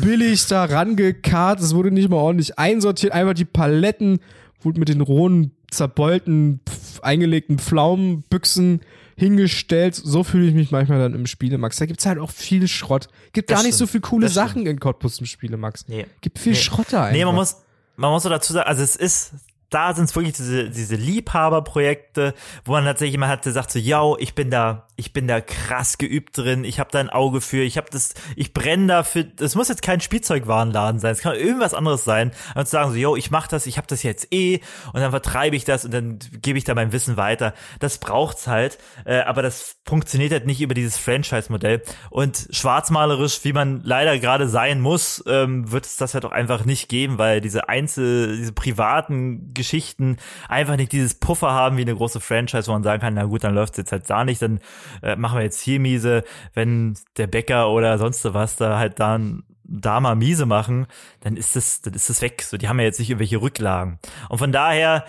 billig 0.00 0.46
da 0.46 0.64
rangekarrt, 0.64 1.60
es 1.60 1.74
wurde 1.74 1.90
nicht 1.90 2.08
mal 2.08 2.16
ordentlich 2.16 2.58
einsortiert, 2.58 3.12
einfach 3.12 3.34
die 3.34 3.44
Paletten 3.44 4.20
wurde 4.60 4.78
mit 4.78 4.88
den 4.88 5.00
rohen, 5.00 5.52
zerbeulten, 5.70 6.60
pf, 6.68 7.00
eingelegten 7.00 7.58
Pflaumenbüchsen 7.58 8.80
hingestellt. 9.16 9.94
So 9.94 10.22
fühle 10.22 10.46
ich 10.46 10.54
mich 10.54 10.70
manchmal 10.70 10.98
dann 10.98 11.14
im 11.14 11.26
Spielemax. 11.26 11.76
Da 11.76 11.86
gibt's 11.86 12.06
halt 12.06 12.18
auch 12.18 12.30
viel 12.30 12.68
Schrott. 12.68 13.08
Gibt 13.32 13.50
Das 13.50 13.58
gar 13.58 13.62
nicht 13.64 13.74
so 13.74 13.86
stimmt, 13.86 13.90
viel 13.90 14.00
coole 14.02 14.26
das 14.26 14.32
stimmt. 14.32 14.48
Sachen 14.48 14.66
in 14.66 14.78
Cottbus 14.78 15.18
im 15.18 15.26
Spielemax. 15.26 15.88
Nee. 15.88 16.06
Gibt 16.20 16.38
viel 16.38 16.52
Nee. 16.52 16.58
Schrott 16.58 16.86
da 16.90 17.04
einfach. 17.04 17.16
Nee, 17.16 17.24
man 17.24 17.34
muss, 17.34 17.56
man 17.96 18.10
muss 18.10 18.22
so 18.22 18.28
dazu 18.28 18.52
sagen, 18.52 18.68
also 18.68 18.82
es 18.82 18.94
ist, 18.94 19.32
da 19.70 19.94
sind 19.94 20.04
es 20.04 20.14
wirklich 20.14 20.34
diese, 20.34 20.70
diese 20.70 20.94
Liebhaberprojekte, 20.96 22.34
wo 22.64 22.72
man 22.72 22.84
tatsächlich 22.84 23.14
immer 23.14 23.28
hat, 23.28 23.44
der 23.44 23.52
sagt 23.52 23.70
so, 23.70 23.78
ja, 23.78 24.02
ich 24.18 24.34
bin 24.34 24.50
da, 24.50 24.86
ich 24.96 25.12
bin 25.12 25.26
da 25.26 25.40
krass 25.40 25.98
geübt 25.98 26.38
drin, 26.38 26.64
ich 26.64 26.78
habe 26.78 26.90
da 26.92 27.00
ein 27.00 27.10
Auge 27.10 27.40
für, 27.40 27.62
ich 27.62 27.76
habe 27.76 27.88
das, 27.90 28.14
ich 28.36 28.54
brenne 28.54 28.86
dafür, 28.86 29.24
das 29.24 29.54
muss 29.54 29.68
jetzt 29.68 29.82
kein 29.82 30.00
Spielzeugwarenladen 30.00 31.00
sein, 31.00 31.12
es 31.12 31.20
kann 31.20 31.34
irgendwas 31.34 31.74
anderes 31.74 32.04
sein, 32.04 32.30
aber 32.54 32.64
zu 32.64 32.70
sagen 32.72 32.90
so, 32.92 32.96
yo, 32.96 33.16
ich 33.16 33.30
mach 33.30 33.48
das, 33.48 33.66
ich 33.66 33.76
habe 33.76 33.88
das 33.88 34.02
jetzt 34.02 34.32
eh 34.32 34.60
und 34.92 35.00
dann 35.00 35.10
vertreibe 35.10 35.56
ich 35.56 35.64
das 35.64 35.84
und 35.84 35.92
dann 35.92 36.18
gebe 36.42 36.58
ich 36.58 36.64
da 36.64 36.74
mein 36.74 36.92
Wissen 36.92 37.16
weiter. 37.16 37.52
Das 37.80 37.98
braucht's 37.98 38.46
halt, 38.46 38.78
äh, 39.04 39.20
aber 39.20 39.42
das 39.42 39.76
funktioniert 39.84 40.32
halt 40.32 40.46
nicht 40.46 40.60
über 40.60 40.74
dieses 40.74 40.96
Franchise-Modell 40.96 41.82
und 42.10 42.48
schwarzmalerisch, 42.50 43.40
wie 43.44 43.52
man 43.52 43.82
leider 43.82 44.18
gerade 44.18 44.48
sein 44.48 44.80
muss, 44.80 45.24
ähm, 45.26 45.70
wird 45.72 45.86
es 45.86 45.96
das 45.96 46.14
halt 46.14 46.24
auch 46.24 46.32
einfach 46.32 46.64
nicht 46.64 46.88
geben, 46.88 47.18
weil 47.18 47.40
diese 47.40 47.68
Einzel, 47.68 48.36
diese 48.36 48.52
privaten 48.52 49.52
Geschichten 49.56 50.16
einfach 50.48 50.76
nicht 50.76 50.92
dieses 50.92 51.14
Puffer 51.14 51.50
haben 51.50 51.76
wie 51.76 51.82
eine 51.82 51.96
große 51.96 52.20
Franchise, 52.20 52.68
wo 52.68 52.72
man 52.72 52.84
sagen 52.84 53.00
kann, 53.00 53.14
na 53.14 53.24
gut, 53.24 53.42
dann 53.42 53.54
läuft's 53.54 53.78
jetzt 53.78 53.92
halt 53.92 54.08
da 54.08 54.24
nicht, 54.24 54.40
dann 54.40 54.60
äh, 55.02 55.16
machen 55.16 55.38
wir 55.38 55.42
jetzt 55.42 55.60
hier 55.60 55.80
miese, 55.80 56.22
wenn 56.54 56.96
der 57.16 57.26
Bäcker 57.26 57.70
oder 57.70 57.98
sonst 57.98 58.24
was 58.32 58.56
da 58.56 58.78
halt 58.78 59.00
dann 59.00 59.42
da 59.68 60.00
mal 60.00 60.14
miese 60.14 60.46
machen, 60.46 60.86
dann 61.20 61.36
ist 61.36 61.56
das, 61.56 61.80
dann 61.80 61.94
ist 61.94 62.08
das 62.08 62.22
weg. 62.22 62.42
So, 62.42 62.56
die 62.56 62.68
haben 62.68 62.78
ja 62.78 62.84
jetzt 62.84 62.98
nicht 62.98 63.10
irgendwelche 63.10 63.40
Rücklagen. 63.40 63.98
Und 64.28 64.38
von 64.38 64.52
daher, 64.52 65.04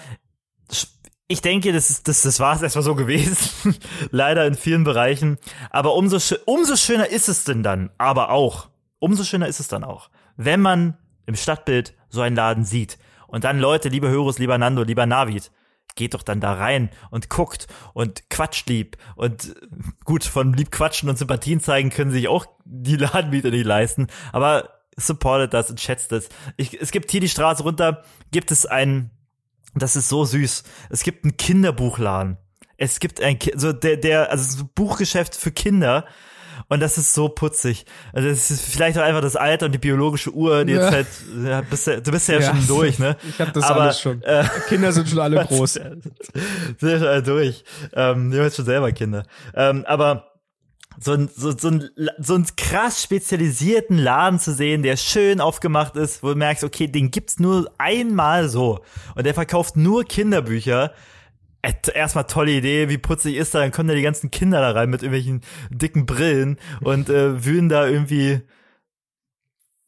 ich 1.27 1.41
denke, 1.41 1.73
das 1.73 1.89
ist, 1.89 2.07
das, 2.07 2.21
das 2.21 2.39
war 2.39 2.55
es 2.55 2.61
erstmal 2.61 2.83
so 2.83 2.95
gewesen. 2.95 3.75
Leider 4.11 4.45
in 4.45 4.55
vielen 4.55 4.83
Bereichen. 4.83 5.37
Aber 5.69 5.93
umso, 5.93 6.17
umso 6.45 6.75
schöner 6.75 7.09
ist 7.09 7.29
es 7.29 7.43
denn 7.43 7.63
dann, 7.63 7.91
aber 7.97 8.31
auch, 8.31 8.69
umso 8.99 9.23
schöner 9.23 9.47
ist 9.47 9.59
es 9.59 9.67
dann 9.67 9.83
auch, 9.83 10.09
wenn 10.37 10.61
man 10.61 10.97
im 11.25 11.35
Stadtbild 11.35 11.93
so 12.09 12.21
einen 12.21 12.35
Laden 12.35 12.63
sieht. 12.63 12.97
Und 13.27 13.43
dann 13.43 13.59
Leute, 13.59 13.89
lieber 13.89 14.09
Hörus, 14.09 14.39
lieber 14.39 14.57
Nando, 14.57 14.83
lieber 14.83 15.05
Navid, 15.05 15.51
geht 15.95 16.13
doch 16.13 16.23
dann 16.23 16.39
da 16.39 16.53
rein 16.53 16.89
und 17.09 17.29
guckt 17.29 17.67
und 17.93 18.29
quatscht 18.29 18.69
lieb. 18.69 18.97
Und 19.15 19.55
gut, 20.05 20.23
von 20.23 20.53
lieb 20.53 20.71
quatschen 20.71 21.09
und 21.09 21.17
Sympathien 21.17 21.59
zeigen 21.59 21.89
können 21.89 22.11
sich 22.11 22.27
auch 22.27 22.45
die 22.65 22.95
Ladenmieter 22.95 23.49
nicht 23.49 23.65
leisten. 23.65 24.07
Aber 24.31 24.69
supportet 24.95 25.53
das 25.53 25.69
und 25.69 25.79
schätzt 25.79 26.11
das. 26.11 26.29
Ich, 26.55 26.79
es 26.79 26.91
gibt 26.91 27.11
hier 27.11 27.21
die 27.21 27.29
Straße 27.29 27.63
runter, 27.63 28.03
gibt 28.31 28.51
es 28.51 28.65
ein 28.65 29.11
Das 29.75 29.95
ist 29.95 30.09
so 30.09 30.25
süß. 30.25 30.63
Es 30.89 31.03
gibt 31.03 31.23
einen 31.23 31.37
Kinderbuchladen. 31.37 32.37
Es 32.77 32.99
gibt 32.99 33.21
ein, 33.21 33.37
so 33.55 33.73
der, 33.73 33.97
der, 33.97 34.31
also 34.31 34.57
so 34.57 34.63
ein 34.63 34.69
Buchgeschäft 34.73 35.35
für 35.35 35.51
Kinder. 35.51 36.05
Und 36.69 36.81
das 36.81 36.97
ist 36.97 37.13
so 37.13 37.29
putzig. 37.29 37.85
Also 38.11 38.27
das 38.29 38.51
ist 38.51 38.61
vielleicht 38.65 38.97
auch 38.97 39.03
einfach 39.03 39.21
das 39.21 39.35
Alter 39.37 39.67
und 39.67 39.71
die 39.71 39.77
biologische 39.77 40.31
Uhr, 40.33 40.65
die 40.65 40.73
Ja. 40.73 40.81
jetzt 40.83 40.91
halt, 40.93 41.07
ja, 41.45 41.61
bist 41.61 41.87
ja, 41.87 41.99
du 42.01 42.11
bist 42.11 42.27
ja, 42.27 42.39
Ja. 42.39 42.47
schon 42.53 42.67
durch, 42.67 42.99
ne? 42.99 43.15
Ich 43.29 43.39
habe 43.39 43.51
das 43.53 43.63
Aber, 43.63 43.81
alles 43.83 44.01
schon. 44.01 44.21
Äh, 44.23 44.43
Kinder 44.67 44.91
sind 44.91 45.07
schon 45.07 45.19
alle 45.19 45.45
groß. 45.47 45.73
sind 45.73 46.03
schon 46.79 47.03
alle 47.07 47.23
durch. 47.23 47.63
Ähm, 47.93 48.31
wir 48.31 48.39
haben 48.39 48.45
jetzt 48.45 48.57
schon 48.57 48.65
selber 48.65 48.91
Kinder. 48.91 49.23
Ähm, 49.55 49.85
aber 49.87 50.31
so 50.99 51.13
ein, 51.13 51.29
so, 51.33 51.55
so, 51.55 51.69
ein, 51.69 51.89
so 52.17 52.33
ein 52.35 52.45
krass 52.57 53.03
spezialisierten 53.03 53.97
Laden 53.99 54.39
zu 54.39 54.51
sehen, 54.51 54.81
der 54.83 54.97
schön 54.97 55.39
aufgemacht 55.41 55.95
ist, 55.95 56.23
wo 56.23 56.29
du 56.29 56.35
merkst, 56.35 56.63
okay, 56.63 56.87
den 56.87 57.11
gibt's 57.11 57.39
nur 57.39 57.71
einmal 57.77 58.49
so. 58.49 58.79
Und 59.15 59.25
der 59.25 59.33
verkauft 59.35 59.77
nur 59.77 60.03
Kinderbücher. 60.03 60.91
Erstmal 61.61 62.25
tolle 62.25 62.51
Idee, 62.51 62.89
wie 62.89 62.97
putzig 62.97 63.35
ist 63.35 63.53
da, 63.53 63.59
dann 63.59 63.71
kommen 63.71 63.89
da 63.89 63.95
die 63.95 64.01
ganzen 64.01 64.31
Kinder 64.31 64.61
da 64.61 64.71
rein 64.71 64.89
mit 64.89 65.01
irgendwelchen 65.01 65.41
dicken 65.69 66.05
Brillen 66.05 66.57
und 66.81 67.09
äh, 67.09 67.43
wühlen 67.43 67.67
da 67.67 67.87
irgendwie 67.87 68.41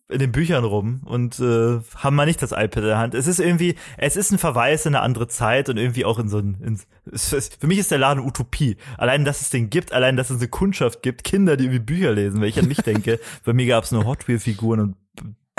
in 0.09 0.17
den 0.17 0.31
Büchern 0.31 0.63
rum 0.63 1.01
und 1.05 1.39
äh, 1.39 1.79
haben 1.95 2.15
mal 2.15 2.25
nicht 2.25 2.41
das 2.41 2.51
iPad 2.51 2.77
in 2.77 2.83
der 2.83 2.97
Hand. 2.97 3.13
Es 3.13 3.27
ist 3.27 3.39
irgendwie, 3.39 3.75
es 3.97 4.15
ist 4.15 4.31
ein 4.31 4.39
Verweis 4.39 4.85
in 4.87 4.95
eine 4.95 5.03
andere 5.03 5.27
Zeit 5.27 5.69
und 5.69 5.77
irgendwie 5.77 6.03
auch 6.03 6.17
in 6.17 6.29
so 6.29 6.39
ein, 6.39 6.57
in, 6.61 6.79
es, 7.11 7.29
für 7.59 7.67
mich 7.67 7.77
ist 7.77 7.91
der 7.91 7.99
Laden 7.99 8.25
Utopie. 8.25 8.77
Allein, 8.97 9.23
dass 9.23 9.41
es 9.41 9.51
den 9.51 9.69
gibt, 9.69 9.93
allein, 9.93 10.17
dass 10.17 10.31
es 10.31 10.39
eine 10.39 10.47
Kundschaft 10.47 11.03
gibt, 11.03 11.23
Kinder, 11.23 11.57
die 11.57 11.65
irgendwie 11.65 11.79
Bücher 11.79 12.11
lesen, 12.11 12.41
wenn 12.41 12.49
ich 12.49 12.57
an 12.57 12.67
mich 12.67 12.81
denke. 12.81 13.19
Bei 13.45 13.53
mir 13.53 13.67
gab 13.67 13.83
es 13.83 13.91
nur 13.91 14.05
Hot 14.05 14.27
Wheel 14.27 14.39
Figuren 14.39 14.79
und, 14.79 14.95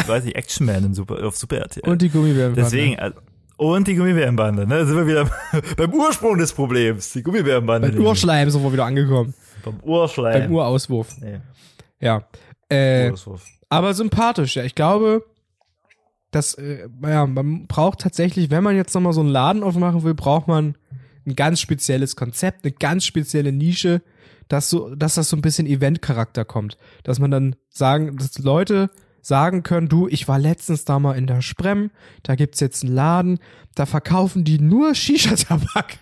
weiß 0.05 0.25
nicht, 0.25 0.35
Action 0.35 0.67
Man 0.67 0.85
in 0.85 0.95
Super, 0.95 1.25
auf 1.25 1.37
Super 1.37 1.59
RTL. 1.59 1.89
Und 1.89 2.03
die 2.03 2.09
Gummibären. 2.09 2.55
Deswegen, 2.55 2.99
also, 2.99 3.21
und 3.61 3.87
die 3.87 3.95
Gummibärenbande, 3.95 4.67
ne? 4.67 4.79
Da 4.79 4.87
sind 4.87 4.97
wir 4.97 5.07
wieder 5.07 5.31
beim 5.77 5.93
Ursprung 5.93 6.39
des 6.39 6.51
Problems. 6.53 7.13
Die 7.13 7.23
Gummibärenbande. 7.23 7.93
Beim 7.93 8.07
Urschleim 8.07 8.49
sind 8.49 8.63
wir 8.63 8.73
wieder 8.73 8.87
angekommen. 8.87 9.35
Beim 9.63 9.79
Urschleim. 9.83 10.43
Beim 10.45 10.53
Urauswurf. 10.55 11.15
Nee, 11.21 11.41
Ja. 12.01 12.25
Äh, 12.71 13.11
Urswurf. 13.11 13.45
aber 13.69 13.93
sympathisch, 13.93 14.57
ja. 14.57 14.65
Ich 14.65 14.75
glaube, 14.75 15.27
dass, 16.31 16.55
äh, 16.55 16.89
ja, 17.03 17.27
man 17.27 17.67
braucht 17.67 17.99
tatsächlich, 18.01 18.49
wenn 18.51 18.65
man 18.65 18.77
jetzt 18.77 18.95
nochmal 18.95 19.13
so 19.13 19.21
einen 19.21 19.29
Laden 19.29 19.63
aufmachen 19.63 20.05
will, 20.05 20.15
braucht 20.15 20.49
man 20.49 20.77
ein 21.27 21.37
ganz 21.37 21.61
spezielles 21.61 22.17
Konzept, 22.17 22.65
eine 22.65 22.73
ganz 22.73 23.05
spezielle 23.05 23.53
Nische, 23.53 24.01
dass 24.49 24.71
so, 24.71 24.95
dass 24.95 25.17
das 25.17 25.29
so 25.29 25.37
ein 25.37 25.43
bisschen 25.43 25.67
Event-Charakter 25.67 26.47
kommt. 26.47 26.79
Dass 27.03 27.19
man 27.19 27.31
dann 27.31 27.57
sagen, 27.69 28.17
dass 28.17 28.39
Leute 28.39 28.89
sagen 29.23 29.63
können, 29.63 29.89
du, 29.89 30.09
ich 30.09 30.29
war 30.29 30.39
letztens 30.39 30.85
da 30.85 30.99
mal 30.99 31.17
in 31.17 31.27
der 31.27 31.43
Sprem, 31.43 31.91
da 32.23 32.35
gibt's 32.35 32.61
jetzt 32.61 32.85
einen 32.85 32.95
Laden, 32.95 33.39
da 33.75 33.87
verkaufen 33.87 34.45
die 34.45 34.59
nur 34.59 34.95
Shisha-Tabak. 34.95 35.99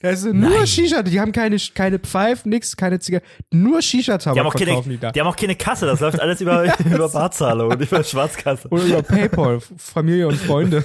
Da 0.00 0.10
ist 0.10 0.24
nur 0.24 0.34
Nein. 0.34 0.66
Shisha, 0.66 1.02
die 1.02 1.20
haben 1.20 1.32
keine, 1.32 1.56
keine 1.74 1.98
Pfeifen, 1.98 2.50
nix, 2.50 2.76
keine 2.76 2.98
Zigaretten, 2.98 3.28
nur 3.50 3.80
Shisha-Tabak 3.80 4.34
Die 4.34 4.40
haben, 4.40 4.46
auch 4.46 4.54
keine, 4.54 4.66
verkaufen 4.66 4.90
die 4.90 4.98
da. 4.98 5.12
die 5.12 5.20
haben 5.20 5.26
auch 5.26 5.36
keine 5.36 5.56
Kasse, 5.56 5.86
das 5.86 6.00
läuft 6.00 6.20
alles 6.20 6.40
über, 6.40 6.64
über 6.84 7.08
Barzahlung 7.08 7.70
und 7.70 7.80
über 7.80 8.02
Schwarzkasse. 8.02 8.68
Oder 8.68 8.84
über 8.84 9.02
PayPal, 9.02 9.60
Familie 9.76 10.28
und 10.28 10.36
Freunde. 10.36 10.84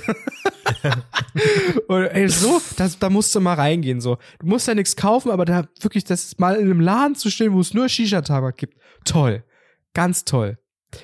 und 1.87 2.03
ey, 2.03 2.27
so, 2.29 2.61
das, 2.77 2.99
da 2.99 3.09
musst 3.09 3.33
du 3.35 3.39
mal 3.39 3.55
reingehen, 3.55 4.01
so. 4.01 4.17
Du 4.39 4.47
musst 4.47 4.67
ja 4.67 4.75
nichts 4.75 4.95
kaufen, 4.95 5.31
aber 5.31 5.45
da 5.45 5.67
wirklich, 5.81 6.03
das 6.03 6.23
ist 6.25 6.39
mal 6.39 6.55
in 6.55 6.65
einem 6.65 6.79
Laden 6.79 7.15
zu 7.15 7.29
stehen, 7.29 7.53
wo 7.53 7.59
es 7.59 7.73
nur 7.73 7.89
Shisha-Tabak 7.89 8.57
gibt. 8.57 8.77
Toll. 9.05 9.43
Ganz 9.93 10.25
toll. 10.25 10.57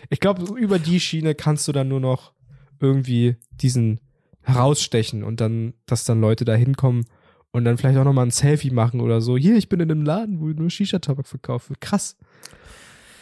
Ich 0.09 0.19
glaube, 0.19 0.43
über 0.59 0.79
die 0.79 0.99
Schiene 0.99 1.35
kannst 1.35 1.67
du 1.67 1.71
dann 1.71 1.87
nur 1.87 1.99
noch 1.99 2.33
irgendwie 2.79 3.37
diesen 3.51 3.99
herausstechen 4.41 5.23
und 5.23 5.41
dann, 5.41 5.73
dass 5.85 6.05
dann 6.05 6.21
Leute 6.21 6.45
da 6.45 6.53
hinkommen 6.53 7.05
und 7.51 7.65
dann 7.65 7.77
vielleicht 7.77 7.97
auch 7.97 8.03
nochmal 8.03 8.25
ein 8.25 8.31
Selfie 8.31 8.71
machen 8.71 9.01
oder 9.01 9.21
so. 9.21 9.37
Hier, 9.37 9.55
ich 9.57 9.69
bin 9.69 9.79
in 9.79 9.91
einem 9.91 10.03
Laden, 10.03 10.39
wo 10.39 10.45
nur 10.47 10.69
Shisha-Tabak 10.69 11.27
verkauft 11.27 11.69
wird. 11.69 11.81
Krass. 11.81 12.15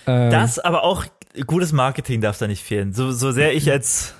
Ähm, 0.05 0.31
Das, 0.31 0.59
aber 0.59 0.83
auch 0.83 1.05
gutes 1.45 1.73
Marketing 1.73 2.21
darf 2.21 2.37
da 2.37 2.47
nicht 2.47 2.63
fehlen. 2.63 2.93
So, 2.93 3.11
so 3.11 3.31
sehr 3.31 3.53
ich 3.53 3.69
als 3.71 4.13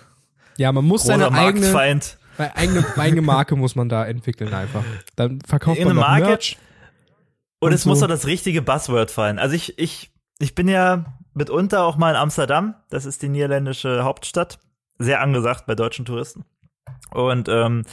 ja, 0.57 0.71
man 0.71 0.85
muss 0.85 1.03
seine 1.03 1.31
eigene, 1.31 1.71
Marktfeind 1.71 2.17
Weil 2.37 2.51
eigene, 2.55 2.85
eigene 2.97 3.21
Marke 3.21 3.55
muss 3.55 3.75
man 3.75 3.89
da 3.89 4.05
entwickeln 4.05 4.53
einfach. 4.53 4.83
Dann 5.15 5.39
verkauft 5.41 5.79
man 5.79 5.89
Irgendeine 5.89 5.99
noch 6.01 6.07
Marke? 6.07 6.27
Merch. 6.27 6.57
Und 7.59 7.67
Und 7.69 7.73
es 7.73 7.85
muss 7.85 7.99
so. 7.99 8.05
doch 8.05 8.13
das 8.13 8.25
richtige 8.27 8.61
Buzzword 8.61 9.11
fallen. 9.11 9.39
Also 9.39 9.55
ich, 9.55 9.77
ich, 9.79 10.11
ich 10.39 10.55
bin 10.55 10.67
ja 10.67 11.05
mitunter 11.37 11.83
auch 11.83 11.97
mal 11.97 12.11
in 12.11 12.15
Amsterdam. 12.15 12.75
Das 12.89 13.05
ist 13.05 13.21
die 13.21 13.29
niederländische 13.29 14.03
Hauptstadt. 14.03 14.59
Sehr 14.99 15.21
angesagt 15.21 15.65
bei 15.67 15.75
deutschen 15.75 16.05
Touristen. 16.05 16.43
Und, 17.11 17.47
ähm, 17.49 17.83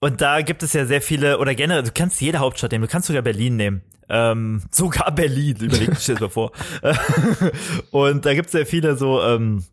und 0.00 0.20
da 0.20 0.42
gibt 0.42 0.62
es 0.62 0.72
ja 0.72 0.86
sehr 0.86 1.02
viele, 1.02 1.38
oder 1.38 1.54
generell, 1.54 1.82
du 1.82 1.92
kannst 1.92 2.20
jede 2.20 2.38
Hauptstadt 2.38 2.72
nehmen, 2.72 2.82
du 2.82 2.90
kannst 2.90 3.08
sogar 3.08 3.22
Berlin 3.22 3.56
nehmen. 3.56 3.82
Ähm, 4.08 4.62
sogar 4.70 5.12
Berlin, 5.12 5.56
überleg 5.56 5.90
dir 5.90 6.14
das 6.14 6.20
mal 6.20 6.30
vor. 6.30 6.52
und 7.90 8.24
da 8.24 8.34
gibt 8.34 8.46
es 8.46 8.52
sehr 8.52 8.66
viele 8.66 8.96
so, 8.96 9.22
ähm, 9.22 9.64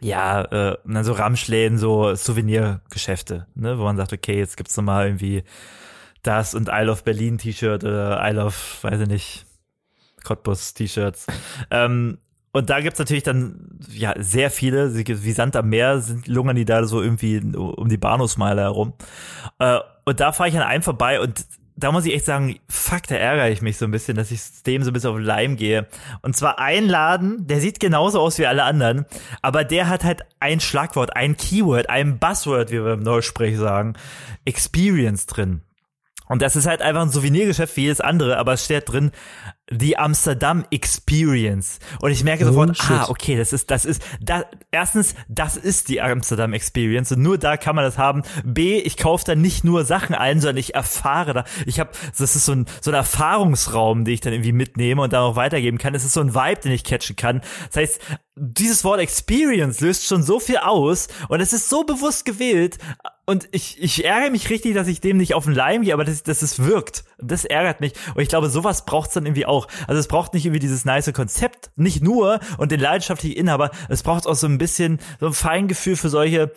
ja, 0.00 0.42
äh, 0.42 1.02
so 1.02 1.12
Ramschläden, 1.12 1.78
so 1.78 2.14
Souvenirgeschäfte, 2.14 3.46
ne, 3.54 3.78
wo 3.78 3.84
man 3.84 3.96
sagt, 3.96 4.12
okay, 4.12 4.38
jetzt 4.38 4.56
gibt's 4.56 4.76
noch 4.76 4.84
mal 4.84 5.06
irgendwie 5.06 5.42
das 6.22 6.54
und 6.54 6.68
I 6.68 6.82
Love 6.82 7.02
Berlin 7.02 7.38
T-Shirt 7.38 7.84
oder 7.84 8.22
I 8.24 8.32
Love, 8.32 8.54
weiß 8.82 9.00
ich 9.00 9.08
nicht, 9.08 9.46
Cottbus 10.28 10.74
T-Shirts. 10.74 11.26
ähm, 11.70 12.18
und 12.52 12.70
da 12.70 12.80
gibt's 12.80 12.98
natürlich 12.98 13.22
dann 13.22 13.78
ja 13.90 14.14
sehr 14.18 14.50
viele, 14.50 14.94
wie 14.94 15.32
Sand 15.32 15.54
am 15.54 15.68
Meer 15.68 16.00
sind, 16.00 16.26
lungern 16.28 16.56
die 16.56 16.64
da 16.64 16.84
so 16.84 17.02
irgendwie 17.02 17.38
um 17.38 17.88
die 17.88 17.98
Bahnhofsmeile 17.98 18.62
herum. 18.62 18.94
Äh, 19.58 19.78
und 20.04 20.20
da 20.20 20.32
fahre 20.32 20.48
ich 20.48 20.56
an 20.56 20.62
einem 20.62 20.82
vorbei 20.82 21.20
und 21.20 21.44
da 21.76 21.92
muss 21.92 22.06
ich 22.06 22.14
echt 22.14 22.24
sagen, 22.24 22.58
fuck, 22.68 23.06
da 23.06 23.14
ärgere 23.14 23.50
ich 23.50 23.62
mich 23.62 23.76
so 23.76 23.84
ein 23.84 23.92
bisschen, 23.92 24.16
dass 24.16 24.32
ich 24.32 24.40
dem 24.66 24.82
so 24.82 24.90
ein 24.90 24.94
bisschen 24.94 25.10
auf 25.10 25.20
Leim 25.20 25.54
gehe. 25.54 25.86
Und 26.22 26.34
zwar 26.34 26.58
ein 26.58 26.88
Laden, 26.88 27.46
der 27.46 27.60
sieht 27.60 27.78
genauso 27.78 28.20
aus 28.20 28.38
wie 28.38 28.46
alle 28.46 28.64
anderen, 28.64 29.06
aber 29.42 29.62
der 29.62 29.88
hat 29.88 30.02
halt 30.02 30.22
ein 30.40 30.58
Schlagwort, 30.58 31.14
ein 31.14 31.36
Keyword, 31.36 31.88
ein 31.88 32.18
Buzzword, 32.18 32.72
wie 32.72 32.84
wir 32.84 32.94
im 32.94 33.02
Neusprech 33.04 33.56
sagen, 33.56 33.94
Experience 34.44 35.26
drin. 35.26 35.60
Und 36.28 36.42
das 36.42 36.56
ist 36.56 36.66
halt 36.66 36.82
einfach 36.82 37.02
ein 37.02 37.10
Souvenirgeschäft 37.10 37.76
wie 37.76 37.82
jedes 37.82 38.00
andere, 38.00 38.36
aber 38.38 38.52
es 38.54 38.64
steht 38.64 38.88
drin, 38.90 39.10
die 39.70 39.98
Amsterdam 39.98 40.64
Experience. 40.70 41.78
Und 42.00 42.10
ich 42.10 42.24
merke 42.24 42.44
Oh, 42.44 42.48
sofort, 42.48 42.76
shit. 42.76 42.90
ah, 42.90 43.06
okay, 43.08 43.36
das 43.36 43.52
ist, 43.52 43.70
das 43.70 43.84
ist, 43.84 44.02
da, 44.20 44.44
erstens, 44.70 45.14
das 45.28 45.56
ist 45.56 45.88
die 45.88 46.00
Amsterdam 46.00 46.52
Experience 46.54 47.12
und 47.12 47.22
nur 47.22 47.36
da 47.38 47.56
kann 47.56 47.76
man 47.76 47.84
das 47.84 47.98
haben. 47.98 48.22
B, 48.44 48.78
ich 48.78 48.96
kaufe 48.96 49.24
da 49.26 49.34
nicht 49.34 49.64
nur 49.64 49.84
Sachen 49.84 50.14
ein, 50.14 50.40
sondern 50.40 50.56
ich 50.56 50.74
erfahre 50.74 51.34
da. 51.34 51.44
Ich 51.66 51.80
habe, 51.80 51.90
das 52.16 52.34
ist 52.34 52.44
so 52.46 52.52
ein, 52.52 52.66
so 52.80 52.90
ein 52.90 52.94
Erfahrungsraum, 52.94 54.04
den 54.04 54.14
ich 54.14 54.20
dann 54.20 54.32
irgendwie 54.32 54.52
mitnehme 54.52 55.02
und 55.02 55.12
dann 55.12 55.22
auch 55.22 55.36
weitergeben 55.36 55.78
kann. 55.78 55.94
Es 55.94 56.04
ist 56.04 56.14
so 56.14 56.20
ein 56.20 56.34
Vibe, 56.34 56.60
den 56.62 56.72
ich 56.72 56.84
catchen 56.84 57.16
kann. 57.16 57.42
Das 57.66 57.76
heißt, 57.76 58.00
dieses 58.36 58.84
Wort 58.84 59.00
Experience 59.00 59.80
löst 59.80 60.06
schon 60.06 60.22
so 60.22 60.40
viel 60.40 60.58
aus 60.58 61.08
und 61.28 61.40
es 61.40 61.52
ist 61.52 61.68
so 61.68 61.84
bewusst 61.84 62.24
gewählt 62.24 62.78
und 63.28 63.46
ich, 63.52 63.76
ich 63.78 64.06
ärgere 64.06 64.30
mich 64.30 64.48
richtig, 64.48 64.72
dass 64.72 64.88
ich 64.88 65.02
dem 65.02 65.18
nicht 65.18 65.34
auf 65.34 65.44
den 65.44 65.52
Leim 65.52 65.82
gehe, 65.82 65.92
aber 65.92 66.02
dass, 66.02 66.22
dass 66.22 66.40
es 66.40 66.64
wirkt. 66.64 67.04
Das 67.18 67.44
ärgert 67.44 67.78
mich. 67.80 67.92
Und 68.14 68.22
ich 68.22 68.30
glaube, 68.30 68.48
sowas 68.48 68.86
braucht's 68.86 69.12
dann 69.12 69.26
irgendwie 69.26 69.44
auch. 69.44 69.68
Also 69.86 70.00
es 70.00 70.08
braucht 70.08 70.32
nicht 70.32 70.46
irgendwie 70.46 70.60
dieses 70.60 70.86
nice 70.86 71.12
Konzept, 71.12 71.70
nicht 71.76 72.02
nur 72.02 72.40
und 72.56 72.72
den 72.72 72.80
leidenschaftlichen 72.80 73.36
Inhaber, 73.36 73.70
es 73.90 74.02
braucht 74.02 74.26
auch 74.26 74.34
so 74.34 74.46
ein 74.46 74.56
bisschen 74.56 74.98
so 75.20 75.26
ein 75.26 75.34
Feingefühl 75.34 75.96
für 75.96 76.08
solche, 76.08 76.52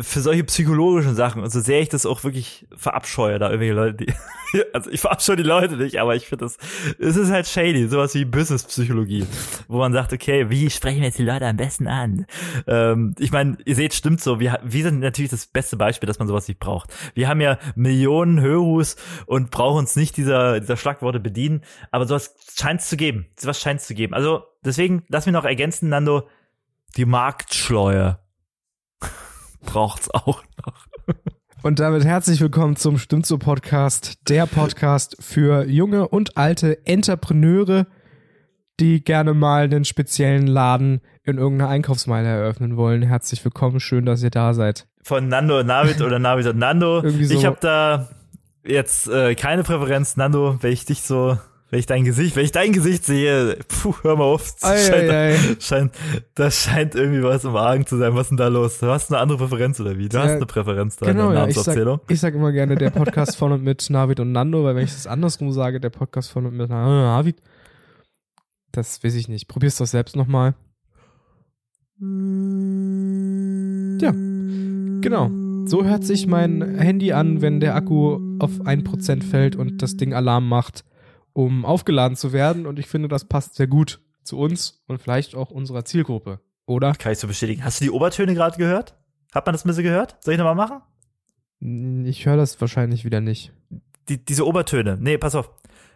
für 0.00 0.20
solche 0.20 0.44
psychologischen 0.44 1.16
Sachen. 1.16 1.42
Und 1.42 1.50
so 1.50 1.58
sehr 1.58 1.80
ich 1.80 1.88
das 1.88 2.06
auch 2.06 2.22
wirklich 2.22 2.68
verabscheue, 2.76 3.40
da 3.40 3.50
irgendwelche 3.50 3.74
Leute, 3.74 3.94
die, 3.94 4.14
also 4.72 4.90
ich 4.92 5.00
verabscheue 5.00 5.34
die 5.34 5.42
Leute 5.42 5.76
nicht, 5.76 5.98
aber 5.98 6.14
ich 6.14 6.28
finde 6.28 6.44
das, 6.44 6.56
es 7.00 7.16
ist 7.16 7.32
halt 7.32 7.48
shady, 7.48 7.88
sowas 7.88 8.14
wie 8.14 8.24
Business-Psychologie, 8.24 9.26
wo 9.66 9.78
man 9.78 9.92
sagt, 9.92 10.12
okay, 10.12 10.50
wie 10.50 10.70
sprechen 10.70 11.00
wir 11.00 11.06
jetzt 11.06 11.18
die 11.18 11.24
Leute 11.24 11.46
am 11.46 11.56
besten 11.56 11.88
an? 11.88 12.26
Ähm, 12.68 13.16
ich 13.18 13.32
meine, 13.32 13.56
ihr 13.64 13.74
seht, 13.74 13.92
stimmt 13.92 14.20
so, 14.20 14.38
wir, 14.38 14.60
wir 14.62 14.82
sind 14.84 15.00
natürlich 15.00 15.32
das 15.32 15.46
beste 15.46 15.76
Beispiel, 15.76 16.11
dass 16.12 16.18
man 16.18 16.28
sowas 16.28 16.46
nicht 16.46 16.60
braucht. 16.60 16.92
Wir 17.14 17.28
haben 17.28 17.40
ja 17.40 17.58
Millionen 17.74 18.40
Hörus 18.40 18.96
und 19.26 19.50
brauchen 19.50 19.78
uns 19.78 19.96
nicht 19.96 20.16
dieser, 20.16 20.60
dieser 20.60 20.76
Schlagworte 20.76 21.20
bedienen, 21.20 21.62
aber 21.90 22.06
sowas 22.06 22.34
scheint 22.54 22.80
es 22.80 22.88
zu 22.88 22.96
geben. 22.96 23.26
Sowas 23.38 23.58
scheint 23.58 23.80
es 23.80 23.86
zu 23.86 23.94
geben. 23.94 24.14
Also 24.14 24.44
deswegen, 24.64 25.04
lass 25.08 25.26
mich 25.26 25.32
noch 25.32 25.44
ergänzen, 25.44 25.88
Nando, 25.88 26.28
die 26.96 27.06
Marktschleue 27.06 28.18
braucht's 29.64 30.10
auch 30.10 30.44
noch. 30.64 30.86
Und 31.62 31.78
damit 31.78 32.04
herzlich 32.04 32.40
willkommen 32.40 32.74
zum 32.74 32.98
Stimmt 32.98 33.24
so 33.24 33.38
Podcast, 33.38 34.28
der 34.28 34.46
Podcast 34.46 35.16
für 35.20 35.64
junge 35.64 36.08
und 36.08 36.36
alte 36.36 36.84
Entrepreneure, 36.86 37.86
die 38.80 39.04
gerne 39.04 39.32
mal 39.32 39.64
einen 39.64 39.84
speziellen 39.84 40.48
Laden 40.48 41.00
in 41.22 41.38
irgendeiner 41.38 41.70
Einkaufsmeile 41.70 42.28
eröffnen 42.28 42.76
wollen. 42.76 43.02
Herzlich 43.02 43.44
willkommen, 43.44 43.78
schön, 43.78 44.06
dass 44.06 44.24
ihr 44.24 44.30
da 44.30 44.54
seid. 44.54 44.88
Von 45.02 45.28
Nando 45.28 45.60
und 45.60 45.66
Navid 45.66 46.00
oder 46.00 46.18
Navid 46.18 46.46
und 46.46 46.58
Nando. 46.58 47.02
So. 47.22 47.34
Ich 47.34 47.44
habe 47.44 47.56
da 47.60 48.08
jetzt 48.64 49.08
äh, 49.08 49.34
keine 49.34 49.64
Präferenz, 49.64 50.16
Nando, 50.16 50.58
wenn 50.60 50.72
ich 50.72 50.84
dich 50.84 51.02
so 51.02 51.36
wenn 51.72 51.78
ich 51.78 51.86
dein 51.86 52.04
Gesicht, 52.04 52.36
wenn 52.36 52.44
ich 52.44 52.52
dein 52.52 52.72
Gesicht 52.72 53.06
sehe, 53.06 53.56
puh, 53.66 53.94
hör 54.02 54.14
mal 54.16 54.24
auf. 54.24 54.56
Das 54.60 54.70
Ei, 54.70 54.76
scheint, 54.76 55.10
ei, 55.10 55.32
ei. 55.32 55.38
scheint, 55.58 55.92
das 56.34 56.64
scheint 56.64 56.94
irgendwie 56.94 57.22
was 57.22 57.44
im 57.44 57.56
Argen 57.56 57.86
zu 57.86 57.96
sein. 57.96 58.14
Was 58.14 58.24
ist 58.24 58.28
denn 58.28 58.36
da 58.36 58.48
los? 58.48 58.78
Du 58.78 58.88
hast 58.88 59.10
eine 59.10 59.18
andere 59.18 59.38
Präferenz 59.38 59.80
oder 59.80 59.96
wie? 59.96 60.06
Du 60.06 60.18
hast 60.18 60.28
Ja, 60.28 60.36
eine 60.36 60.44
Präferenz 60.44 60.96
da 60.96 61.06
Genau, 61.06 61.28
in 61.28 61.34
der 61.34 61.44
ja. 61.44 61.48
Ich 61.48 61.56
sag, 61.56 62.00
ich 62.08 62.20
sag 62.20 62.34
immer 62.34 62.52
gerne 62.52 62.76
der 62.76 62.90
Podcast 62.90 63.38
von 63.38 63.52
und 63.52 63.62
mit 63.64 63.88
Navid 63.88 64.20
und 64.20 64.32
Nando, 64.32 64.64
weil 64.64 64.76
wenn 64.76 64.84
ich 64.84 64.92
das 64.92 65.06
andersrum 65.06 65.50
sage, 65.50 65.80
der 65.80 65.88
Podcast 65.88 66.30
von 66.30 66.44
und 66.44 66.58
mit 66.58 66.68
Navid, 66.68 67.36
das 68.72 69.02
weiß 69.02 69.14
ich 69.14 69.28
nicht. 69.28 69.48
Probier's 69.48 69.78
doch 69.78 69.86
selbst 69.86 70.14
nochmal. 70.14 70.54
Ja, 73.98 74.12
genau. 75.02 75.30
So 75.66 75.84
hört 75.84 76.04
sich 76.04 76.26
mein 76.26 76.78
Handy 76.78 77.12
an, 77.12 77.42
wenn 77.42 77.60
der 77.60 77.74
Akku 77.74 78.38
auf 78.38 78.60
1% 78.60 79.22
fällt 79.22 79.56
und 79.56 79.82
das 79.82 79.96
Ding 79.96 80.14
Alarm 80.14 80.48
macht, 80.48 80.84
um 81.32 81.64
aufgeladen 81.64 82.16
zu 82.16 82.32
werden. 82.32 82.66
Und 82.66 82.78
ich 82.78 82.86
finde, 82.86 83.08
das 83.08 83.26
passt 83.26 83.54
sehr 83.54 83.66
gut 83.66 84.00
zu 84.24 84.38
uns 84.38 84.82
und 84.86 85.00
vielleicht 85.00 85.34
auch 85.34 85.50
unserer 85.50 85.84
Zielgruppe. 85.84 86.40
Oder? 86.66 86.94
Kann 86.94 87.12
ich 87.12 87.18
so 87.18 87.26
bestätigen. 87.26 87.64
Hast 87.64 87.80
du 87.80 87.84
die 87.84 87.90
Obertöne 87.90 88.34
gerade 88.34 88.56
gehört? 88.56 88.96
Hat 89.32 89.46
man 89.46 89.52
das 89.52 89.64
ein 89.64 89.68
bisschen 89.68 89.84
gehört? 89.84 90.16
Soll 90.20 90.34
ich 90.34 90.38
nochmal 90.38 90.54
machen? 90.54 90.82
Ich 92.06 92.26
höre 92.26 92.36
das 92.36 92.60
wahrscheinlich 92.60 93.04
wieder 93.04 93.20
nicht. 93.20 93.52
Die, 94.08 94.24
diese 94.24 94.46
Obertöne. 94.46 94.98
Nee, 95.00 95.16
pass 95.18 95.34
auf. 95.34 95.50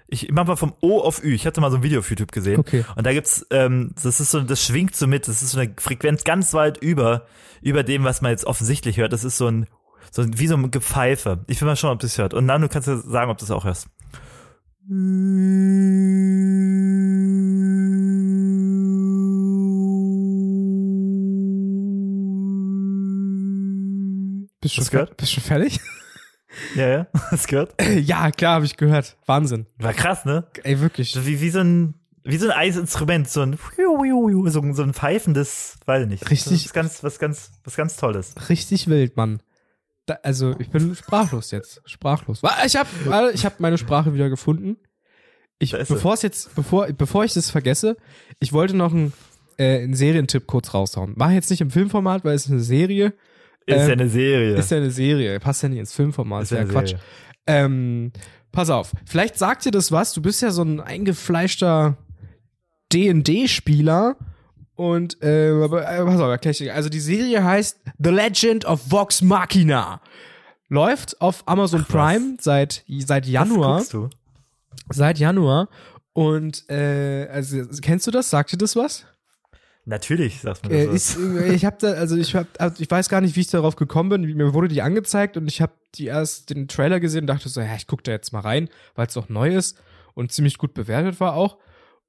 Ich 0.09 0.31
mach 0.31 0.47
mal 0.47 0.57
vom 0.57 0.75
O 0.81 1.01
auf 1.01 1.23
Ü. 1.23 1.35
Ich 1.35 1.47
hatte 1.47 1.61
mal 1.61 1.71
so 1.71 1.79
ein 1.79 1.83
Video 1.83 1.99
auf 1.99 2.09
YouTube 2.09 2.31
gesehen. 2.31 2.61
Okay. 2.61 2.85
Und 2.95 3.05
da 3.07 3.13
gibt's, 3.13 3.45
ähm, 3.51 3.93
das 4.01 4.21
ist 4.21 4.31
so, 4.31 4.41
das 4.41 4.65
schwingt 4.65 4.95
so 4.95 5.07
mit, 5.07 5.27
das 5.27 5.43
ist 5.43 5.51
so 5.51 5.59
eine 5.59 5.75
Frequenz 5.79 6.23
ganz 6.25 6.55
weit 6.55 6.79
über, 6.79 7.27
über 7.61 7.83
dem, 7.83 8.05
was 8.05 8.23
man 8.23 8.31
jetzt 8.31 8.45
offensichtlich 8.45 8.99
hört. 8.99 9.13
Das 9.13 9.25
ist 9.25 9.37
so 9.37 9.49
ein, 9.49 9.67
so 10.13 10.23
ein, 10.23 10.39
wie 10.39 10.47
so 10.47 10.57
ein 10.57 10.71
Gepfeife. 10.71 11.45
Ich 11.49 11.61
will 11.61 11.67
mal 11.67 11.77
schauen, 11.77 11.93
ob 11.93 11.99
du 11.99 12.07
es 12.07 12.19
hört. 12.19 12.35
Und 12.35 12.47
dann 12.47 12.63
du 12.63 12.69
kannst 12.69 12.87
ja 12.87 12.97
sagen, 12.97 13.31
ob 13.31 13.39
du 13.39 13.45
es 13.45 13.51
auch 13.51 13.65
hörst. 13.65 13.89
Bist 24.61 24.79
du 24.79 25.07
bist 25.17 25.33
schon 25.33 25.43
fertig? 25.43 25.81
Ja, 26.75 26.89
ja, 26.89 27.07
hast 27.31 27.47
du 27.47 27.51
gehört? 27.51 27.75
ja, 28.01 28.31
klar, 28.31 28.55
habe 28.55 28.65
ich 28.65 28.77
gehört. 28.77 29.17
Wahnsinn. 29.27 29.67
War 29.79 29.93
krass, 29.93 30.25
ne? 30.25 30.47
Ey, 30.63 30.81
wirklich. 30.81 31.15
Wie, 31.27 31.41
wie 31.41 31.51
so 31.51 31.61
ein, 31.61 31.95
wie 32.25 32.37
so 32.37 32.47
ein 32.47 32.53
Eisinstrument, 32.53 33.29
so 33.29 33.43
ein, 33.43 33.59
so, 33.77 34.73
so 34.73 34.83
ein 34.83 34.95
pfeifendes, 34.95 35.79
weiß 35.87 36.03
ich 36.05 36.09
nicht. 36.09 36.31
Richtig. 36.31 36.67
Ist 36.67 36.75
ganz, 36.75 37.03
was 37.03 37.19
ganz, 37.19 37.53
was 37.65 37.77
ganz 37.77 37.97
Tolles. 37.97 38.35
Richtig 38.49 38.89
wild, 38.89 39.17
Mann. 39.17 39.41
Da, 40.07 40.19
also, 40.23 40.55
ich 40.59 40.71
bin 40.71 40.95
sprachlos 40.95 41.51
jetzt. 41.51 41.83
Sprachlos. 41.85 42.41
Ich 42.65 42.77
habe 42.77 43.33
ich 43.35 43.45
hab 43.45 43.61
meine 43.61 43.77
Sprache 43.79 44.15
wieder 44.15 44.31
gefunden. 44.31 44.77
Ich, 45.59 45.73
bevor 45.73 46.15
es 46.15 46.23
jetzt, 46.23 46.55
bevor, 46.55 46.87
bevor 46.93 47.25
ich 47.25 47.33
das 47.33 47.51
vergesse, 47.51 47.97
ich 48.41 48.53
wollte 48.53 48.77
noch 48.77 48.93
einen, 48.93 49.13
äh, 49.57 49.83
einen 49.83 49.95
Serientipp 49.95 50.47
kurz 50.47 50.75
raushauen. 50.75 51.15
War 51.17 51.33
jetzt 51.33 51.51
nicht 51.51 51.63
im 51.63 51.71
Filmformat, 51.71 52.25
weil 52.25 52.35
es 52.35 52.45
ist 52.45 52.53
eine 52.53 52.61
Serie. 52.61 53.15
Ist 53.67 53.75
Ähm, 53.83 53.87
ja 53.89 53.93
eine 53.93 54.09
Serie. 54.09 54.55
Ist 54.57 54.71
ja 54.71 54.77
eine 54.77 54.91
Serie. 54.91 55.41
Passt 55.41 55.63
ja 55.63 55.69
nicht 55.69 55.79
ins 55.81 55.93
Filmformat. 55.93 56.45
Ist 56.45 56.53
ja 56.53 56.65
Quatsch. 56.65 56.91
Serie. 56.91 57.03
Ähm, 57.47 58.13
pass 58.53 58.71
auf. 58.71 58.93
Vielleicht 59.05 59.37
sagt 59.39 59.65
dir 59.65 59.71
das 59.73 59.91
was. 59.93 60.13
Du 60.13 60.23
bist 60.23 60.41
ja 60.43 60.51
so 60.51 60.63
ein 60.63 60.81
eingefleischter 60.81 61.97
D&D-Spieler. 62.93 64.17
Und, 64.75 65.23
äh, 65.23 65.51
aber, 65.63 65.89
äh, 65.91 66.05
pass 66.05 66.21
auf, 66.21 66.29
erklär 66.29 66.51
ich 66.53 66.59
dir. 66.59 66.75
Also 66.75 66.89
die 66.89 67.01
Serie 67.01 67.43
heißt 67.43 67.79
The 67.99 68.11
Legend 68.11 68.65
of 68.67 68.91
Vox 68.91 69.23
Machina. 69.23 70.01
Läuft 70.69 71.21
auf 71.21 71.43
Amazon 71.47 71.85
Ach, 71.89 71.95
was. 71.95 72.13
Prime 72.13 72.37
seit, 72.41 72.85
seit 72.99 73.25
Was 73.25 73.31
Januar. 73.31 73.77
guckst 73.79 73.95
du? 73.95 74.11
Seit 74.91 75.19
Januar. 75.19 75.69
Und, 76.13 76.69
äh, 76.69 77.27
also, 77.31 77.63
kennst 77.81 78.07
du 78.07 78.11
das? 78.11 78.31
Sagt 78.31 78.53
dir 78.53 78.59
das 78.59 78.77
was? 78.77 79.07
Natürlich, 79.89 80.41
sagt 80.41 80.65
man 80.65 80.73
Äh, 80.73 80.87
das. 80.87 81.17
äh, 81.17 81.55
ich 81.55 81.65
habe 81.65 81.77
da, 81.81 81.93
also 81.93 82.17
ich 82.17 82.35
hab, 82.35 82.49
also 82.61 82.83
ich 82.83 82.91
weiß 82.91 83.09
gar 83.09 83.21
nicht, 83.21 83.37
wie 83.37 83.41
ich 83.41 83.51
darauf 83.51 83.77
gekommen 83.77 84.09
bin. 84.11 84.37
Mir 84.37 84.53
wurde 84.53 84.67
die 84.67 84.83
angezeigt 84.83 85.37
und 85.37 85.47
ich 85.47 85.63
habe 85.63 85.73
die 85.95 86.07
erst 86.07 86.51
den 86.51 86.67
Trailer 86.67 86.99
gesehen 86.99 87.23
und 87.23 87.27
dachte 87.29 87.49
so, 87.49 87.61
ja, 87.61 87.77
ich 87.77 87.87
guck 87.87 88.03
da 88.03 88.11
jetzt 88.11 88.33
mal 88.33 88.41
rein, 88.41 88.69
weil 88.97 89.07
es 89.07 89.15
doch 89.15 89.29
neu 89.29 89.55
ist 89.55 89.79
und 90.15 90.33
ziemlich 90.33 90.59
gut 90.59 90.75
bewertet 90.75 91.21
war 91.21 91.35
auch. 91.35 91.57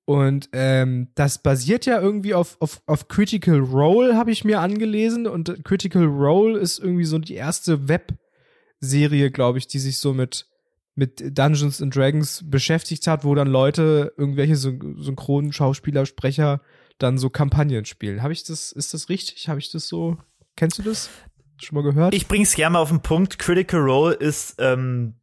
Und 0.06 0.50
ähm, 0.54 1.10
das 1.14 1.38
basiert 1.38 1.86
ja 1.86 2.02
irgendwie 2.02 2.34
auf, 2.34 2.58
auf, 2.62 2.82
auf 2.88 3.10
Critical 3.10 3.60
Role, 3.60 4.16
habe 4.16 4.32
ich 4.32 4.44
mir 4.44 4.60
angelesen. 4.62 5.28
Und 5.28 5.64
Critical 5.64 6.06
Role 6.06 6.58
ist 6.58 6.80
irgendwie 6.80 7.06
so 7.06 7.20
die 7.20 7.36
erste 7.36 7.88
Webserie, 7.88 9.30
glaube 9.30 9.60
ich, 9.60 9.68
die 9.68 9.80
sich 9.80 10.00
so 10.00 10.14
mit, 10.14 10.48
mit 10.96 11.38
Dungeons 11.38 11.80
and 11.82 11.96
Dragons 11.96 12.44
beschäftigt 12.48 13.06
hat, 13.06 13.24
wo 13.24 13.36
dann 13.36 13.50
Leute, 13.50 14.14
irgendwelche 14.18 14.56
Syn 14.56 14.96
synchronen 14.98 15.54
Schauspieler, 15.54 16.08
Sprecher 16.08 16.62
dann 16.98 17.18
so 17.18 17.30
Kampagnen 17.30 17.86
spielen. 17.86 18.22
Habe 18.24 18.34
ich 18.34 18.44
das, 18.44 18.72
ist 18.72 18.94
das 18.94 19.10
richtig? 19.10 19.50
Habe 19.50 19.60
ich 19.60 19.72
das 19.72 19.88
so, 19.88 20.18
kennst 20.56 20.80
du 20.80 20.84
das? 20.84 21.10
Schon 21.58 21.76
mal 21.76 21.84
gehört? 21.84 22.14
Ich 22.14 22.28
bring's 22.28 22.56
gerne 22.56 22.74
mal 22.74 22.80
auf 22.80 22.90
den 22.90 23.02
Punkt. 23.02 23.40
Critical 23.40 23.80
Role 23.80 24.14
ist, 24.14 24.56
ähm, 24.60 25.16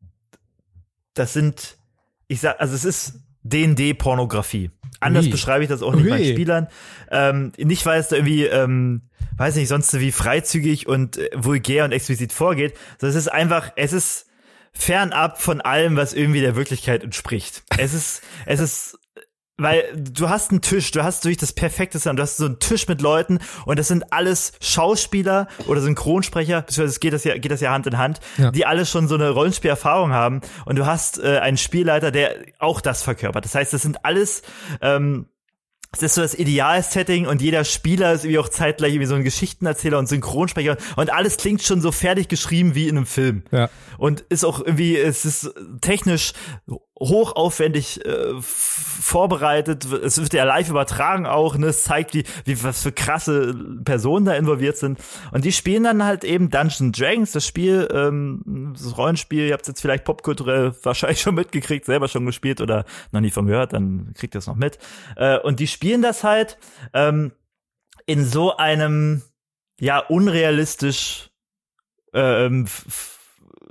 das 1.14 1.32
sind, 1.32 1.76
ich 2.26 2.40
sag, 2.40 2.60
also 2.60 2.74
es 2.74 2.84
ist 2.84 3.20
D&D-Pornografie. 3.42 4.70
Anders 5.00 5.26
Ui. 5.26 5.30
beschreibe 5.30 5.62
ich 5.62 5.68
das 5.68 5.82
auch 5.82 5.94
nicht 5.94 6.04
Ui. 6.04 6.10
meinen 6.10 6.24
Spielern. 6.24 6.68
Ähm, 7.10 7.52
nicht, 7.58 7.84
weil 7.86 8.00
es 8.00 8.08
da 8.08 8.16
irgendwie, 8.16 8.44
ähm, 8.44 9.02
weiß 9.36 9.56
nicht, 9.56 9.68
sonst 9.68 9.98
wie 10.00 10.12
freizügig 10.12 10.88
und 10.88 11.18
äh, 11.18 11.30
vulgär 11.34 11.84
und 11.84 11.92
explizit 11.92 12.32
vorgeht, 12.32 12.74
sondern 12.98 13.16
es 13.16 13.26
ist 13.26 13.32
einfach, 13.32 13.72
es 13.76 13.92
ist 13.92 14.26
fernab 14.72 15.40
von 15.40 15.60
allem, 15.60 15.96
was 15.96 16.14
irgendwie 16.14 16.40
der 16.40 16.56
Wirklichkeit 16.56 17.04
entspricht. 17.04 17.62
Es 17.78 17.94
ist, 17.94 18.22
es 18.46 18.60
ist 18.60 18.98
weil 19.56 19.84
du 19.96 20.28
hast 20.28 20.50
einen 20.50 20.62
Tisch, 20.62 20.90
du 20.90 21.04
hast 21.04 21.24
durch 21.24 21.36
das 21.36 21.52
perfekte 21.52 21.98
Sound, 22.00 22.18
du 22.18 22.22
hast 22.24 22.38
so 22.38 22.46
einen 22.46 22.58
Tisch 22.58 22.88
mit 22.88 23.00
Leuten 23.00 23.38
und 23.66 23.78
das 23.78 23.88
sind 23.88 24.12
alles 24.12 24.52
Schauspieler 24.60 25.46
oder 25.66 25.80
Synchronsprecher, 25.80 26.62
beziehungsweise 26.62 26.98
geht 26.98 27.12
das 27.12 27.24
ja, 27.24 27.38
geht 27.38 27.52
das 27.52 27.60
ja 27.60 27.70
Hand 27.72 27.86
in 27.86 27.96
Hand, 27.98 28.18
Ja. 28.36 28.50
die 28.50 28.66
alle 28.66 28.84
schon 28.84 29.06
so 29.06 29.14
eine 29.14 29.30
Rollenspielerfahrung 29.30 30.12
haben 30.12 30.40
und 30.66 30.76
du 30.76 30.86
hast 30.86 31.18
äh, 31.22 31.38
einen 31.38 31.56
Spielleiter, 31.56 32.10
der 32.10 32.34
auch 32.58 32.80
das 32.80 33.02
verkörpert. 33.02 33.44
Das 33.44 33.54
heißt, 33.54 33.72
das 33.72 33.82
sind 33.82 34.04
alles 34.04 34.42
ähm, 34.80 35.26
es 35.96 36.02
ist 36.02 36.14
so 36.16 36.22
das 36.22 36.34
Ideal-Setting 36.34 37.28
und 37.28 37.40
jeder 37.40 37.62
Spieler 37.62 38.12
ist 38.14 38.24
irgendwie 38.24 38.40
auch 38.40 38.48
zeitgleich 38.48 38.94
irgendwie 38.94 39.06
so 39.06 39.14
ein 39.14 39.22
Geschichtenerzähler 39.22 39.96
und 40.00 40.08
Synchronsprecher 40.08 40.76
und 40.96 41.12
alles 41.12 41.36
klingt 41.36 41.62
schon 41.62 41.80
so 41.80 41.92
fertig 41.92 42.26
geschrieben 42.26 42.74
wie 42.74 42.88
in 42.88 42.96
einem 42.96 43.06
Film. 43.06 43.44
Ja. 43.52 43.70
Und 43.96 44.22
ist 44.22 44.44
auch 44.44 44.58
irgendwie, 44.58 44.96
es 44.96 45.24
ist 45.24 45.54
technisch 45.82 46.32
hochaufwendig 47.00 48.04
äh, 48.06 48.34
vorbereitet. 48.40 49.84
Es 49.84 50.20
wird 50.20 50.32
ja 50.32 50.44
live 50.44 50.68
übertragen 50.68 51.26
auch, 51.26 51.56
ne? 51.56 51.66
Es 51.66 51.82
zeigt, 51.82 52.14
wie, 52.14 52.24
wie 52.44 52.62
was 52.62 52.82
für 52.84 52.92
krasse 52.92 53.54
Personen 53.84 54.26
da 54.26 54.34
involviert 54.34 54.76
sind. 54.76 55.00
Und 55.32 55.44
die 55.44 55.52
spielen 55.52 55.82
dann 55.82 56.04
halt 56.04 56.22
eben 56.22 56.50
Dungeons 56.50 56.96
Dragons, 56.96 57.32
das 57.32 57.46
Spiel, 57.46 57.88
ähm, 57.92 58.74
das 58.76 58.96
Rollenspiel, 58.96 59.48
ihr 59.48 59.54
habt 59.54 59.66
jetzt 59.66 59.80
vielleicht 59.80 60.04
popkulturell 60.04 60.72
wahrscheinlich 60.82 61.20
schon 61.20 61.34
mitgekriegt, 61.34 61.84
selber 61.84 62.06
schon 62.06 62.26
gespielt 62.26 62.60
oder 62.60 62.84
noch 63.10 63.20
nie 63.20 63.30
von 63.30 63.46
gehört, 63.46 63.72
dann 63.72 64.12
kriegt 64.16 64.36
ihr 64.36 64.38
es 64.38 64.46
noch 64.46 64.56
mit. 64.56 64.78
Äh, 65.16 65.38
und 65.40 65.58
die 65.58 65.66
spielen 65.66 66.00
das 66.00 66.22
halt 66.22 66.58
ähm, 66.92 67.32
in 68.06 68.24
so 68.24 68.56
einem 68.56 69.22
ja 69.80 69.98
unrealistisch 69.98 71.30
ähm, 72.12 72.68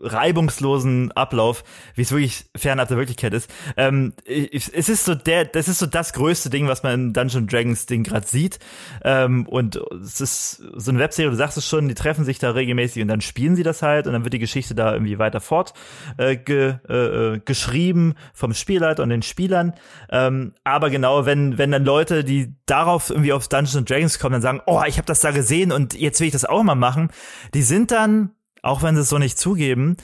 reibungslosen 0.04 1.12
Ablauf, 1.14 1.64
wie 1.96 2.02
es 2.02 2.12
wirklich 2.12 2.46
fernab 2.56 2.88
der 2.88 2.98
Wirklichkeit 2.98 3.34
ist. 3.34 3.50
Ähm, 3.78 4.14
es 4.26 4.68
ist 4.68 5.06
so 5.06 5.16
der, 5.16 5.46
das 5.46 5.68
ist 5.68 5.80
so 5.80 5.86
das 5.86 6.14
größte 6.14 6.50
Ding, 6.50 6.68
was 6.68 6.84
man 6.84 6.94
in 6.94 7.14
Dungeon 7.14 7.48
Dragons 7.48 7.86
Ding 7.86 8.04
gerade 8.04 8.28
sieht. 8.28 8.60
Ähm, 9.04 9.48
und 9.48 9.80
es 10.02 10.22
ist 10.22 10.64
so 10.76 10.92
eine 10.92 11.00
Webserie, 11.00 11.30
du 11.30 11.36
sagst 11.36 11.58
es 11.58 11.68
schon, 11.68 11.88
die 11.88 11.96
treffen 11.96 12.26
sich 12.26 12.40
da 12.40 12.52
regelmäßig 12.52 13.02
und 13.02 13.08
dann 13.08 13.22
spielen 13.22 13.56
sie 13.56 13.64
das 13.64 13.82
halt 13.82 14.08
und 14.08 14.14
dann 14.14 14.24
wird 14.24 14.34
die 14.34 14.40
Geschichte 14.40 14.76
da 14.76 14.94
irgendwie 14.94 15.20
weiter 15.20 15.42
fort 15.42 15.74
äh, 16.18 16.36
ge, 16.36 16.76
äh, 16.90 16.94
äh, 16.94 17.40
geschrieben 17.40 18.16
vom 18.34 18.54
Spielleiter 18.54 19.04
und 19.04 19.10
den 19.10 19.22
Spielern. 19.22 19.74
Ähm, 20.12 20.54
aber 20.64 20.90
genau, 20.90 21.26
wenn 21.26 21.58
wenn 21.58 21.72
dann 21.72 21.86
Leute, 21.86 22.24
die 22.24 22.56
darauf 22.66 23.10
irgendwie 23.10 23.34
auf 23.34 23.48
Dungeons 23.48 23.86
Dragons 23.86 24.20
kommen, 24.20 24.34
dann 24.34 24.42
sagen, 24.42 24.62
oh, 24.66 24.82
ich 24.88 24.98
habe 24.98 25.06
das 25.06 25.22
da 25.22 25.32
gesehen 25.32 25.72
und 25.72 25.94
jetzt 25.94 26.20
will 26.20 26.28
ich 26.28 26.34
das 26.34 26.46
auch 26.46 26.64
mal 26.64 26.76
machen, 26.76 27.10
die 27.54 27.62
sind 27.62 27.92
dann 27.92 28.32
auch 28.64 28.82
wenn 28.82 28.96
sie 28.96 29.02
es 29.02 29.10
so 29.10 29.20
nicht 29.20 29.38
zugeben, 29.38 29.98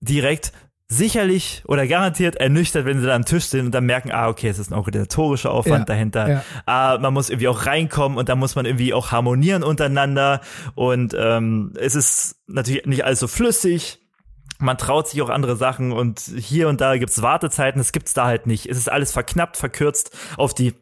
direkt 0.00 0.52
sicherlich 0.86 1.62
oder 1.66 1.86
garantiert 1.86 2.36
ernüchtert, 2.36 2.84
wenn 2.84 3.00
sie 3.00 3.06
da 3.06 3.14
am 3.14 3.24
Tisch 3.24 3.46
sind 3.46 3.66
und 3.66 3.72
dann 3.72 3.84
merken, 3.86 4.12
ah, 4.12 4.28
okay, 4.28 4.48
es 4.48 4.58
ist 4.58 4.70
ein 4.70 4.74
organisatorischer 4.74 5.50
Aufwand 5.50 5.80
Ja, 5.80 5.84
dahinter. 5.86 6.28
ja. 6.28 6.44
Ah, 6.66 6.98
man 7.00 7.12
muss 7.14 7.30
irgendwie 7.30 7.48
auch 7.48 7.66
reinkommen 7.66 8.18
und 8.18 8.28
da 8.28 8.36
muss 8.36 8.54
man 8.54 8.66
irgendwie 8.66 8.92
auch 8.94 9.10
harmonieren 9.10 9.62
untereinander 9.62 10.40
und 10.74 11.14
ähm, 11.18 11.72
es 11.80 11.94
ist 11.94 12.36
natürlich 12.46 12.84
nicht 12.86 13.04
alles 13.04 13.18
so 13.20 13.28
flüssig. 13.28 14.00
Man 14.58 14.78
traut 14.78 15.08
sich 15.08 15.20
auch 15.22 15.30
andere 15.30 15.56
Sachen 15.56 15.90
und 15.90 16.20
hier 16.20 16.68
und 16.68 16.80
da 16.80 16.96
gibt's 16.96 17.22
Wartezeiten, 17.22 17.80
das 17.80 17.90
gibt's 17.92 18.14
da 18.14 18.26
halt 18.26 18.46
nicht. 18.46 18.66
Es 18.66 18.76
ist 18.78 18.90
alles 18.90 19.10
verknappt, 19.10 19.56
verkürzt 19.56 20.16
auf 20.36 20.54
die 20.54 20.74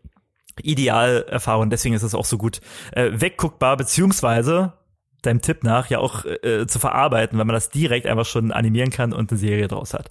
Idealerfahrung, 0.61 1.71
deswegen 1.71 1.95
ist 1.95 2.03
es 2.03 2.15
auch 2.15 2.27
so 2.27 2.37
gut 2.39 2.61
äh, 2.93 3.11
wegguckbar, 3.15 3.77
beziehungsweise 3.77 4.75
deinem 5.23 5.41
Tipp 5.41 5.65
nach 5.65 5.89
ja 5.91 5.99
auch 5.99 6.25
äh, 6.25 6.67
zu 6.67 6.79
verarbeiten, 6.79 7.39
weil 7.39 7.45
man 7.45 7.55
das 7.55 7.71
direkt 7.71 8.07
einfach 8.07 8.27
schon 8.27 8.53
animieren 8.53 8.91
kann 8.91 9.13
und 9.13 9.31
eine 9.31 9.39
Serie 9.39 9.69
draus 9.69 9.95
hat. 9.95 10.11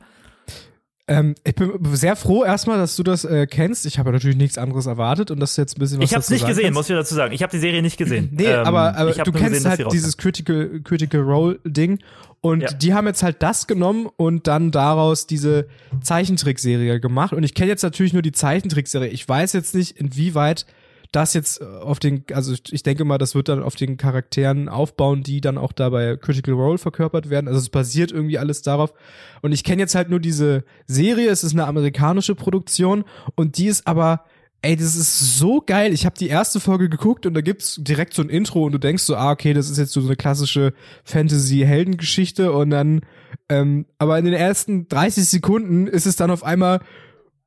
Ähm, 1.07 1.35
ich 1.43 1.55
bin 1.55 1.73
sehr 1.93 2.15
froh 2.15 2.45
erstmal, 2.45 2.77
dass 2.77 2.95
du 2.95 3.03
das 3.03 3.25
äh, 3.25 3.45
kennst. 3.47 3.85
Ich 3.85 3.97
habe 3.99 4.11
natürlich 4.11 4.37
nichts 4.37 4.57
anderes 4.57 4.85
erwartet 4.85 5.31
und 5.31 5.39
das 5.39 5.51
ist 5.51 5.57
jetzt 5.57 5.75
ein 5.77 5.79
bisschen 5.79 5.97
was 5.99 6.05
Ich 6.05 6.13
habe 6.13 6.21
es 6.21 6.29
nicht 6.29 6.45
gesehen, 6.45 6.65
kannst. 6.65 6.75
muss 6.77 6.89
ich 6.89 6.95
dazu 6.95 7.15
sagen. 7.15 7.33
Ich 7.33 7.41
habe 7.43 7.51
die 7.51 7.57
Serie 7.59 7.81
nicht 7.81 7.97
gesehen. 7.97 8.29
Nee, 8.37 8.45
Ähm, 8.45 8.65
aber, 8.65 8.95
aber 8.95 9.11
du 9.11 9.31
kennst 9.31 9.51
gesehen, 9.63 9.69
halt 9.69 9.91
dieses 9.91 10.15
Critical, 10.15 10.79
Critical 10.83 11.21
Role 11.21 11.59
Ding 11.65 11.99
und 12.39 12.61
Ja. 12.61 12.71
die 12.71 12.93
haben 12.93 13.07
jetzt 13.07 13.23
halt 13.23 13.41
das 13.43 13.67
genommen 13.67 14.07
und 14.15 14.47
dann 14.47 14.71
daraus 14.71 15.27
diese 15.27 15.67
Zeichentrickserie 16.01 16.99
gemacht 16.99 17.33
und 17.33 17.43
ich 17.43 17.55
kenne 17.55 17.69
jetzt 17.69 17.83
natürlich 17.83 18.13
nur 18.13 18.21
die 18.21 18.31
Zeichentrickserie. 18.31 19.09
Ich 19.09 19.27
weiß 19.27 19.53
jetzt 19.53 19.73
nicht, 19.75 19.97
inwieweit 19.97 20.65
das 21.11 21.33
jetzt 21.33 21.61
äh, 21.61 21.65
auf 21.65 21.99
den, 21.99 22.23
also 22.33 22.53
ich 22.71 22.83
denke 22.83 23.05
mal, 23.05 23.17
das 23.17 23.35
wird 23.35 23.49
dann 23.49 23.63
auf 23.63 23.75
den 23.75 23.97
Charakteren 23.97 24.69
aufbauen, 24.69 25.23
die 25.23 25.41
dann 25.41 25.57
auch 25.57 25.73
da 25.73 25.89
bei 25.89 26.15
Critical 26.17 26.53
Role 26.53 26.77
verkörpert 26.77 27.29
werden. 27.29 27.47
Also 27.47 27.59
es 27.59 27.69
basiert 27.69 28.11
irgendwie 28.11 28.37
alles 28.37 28.61
darauf. 28.61 28.93
Und 29.41 29.51
ich 29.51 29.63
kenne 29.63 29.81
jetzt 29.81 29.95
halt 29.95 30.09
nur 30.09 30.19
diese 30.19 30.63
Serie, 30.87 31.29
es 31.29 31.43
ist 31.43 31.53
eine 31.53 31.67
amerikanische 31.67 32.35
Produktion 32.35 33.03
und 33.35 33.57
die 33.57 33.67
ist 33.67 33.87
aber 33.87 34.25
Ey, 34.63 34.75
das 34.75 34.95
ist 34.95 35.39
so 35.39 35.59
geil. 35.59 35.91
Ich 35.91 36.05
habe 36.05 36.15
die 36.15 36.27
erste 36.27 36.59
Folge 36.59 36.87
geguckt 36.87 37.25
und 37.25 37.33
da 37.33 37.41
gibt's 37.41 37.77
direkt 37.79 38.13
so 38.13 38.21
ein 38.21 38.29
Intro 38.29 38.63
und 38.63 38.73
du 38.73 38.77
denkst 38.77 39.01
so, 39.01 39.15
ah, 39.15 39.31
okay, 39.31 39.53
das 39.53 39.71
ist 39.71 39.79
jetzt 39.79 39.91
so 39.91 40.01
eine 40.01 40.15
klassische 40.15 40.73
Fantasy-Heldengeschichte 41.03 42.51
und 42.51 42.69
dann, 42.69 43.01
ähm, 43.49 43.87
aber 43.97 44.19
in 44.19 44.25
den 44.25 44.35
ersten 44.35 44.87
30 44.87 45.25
Sekunden 45.25 45.87
ist 45.87 46.05
es 46.05 46.15
dann 46.15 46.29
auf 46.29 46.43
einmal 46.43 46.79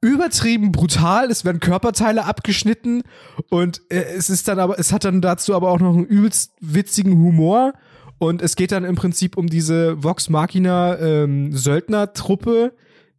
übertrieben 0.05 0.71
brutal. 0.71 1.31
Es 1.31 1.45
werden 1.45 1.61
Körperteile 1.61 2.27
abgeschnitten 2.27 3.03
und 3.49 3.81
äh, 3.89 4.05
es 4.17 4.29
ist 4.29 4.47
dann 4.49 4.59
aber, 4.59 4.79
es 4.79 4.93
hat 4.93 5.05
dann 5.05 5.23
dazu 5.23 5.55
aber 5.55 5.71
auch 5.71 5.81
noch 5.81 5.95
einen 5.95 6.05
übelst 6.05 6.53
witzigen 6.61 7.15
Humor 7.15 7.73
und 8.19 8.43
es 8.43 8.55
geht 8.55 8.71
dann 8.71 8.85
im 8.85 8.97
Prinzip 8.97 9.37
um 9.37 9.47
diese 9.47 10.03
Vox 10.03 10.29
Machina 10.29 10.99
ähm, 10.99 11.53
Söldner-Truppe. 11.53 12.75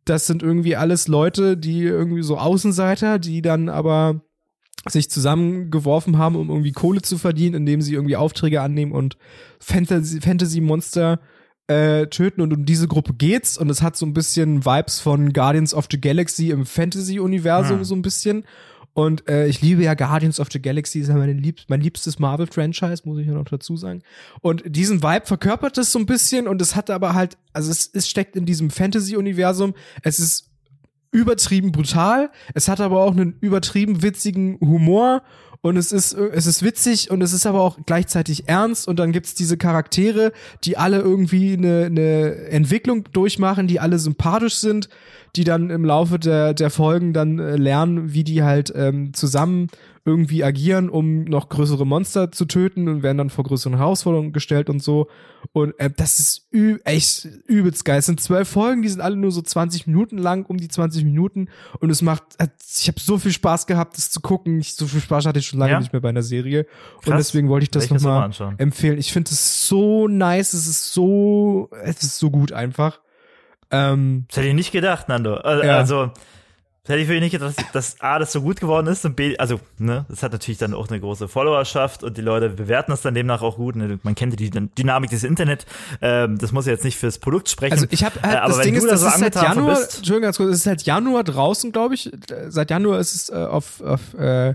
Das 0.05 0.27
sind 0.27 0.43
irgendwie 0.43 0.75
alles 0.75 1.07
Leute, 1.07 1.57
die 1.57 1.81
irgendwie 1.81 2.21
so 2.21 2.37
Außenseiter, 2.37 3.17
die 3.17 3.41
dann 3.41 3.67
aber 3.67 4.21
sich 4.87 5.09
zusammengeworfen 5.09 6.19
haben, 6.19 6.35
um 6.35 6.49
irgendwie 6.49 6.71
Kohle 6.71 7.01
zu 7.01 7.17
verdienen, 7.17 7.55
indem 7.55 7.81
sie 7.81 7.95
irgendwie 7.95 8.15
Aufträge 8.15 8.61
annehmen 8.61 8.91
und 8.91 9.17
Fantasy- 9.59 10.21
Fantasy-Monster 10.21 11.19
äh, 11.67 12.07
töten. 12.07 12.41
Und 12.41 12.53
um 12.53 12.65
diese 12.65 12.87
Gruppe 12.87 13.13
geht's. 13.13 13.57
Und 13.57 13.69
es 13.69 13.81
hat 13.81 13.95
so 13.95 14.05
ein 14.05 14.13
bisschen 14.13 14.65
Vibes 14.65 14.99
von 14.99 15.33
Guardians 15.33 15.73
of 15.73 15.87
the 15.91 15.99
Galaxy 15.99 16.49
im 16.49 16.65
Fantasy-Universum 16.65 17.79
Hm. 17.79 17.85
so 17.85 17.95
ein 17.95 18.01
bisschen. 18.01 18.45
Und 18.95 19.27
äh, 19.27 19.47
ich 19.47 19.61
liebe 19.61 19.83
ja 19.83 19.93
Guardians 19.93 20.39
of 20.39 20.47
the 20.53 20.61
Galaxy, 20.61 20.99
ist 20.99 21.09
ja 21.09 21.15
mein, 21.15 21.37
lieb 21.37 21.59
mein 21.67 21.81
liebstes 21.81 22.17
Marvel-Franchise, 22.17 23.01
muss 23.03 23.19
ich 23.19 23.27
ja 23.27 23.33
noch 23.33 23.43
dazu 23.43 23.75
sagen. 23.75 24.03
Und 24.39 24.63
diesen 24.65 25.03
Vibe 25.03 25.25
verkörpert 25.25 25.77
es 25.77 25.91
so 25.91 25.99
ein 25.99 26.05
bisschen 26.05 26.47
und 26.47 26.61
es 26.61 26.77
hat 26.77 26.89
aber 26.89 27.13
halt, 27.13 27.37
also 27.51 27.71
es, 27.71 27.89
es 27.93 28.07
steckt 28.07 28.37
in 28.37 28.45
diesem 28.45 28.69
Fantasy-Universum, 28.69 29.73
es 30.01 30.19
ist 30.19 30.49
übertrieben 31.11 31.73
brutal, 31.73 32.29
es 32.53 32.69
hat 32.69 32.79
aber 32.79 33.01
auch 33.01 33.11
einen 33.11 33.35
übertrieben 33.41 34.01
witzigen 34.01 34.57
Humor 34.61 35.23
und 35.65 35.77
es 35.77 35.91
ist, 35.91 36.13
es 36.13 36.45
ist 36.45 36.61
witzig 36.61 37.09
und 37.09 37.23
es 37.23 37.33
ist 37.33 37.47
aber 37.47 37.61
auch 37.61 37.79
gleichzeitig 37.87 38.47
ernst. 38.47 38.87
Und 38.87 38.99
dann 38.99 39.11
gibt's 39.11 39.33
diese 39.33 39.57
Charaktere, 39.57 40.31
die 40.63 40.77
alle 40.77 40.99
irgendwie 40.99 41.53
eine, 41.53 41.85
eine 41.85 42.35
Entwicklung 42.49 43.05
durchmachen, 43.13 43.65
die 43.65 43.79
alle 43.79 43.97
sympathisch 43.97 44.57
sind, 44.57 44.89
die 45.35 45.43
dann 45.43 45.71
im 45.71 45.83
Laufe 45.83 46.19
der, 46.19 46.53
der 46.53 46.69
Folgen 46.69 47.13
dann 47.13 47.39
äh, 47.39 47.55
lernen, 47.55 48.13
wie 48.13 48.23
die 48.23 48.43
halt 48.43 48.71
ähm, 48.75 49.15
zusammen 49.15 49.69
irgendwie 50.07 50.43
agieren, 50.43 50.87
um 50.89 51.23
noch 51.23 51.49
größere 51.49 51.85
Monster 51.85 52.31
zu 52.31 52.45
töten 52.45 52.87
und 52.87 53.01
werden 53.01 53.17
dann 53.17 53.29
vor 53.31 53.43
größeren 53.43 53.77
Herausforderungen 53.77 54.33
gestellt 54.33 54.69
und 54.69 54.81
so. 54.83 55.07
Und 55.51 55.73
äh, 55.79 55.89
das 55.95 56.19
ist 56.19 56.47
ü 56.53 56.77
echt 56.83 57.25
übelst 57.47 57.85
geil. 57.85 57.97
Es 57.97 58.05
sind 58.05 58.21
zwölf 58.21 58.47
Folgen, 58.47 58.83
die 58.83 58.89
sind 58.89 59.01
alle 59.01 59.15
nur 59.15 59.31
so 59.31 59.41
20 59.41 59.87
Minuten 59.87 60.19
lang, 60.19 60.45
um 60.45 60.57
die 60.57 60.67
20 60.67 61.03
Minuten. 61.05 61.49
Und 61.79 61.89
es 61.89 62.03
macht, 62.03 62.21
ich 62.77 62.87
habe 62.87 62.99
so 62.99 63.17
viel 63.17 63.31
Spaß 63.31 63.65
gehabt, 63.65 63.97
das 63.97 64.11
zu 64.11 64.21
gucken. 64.21 64.59
Ich, 64.59 64.75
so 64.75 64.85
viel 64.85 65.01
Spaß 65.01 65.25
hatte 65.25 65.39
ich 65.39 65.47
schon 65.47 65.57
lange 65.59 65.71
Ja? 65.71 65.79
nicht 65.79 65.91
mehr 65.91 66.01
bei 66.03 66.09
einer 66.09 66.21
Serie. 66.23 66.67
Und 66.97 67.05
Krass. 67.05 67.17
deswegen 67.17 67.49
wollte 67.49 67.63
ich 67.63 67.71
das 67.71 67.89
nochmal 67.89 68.29
empfehlen. 68.59 68.99
Ich 68.99 69.11
finde 69.11 69.31
es 69.31 69.67
so 69.67 70.07
nice, 70.07 70.53
es 70.53 70.67
ist 70.67 70.93
so, 70.93 71.69
es 71.83 72.03
ist 72.03 72.19
so 72.19 72.29
gut 72.29 72.51
einfach. 72.51 72.99
Ähm, 73.71 74.25
Das 74.27 74.37
hätte 74.37 74.49
ich 74.49 74.53
nicht 74.53 74.71
gedacht, 74.71 75.09
Nando. 75.09 75.33
Also, 75.35 75.63
Ja. 75.63 75.77
also 75.77 76.11
das 76.85 76.93
hätte 76.93 77.01
ich 77.01 77.07
wirklich 77.07 77.21
nicht 77.23 77.31
gedacht, 77.31 77.55
dass, 77.73 77.99
A, 77.99 78.19
das 78.19 78.31
so 78.31 78.41
gut 78.41 78.59
geworden 78.59 78.85
ist 78.87 79.03
und 79.05 79.15
B, 79.15 79.35
also, 79.37 79.59
ne, 79.79 80.05
das 80.07 80.21
hat 80.23 80.31
natürlich 80.33 80.59
dann 80.59 80.73
auch 80.75 80.87
eine 80.87 80.99
große 80.99 81.27
Followerschaft 81.27 82.03
und 82.03 82.15
die 82.15 82.21
Leute 82.21 82.49
bewerten 82.49 82.91
das 82.91 83.01
dann 83.01 83.15
demnach 83.15 83.41
auch 83.41 83.55
gut. 83.57 83.75
Ne? 83.75 83.99
Man 84.03 84.13
kennt 84.15 84.39
die 84.39 84.49
Dynamik 84.51 85.09
des 85.09 85.23
Internet. 85.23 85.65
Ähm, 86.01 86.37
das 86.37 86.51
muss 86.51 86.67
ja 86.67 86.73
jetzt 86.73 86.83
nicht 86.85 86.97
fürs 86.97 87.17
Produkt 87.17 87.49
sprechen. 87.49 87.73
Also 87.73 87.87
ich 87.89 88.03
habe 88.03 88.21
halt, 88.21 88.35
Äh, 88.43 88.47
das 88.47 88.59
Ding 88.61 88.75
ist, 88.75 88.83
da 88.85 88.91
das 88.91 89.01
so 89.01 89.07
ist 89.07 89.17
seit 89.19 89.35
Januar, 89.35 89.75
bist- 89.75 89.97
Entschuldigung, 89.97 90.21
ganz 90.21 90.37
kurz, 90.37 90.49
es 90.51 90.55
ist 90.57 90.63
seit 90.63 90.83
Januar 90.83 91.23
draußen, 91.23 91.71
glaube 91.71 91.95
ich. 91.95 92.11
Seit 92.49 92.69
Januar 92.69 92.99
ist 92.99 93.15
es 93.15 93.29
äh, 93.29 93.33
auf, 93.35 93.81
auf 93.81 94.13
äh, 94.13 94.53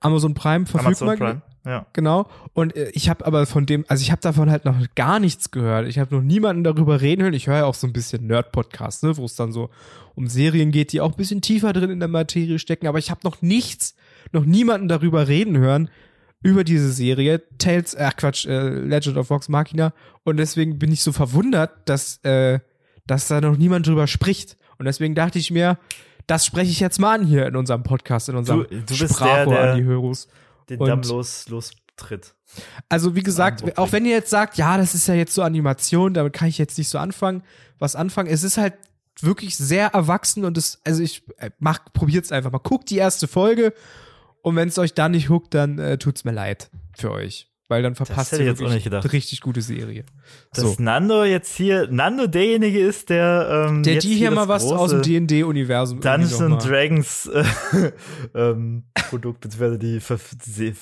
Amazon 0.00 0.34
Prime 0.34 0.66
verfügbar. 0.66 0.86
Amazon 1.08 1.18
Prime. 1.18 1.42
Ja. 1.66 1.86
Genau. 1.92 2.28
Und 2.54 2.74
äh, 2.76 2.90
ich 2.94 3.08
habe 3.10 3.26
aber 3.26 3.44
von 3.46 3.66
dem, 3.66 3.84
also 3.88 4.00
ich 4.02 4.10
habe 4.10 4.20
davon 4.22 4.50
halt 4.50 4.64
noch 4.64 4.76
gar 4.94 5.20
nichts 5.20 5.50
gehört. 5.50 5.86
Ich 5.88 5.98
habe 5.98 6.14
noch 6.14 6.22
niemanden 6.22 6.64
darüber 6.64 7.00
reden 7.00 7.22
hören. 7.22 7.34
Ich 7.34 7.46
höre 7.48 7.56
ja 7.58 7.64
auch 7.66 7.74
so 7.74 7.86
ein 7.86 7.92
bisschen 7.92 8.26
Nerd-Podcasts, 8.26 9.02
ne, 9.02 9.16
wo 9.16 9.24
es 9.26 9.36
dann 9.36 9.52
so 9.52 9.68
um 10.14 10.26
Serien 10.26 10.70
geht, 10.70 10.92
die 10.92 11.00
auch 11.00 11.10
ein 11.12 11.16
bisschen 11.16 11.42
tiefer 11.42 11.72
drin 11.72 11.90
in 11.90 11.98
der 12.00 12.08
Materie 12.08 12.58
stecken. 12.58 12.86
Aber 12.86 12.98
ich 12.98 13.10
habe 13.10 13.20
noch 13.24 13.42
nichts, 13.42 13.94
noch 14.32 14.44
niemanden 14.44 14.88
darüber 14.88 15.28
reden 15.28 15.56
hören 15.58 15.90
über 16.42 16.64
diese 16.64 16.90
Serie 16.90 17.42
Tales, 17.58 17.94
ach 17.94 18.16
Quatsch, 18.16 18.46
äh, 18.46 18.70
Legend 18.70 19.18
of 19.18 19.28
Vox 19.28 19.50
Machina. 19.50 19.92
Und 20.24 20.38
deswegen 20.38 20.78
bin 20.78 20.90
ich 20.90 21.02
so 21.02 21.12
verwundert, 21.12 21.70
dass 21.84 22.16
äh, 22.24 22.60
dass 23.06 23.28
da 23.28 23.40
noch 23.40 23.56
niemand 23.58 23.86
drüber 23.86 24.06
spricht. 24.06 24.56
Und 24.78 24.86
deswegen 24.86 25.14
dachte 25.14 25.38
ich 25.38 25.50
mir, 25.50 25.78
das 26.26 26.46
spreche 26.46 26.70
ich 26.70 26.80
jetzt 26.80 26.98
mal 27.00 27.18
an 27.18 27.26
hier 27.26 27.46
in 27.46 27.56
unserem 27.56 27.82
Podcast, 27.82 28.28
in 28.28 28.36
unserem 28.36 28.60
Du- 28.62 28.68
du 28.76 28.76
bist 28.86 29.00
der, 29.00 29.08
Sprachrohr 29.08 29.52
der- 29.54 29.72
an 29.72 29.78
die 29.78 29.84
Hörus. 29.84 30.28
Den 30.70 30.78
Damm 30.78 31.02
los, 31.02 31.48
lostritt. 31.48 32.34
Also 32.88 33.14
wie 33.14 33.22
gesagt, 33.22 33.78
auch 33.78 33.92
wenn 33.92 34.04
ihr 34.04 34.12
jetzt 34.12 34.30
sagt, 34.30 34.56
ja, 34.56 34.76
das 34.76 34.94
ist 34.94 35.06
ja 35.06 35.14
jetzt 35.14 35.34
so 35.34 35.42
Animation, 35.42 36.14
damit 36.14 36.32
kann 36.32 36.48
ich 36.48 36.58
jetzt 36.58 36.78
nicht 36.78 36.88
so 36.88 36.98
anfangen, 36.98 37.42
was 37.78 37.96
anfangen. 37.96 38.28
Es 38.30 38.42
ist 38.42 38.56
halt 38.56 38.74
wirklich 39.20 39.56
sehr 39.56 39.88
erwachsen 39.88 40.44
und 40.44 40.56
es, 40.56 40.80
also 40.84 41.02
ich 41.02 41.22
äh, 41.38 41.50
mach, 41.58 41.80
probiert's 41.92 42.32
einfach 42.32 42.50
mal. 42.50 42.58
Guckt 42.58 42.90
die 42.90 42.96
erste 42.96 43.28
Folge 43.28 43.74
und 44.42 44.56
wenn 44.56 44.68
es 44.68 44.78
euch 44.78 44.94
dann 44.94 45.12
nicht 45.12 45.28
huckt, 45.28 45.54
dann 45.54 45.78
äh, 45.78 45.98
tut's 45.98 46.24
mir 46.24 46.32
leid 46.32 46.70
für 46.96 47.10
euch, 47.10 47.49
weil 47.70 47.82
dann 47.82 47.94
verpasst 47.94 48.32
ihr 48.32 48.44
jetzt 48.44 48.60
auch 48.60 48.68
nicht 48.68 48.84
gedacht. 48.84 49.12
richtig 49.12 49.40
gute 49.40 49.62
Serie. 49.62 50.04
Dass 50.52 50.64
So, 50.64 50.82
Nando 50.82 51.24
jetzt 51.24 51.54
hier, 51.54 51.86
Nando 51.88 52.26
derjenige 52.26 52.80
ist, 52.80 53.10
der, 53.10 53.68
ähm, 53.68 53.84
der 53.84 54.00
die 54.00 54.16
hier 54.16 54.32
mal 54.32 54.48
was 54.48 54.64
aus 54.64 54.90
dem 54.90 54.98
große 54.98 55.00
D&D-Universum 55.02 56.00
Dungeons 56.00 56.40
and 56.40 56.64
Dragons 56.64 57.26
äh, 57.32 57.92
ähm, 58.34 58.84
Produkt, 59.08 59.40
beziehungsweise 59.40 59.78
die 59.78 60.00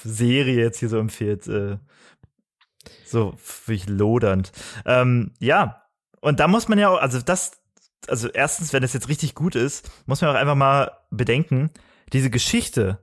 Serie 0.02 0.56
jetzt 0.56 0.78
hier 0.78 0.88
so 0.88 0.98
empfiehlt. 0.98 1.46
Äh, 1.46 1.76
so 3.04 3.34
wirklich 3.66 3.88
lodernd. 3.88 4.50
Ähm, 4.86 5.32
ja, 5.40 5.82
und 6.20 6.40
da 6.40 6.48
muss 6.48 6.68
man 6.68 6.78
ja 6.78 6.88
auch, 6.88 7.00
also 7.00 7.20
das, 7.20 7.52
also 8.06 8.28
erstens, 8.28 8.72
wenn 8.72 8.82
das 8.82 8.94
jetzt 8.94 9.08
richtig 9.08 9.34
gut 9.34 9.54
ist, 9.54 9.90
muss 10.06 10.22
man 10.22 10.30
auch 10.30 10.38
einfach 10.38 10.54
mal 10.54 10.92
bedenken, 11.10 11.70
diese 12.12 12.30
Geschichte 12.30 12.98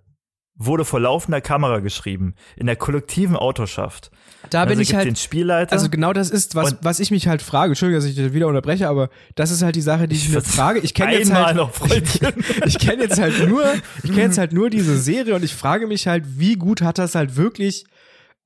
wurde 0.58 0.86
vor 0.86 1.00
laufender 1.00 1.42
Kamera 1.42 1.80
geschrieben, 1.80 2.34
in 2.56 2.66
der 2.66 2.78
kollektiven 2.78 3.36
Autorschaft. 3.36 4.10
Da 4.50 4.64
bin 4.64 4.72
also 4.72 4.82
ich 4.82 4.88
gibt 4.90 4.98
halt 4.98 5.08
den 5.08 5.16
Spielleiter. 5.16 5.74
Also 5.74 5.90
genau 5.90 6.14
das 6.14 6.30
ist, 6.30 6.56
was, 6.56 6.78
was 6.82 7.00
ich 7.00 7.12
mich 7.12 7.28
halt 7.28 7.42
frage. 7.42 7.72
Entschuldigung, 7.72 8.02
dass 8.02 8.10
ich 8.10 8.16
dich 8.16 8.34
wieder 8.34 8.48
unterbreche, 8.48 8.88
aber 8.88 9.10
das 9.36 9.52
ist 9.52 9.64
halt 9.64 9.76
die 9.76 9.82
Sache, 9.82 10.08
die 10.08 10.16
ich, 10.16 10.30
mir 10.30 10.42
frage. 10.42 10.80
Ich 10.80 10.94
kenne 10.94 11.18
jetzt 11.18 11.34
halt, 11.34 11.58
noch, 11.58 11.72
Freundchen. 11.72 12.34
ich 12.66 12.80
kenne 12.80 13.04
jetzt 13.04 13.20
halt 13.20 13.50
nur, 13.50 13.66
ich 14.04 14.12
kenne 14.12 14.24
jetzt 14.24 14.38
halt 14.38 14.54
nur 14.54 14.70
diese 14.70 14.98
Serie 14.98 15.36
und 15.36 15.44
ich 15.44 15.54
frage 15.54 15.88
mich 15.88 16.08
halt, 16.08 16.24
wie 16.40 16.56
gut 16.56 16.82
hat 16.82 16.98
das 16.98 17.16
halt 17.16 17.36
wirklich 17.36 17.86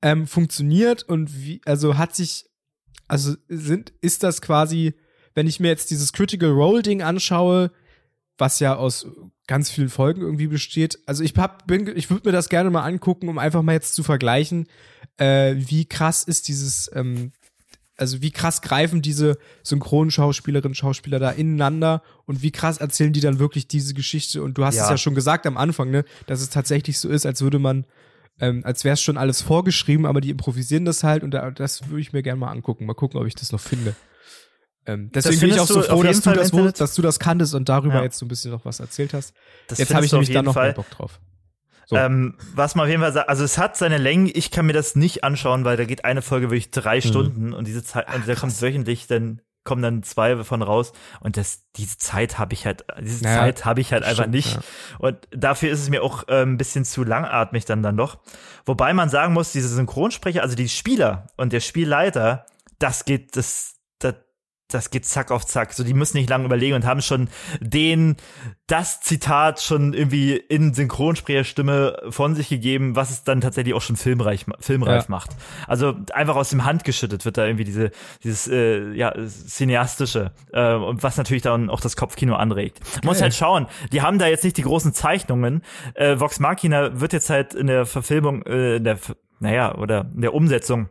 ähm, 0.02 0.26
funktioniert 0.26 1.02
und 1.04 1.44
wie, 1.44 1.60
also 1.64 1.96
hat 1.96 2.14
sich, 2.14 2.46
also 3.06 3.34
sind, 3.48 3.92
ist 4.00 4.22
das 4.22 4.40
quasi, 4.40 4.94
wenn 5.34 5.46
ich 5.46 5.60
mir 5.60 5.68
jetzt 5.68 5.90
dieses 5.90 6.12
Critical 6.12 6.50
Role 6.50 6.82
Ding 6.82 7.02
anschaue, 7.02 7.70
was 8.40 8.58
ja 8.60 8.76
aus 8.76 9.06
ganz 9.46 9.70
vielen 9.70 9.88
Folgen 9.88 10.22
irgendwie 10.22 10.46
besteht. 10.46 10.98
Also 11.06 11.22
ich 11.24 11.34
hab, 11.36 11.66
bin, 11.66 11.86
ich 11.96 12.10
würde 12.10 12.28
mir 12.28 12.32
das 12.32 12.48
gerne 12.48 12.70
mal 12.70 12.82
angucken, 12.84 13.28
um 13.28 13.38
einfach 13.38 13.62
mal 13.62 13.72
jetzt 13.72 13.94
zu 13.94 14.02
vergleichen, 14.02 14.66
äh, 15.18 15.54
wie 15.56 15.84
krass 15.84 16.22
ist 16.22 16.48
dieses, 16.48 16.90
ähm, 16.94 17.32
also 17.96 18.22
wie 18.22 18.30
krass 18.30 18.62
greifen 18.62 19.02
diese 19.02 19.36
Synchronschauspielerinnen, 19.62 20.74
Schauspieler 20.74 21.18
da 21.18 21.30
ineinander 21.30 22.02
und 22.26 22.42
wie 22.42 22.50
krass 22.50 22.78
erzählen 22.78 23.12
die 23.12 23.20
dann 23.20 23.38
wirklich 23.38 23.68
diese 23.68 23.92
Geschichte. 23.94 24.42
Und 24.42 24.56
du 24.56 24.64
hast 24.64 24.76
Ja. 24.76 24.84
es 24.84 24.90
ja 24.90 24.96
schon 24.98 25.14
gesagt 25.14 25.46
am 25.46 25.56
Anfang, 25.56 25.90
ne, 25.90 26.04
dass 26.26 26.40
es 26.40 26.50
tatsächlich 26.50 26.98
so 26.98 27.08
ist, 27.08 27.26
als 27.26 27.42
würde 27.42 27.58
man, 27.58 27.84
ähm, 28.40 28.62
als 28.64 28.84
wäre 28.84 28.94
es 28.94 29.02
schon 29.02 29.18
alles 29.18 29.42
vorgeschrieben, 29.42 30.06
aber 30.06 30.20
die 30.20 30.30
improvisieren 30.30 30.84
das 30.84 31.04
halt 31.04 31.22
und 31.22 31.32
da, 31.32 31.50
das 31.50 31.88
würde 31.88 32.00
ich 32.00 32.12
mir 32.12 32.22
gerne 32.22 32.40
mal 32.40 32.50
angucken. 32.50 32.86
Mal 32.86 32.94
gucken, 32.94 33.20
ob 33.20 33.26
ich 33.26 33.34
das 33.34 33.52
noch 33.52 33.60
finde. 33.60 33.94
Ähm, 34.90 35.10
deswegen 35.14 35.40
bin 35.40 35.50
ich 35.50 35.60
auch 35.60 35.66
so 35.66 35.82
froh, 35.82 36.02
dass 36.02 36.20
du, 36.20 36.32
das, 36.32 36.52
wo, 36.52 36.68
dass 36.68 36.94
du 36.94 37.02
das 37.02 37.18
kanntest 37.18 37.54
und 37.54 37.68
darüber 37.68 37.96
Ja. 37.96 38.02
jetzt 38.02 38.18
so 38.18 38.24
ein 38.26 38.28
bisschen 38.28 38.50
noch 38.50 38.64
was 38.64 38.80
erzählt 38.80 39.14
hast. 39.14 39.34
Das 39.68 39.78
jetzt 39.78 39.94
habe 39.94 40.04
ich 40.04 40.12
nämlich 40.12 40.30
dann 40.32 40.44
noch 40.44 40.54
Fall. 40.54 40.68
mehr 40.68 40.74
Bock 40.74 40.90
drauf. 40.90 41.20
So. 41.86 41.96
Ähm, 41.96 42.36
was 42.54 42.76
man 42.76 42.84
auf 42.84 42.88
jeden 42.90 43.02
Fall 43.02 43.12
sagt, 43.12 43.28
also 43.28 43.42
es 43.42 43.58
hat 43.58 43.76
seine 43.76 43.98
Längen, 43.98 44.30
ich 44.32 44.50
kann 44.52 44.64
mir 44.66 44.72
das 44.72 44.94
nicht 44.94 45.24
anschauen, 45.24 45.64
weil 45.64 45.76
da 45.76 45.84
geht 45.84 46.04
eine 46.04 46.22
Folge 46.22 46.48
wirklich 46.50 46.70
drei 46.70 47.00
Stunden 47.00 47.52
und 47.52 47.66
diese 47.66 47.82
Zeit, 47.82 48.06
und 48.14 48.28
da 48.28 48.34
kommt 48.36 48.60
wöchentlich 48.62 49.06
dann 49.08 49.40
kommen 49.64 49.82
dann 49.82 50.02
zwei 50.02 50.42
von 50.42 50.62
raus 50.62 50.92
und 51.20 51.36
das 51.36 51.64
diese 51.76 51.98
Zeit 51.98 52.38
habe 52.38 52.54
ich 52.54 52.64
halt 52.64 52.84
diese 53.02 53.24
Naja, 53.24 53.40
Zeit 53.40 53.64
habe 53.66 53.80
ich 53.82 53.92
halt 53.92 54.04
einfach 54.04 54.22
stimmt, 54.22 54.34
nicht 54.34 54.54
ja. 54.54 54.60
und 55.00 55.16
dafür 55.32 55.70
ist 55.70 55.82
es 55.82 55.90
mir 55.90 56.02
auch 56.02 56.26
äh, 56.28 56.42
ein 56.42 56.56
bisschen 56.56 56.84
zu 56.86 57.04
langatmig 57.04 57.66
dann 57.66 57.82
dann 57.82 57.96
doch 57.96 58.20
wobei 58.64 58.94
man 58.94 59.10
sagen 59.10 59.34
muss 59.34 59.52
diese 59.52 59.68
Synchronsprecher 59.68 60.42
also 60.42 60.56
die 60.56 60.68
Spieler 60.68 61.26
und 61.36 61.52
der 61.52 61.60
Spielleiter 61.60 62.46
das 62.78 63.04
geht 63.04 63.36
das 63.36 63.79
das 64.74 64.90
geht 64.90 65.04
zack 65.04 65.30
auf 65.30 65.46
zack. 65.46 65.72
So, 65.72 65.84
die 65.84 65.94
müssen 65.94 66.16
nicht 66.16 66.30
lange 66.30 66.44
überlegen 66.44 66.74
und 66.74 66.86
haben 66.86 67.02
schon 67.02 67.28
den, 67.60 68.16
das 68.66 69.00
Zitat 69.00 69.60
schon 69.60 69.92
irgendwie 69.94 70.36
in 70.36 70.72
Synchronsprecherstimme 70.74 72.02
von 72.10 72.34
sich 72.34 72.48
gegeben, 72.48 72.96
was 72.96 73.10
es 73.10 73.24
dann 73.24 73.40
tatsächlich 73.40 73.74
auch 73.74 73.82
schon 73.82 73.96
filmreich, 73.96 74.46
filmreif 74.60 75.04
Ja. 75.04 75.10
macht. 75.10 75.30
Also 75.66 75.94
einfach 76.12 76.36
aus 76.36 76.50
dem 76.50 76.64
Hand 76.64 76.84
geschüttet 76.84 77.24
wird 77.24 77.36
da 77.38 77.44
irgendwie 77.46 77.64
diese, 77.64 77.90
dieses, 78.22 78.48
äh, 78.48 78.92
ja, 78.92 79.12
cineastische, 79.26 80.32
äh, 80.52 80.74
und 80.74 81.02
was 81.02 81.16
natürlich 81.16 81.42
dann 81.42 81.70
auch 81.70 81.80
das 81.80 81.96
Kopfkino 81.96 82.34
anregt. 82.34 82.80
Man 83.02 83.06
muss 83.06 83.22
halt 83.22 83.34
schauen, 83.34 83.66
die 83.92 84.02
haben 84.02 84.18
da 84.18 84.26
jetzt 84.26 84.44
nicht 84.44 84.56
die 84.56 84.62
großen 84.62 84.92
Zeichnungen. 84.94 85.62
Äh, 85.94 86.18
Vox 86.20 86.40
Machina 86.40 87.00
wird 87.00 87.12
jetzt 87.12 87.30
halt 87.30 87.54
in 87.54 87.66
der 87.66 87.86
Verfilmung, 87.86 88.42
äh, 88.46 88.76
in 88.76 88.84
der, 88.84 88.98
naja, 89.40 89.74
oder 89.76 90.06
in 90.14 90.20
der 90.22 90.34
Umsetzung 90.34 90.88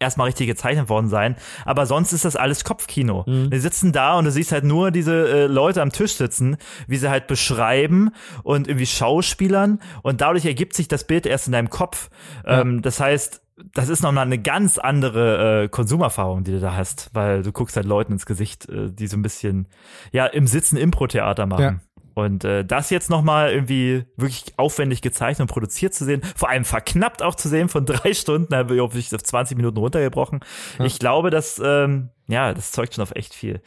erstmal 0.00 0.26
richtig 0.26 0.48
gezeichnet 0.48 0.88
worden 0.88 1.08
sein. 1.08 1.36
Aber 1.64 1.86
sonst 1.86 2.12
ist 2.12 2.24
das 2.24 2.34
alles 2.34 2.64
Kopfkino. 2.64 3.24
Mhm. 3.26 3.50
Die 3.50 3.58
sitzen 3.58 3.92
da 3.92 4.18
und 4.18 4.24
du 4.24 4.32
siehst 4.32 4.50
halt 4.50 4.64
nur 4.64 4.90
diese 4.90 5.28
äh, 5.28 5.46
Leute 5.46 5.82
am 5.82 5.92
Tisch 5.92 6.14
sitzen, 6.14 6.56
wie 6.88 6.96
sie 6.96 7.10
halt 7.10 7.26
beschreiben 7.26 8.10
und 8.42 8.66
irgendwie 8.66 8.86
Schauspielern 8.86 9.80
und 10.02 10.20
dadurch 10.20 10.46
ergibt 10.46 10.74
sich 10.74 10.88
das 10.88 11.04
Bild 11.04 11.26
erst 11.26 11.46
in 11.46 11.52
deinem 11.52 11.70
Kopf. 11.70 12.10
Ja. 12.44 12.62
Ähm, 12.62 12.82
das 12.82 12.98
heißt, 12.98 13.42
das 13.74 13.88
ist 13.88 14.02
nochmal 14.02 14.24
eine 14.24 14.38
ganz 14.38 14.78
andere 14.78 15.64
äh, 15.64 15.68
Konsumerfahrung, 15.68 16.44
die 16.44 16.52
du 16.52 16.60
da 16.60 16.74
hast, 16.74 17.10
weil 17.12 17.42
du 17.42 17.52
guckst 17.52 17.76
halt 17.76 17.86
Leuten 17.86 18.14
ins 18.14 18.26
Gesicht, 18.26 18.68
äh, 18.68 18.90
die 18.90 19.06
so 19.06 19.16
ein 19.16 19.22
bisschen, 19.22 19.68
ja, 20.12 20.26
im 20.26 20.46
Sitzen 20.46 20.76
Impro-Theater 20.76 21.46
machen. 21.46 21.62
Ja. 21.62 21.80
Und 22.14 22.44
äh, 22.44 22.64
das 22.64 22.90
jetzt 22.90 23.10
nochmal 23.10 23.52
irgendwie 23.52 24.04
wirklich 24.16 24.44
aufwendig 24.56 25.02
gezeichnet 25.02 25.42
und 25.48 25.52
produziert 25.52 25.94
zu 25.94 26.04
sehen, 26.04 26.22
vor 26.36 26.48
allem 26.48 26.64
verknappt 26.64 27.22
auch 27.22 27.34
zu 27.34 27.48
sehen 27.48 27.68
von 27.68 27.86
drei 27.86 28.14
Stunden, 28.14 28.54
habe 28.54 28.74
ich 28.74 28.80
auf 28.80 28.94
ich 28.94 29.14
auf 29.14 29.22
20 29.22 29.56
Minuten 29.56 29.78
runtergebrochen. 29.78 30.40
Ja. 30.78 30.84
Ich 30.84 30.98
glaube, 30.98 31.30
dass, 31.30 31.60
ähm, 31.64 32.10
ja, 32.28 32.54
das 32.54 32.72
zeugt 32.72 32.94
schon 32.94 33.02
auf 33.02 33.12
echt 33.14 33.34
viel. 33.34 33.60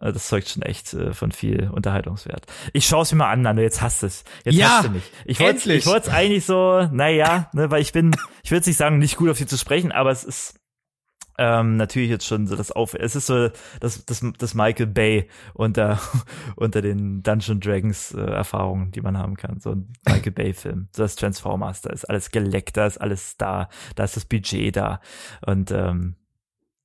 Äh, 0.00 0.12
Das 0.12 0.28
zeugt 0.28 0.48
schon 0.48 0.62
echt 0.62 0.94
äh, 0.94 1.12
von 1.12 1.32
viel 1.32 1.70
Unterhaltungswert. 1.70 2.46
Ich 2.72 2.86
schaue 2.86 3.02
es 3.02 3.12
mir 3.12 3.18
mal 3.18 3.30
an, 3.30 3.42
Nando, 3.42 3.62
jetzt 3.62 3.80
hast 3.82 4.02
es. 4.02 4.24
Jetzt 4.44 4.56
Ja, 4.56 4.78
hast 4.78 4.86
du 4.86 4.90
mich. 4.90 5.10
Ich 5.24 5.40
wollte 5.40 5.52
endlich. 5.56 5.78
ich 5.78 5.86
wollte 5.86 6.08
es 6.08 6.14
eigentlich 6.14 6.44
so, 6.44 6.88
naja, 6.92 7.50
ne, 7.52 7.70
weil 7.70 7.82
ich 7.82 7.92
bin, 7.92 8.14
ich 8.42 8.50
jetzt 8.50 8.66
nicht 8.66 8.76
sagen, 8.78 8.98
nicht 8.98 9.16
gut 9.16 9.30
auf 9.30 9.38
sie 9.38 9.46
zu 9.46 9.58
sprechen, 9.58 9.92
aber 9.92 10.10
es 10.10 10.24
ist 10.24 10.58
ähm, 11.38 11.76
natürlich 11.76 12.10
jetzt 12.10 12.26
schon 12.26 12.46
so 12.46 12.56
das 12.56 12.72
Auf, 12.72 12.94
es 12.94 13.16
ist 13.16 13.26
so 13.26 13.48
das, 13.80 14.04
das, 14.04 14.24
das 14.36 14.54
Michael 14.54 14.88
Bay 14.88 15.28
unter, 15.54 15.98
unter 16.56 16.82
den 16.82 17.22
Dungeon 17.22 17.60
Dragons 17.60 18.12
äh, 18.12 18.20
Erfahrungen, 18.20 18.90
die 18.90 19.00
man 19.00 19.16
haben 19.16 19.36
kann. 19.36 19.60
So 19.60 19.70
ein 19.70 19.92
Michael 20.06 20.32
Bay 20.32 20.52
Film. 20.52 20.88
So 20.94 21.02
das 21.02 21.16
Transformers, 21.16 21.80
da 21.80 21.90
ist 21.90 22.04
alles 22.04 22.30
geleckt, 22.30 22.76
da 22.76 22.86
ist 22.86 22.98
alles 22.98 23.36
da, 23.36 23.68
da 23.94 24.04
ist 24.04 24.16
das 24.16 24.24
Budget 24.24 24.76
da. 24.76 25.00
Und 25.46 25.70
ähm, 25.70 26.16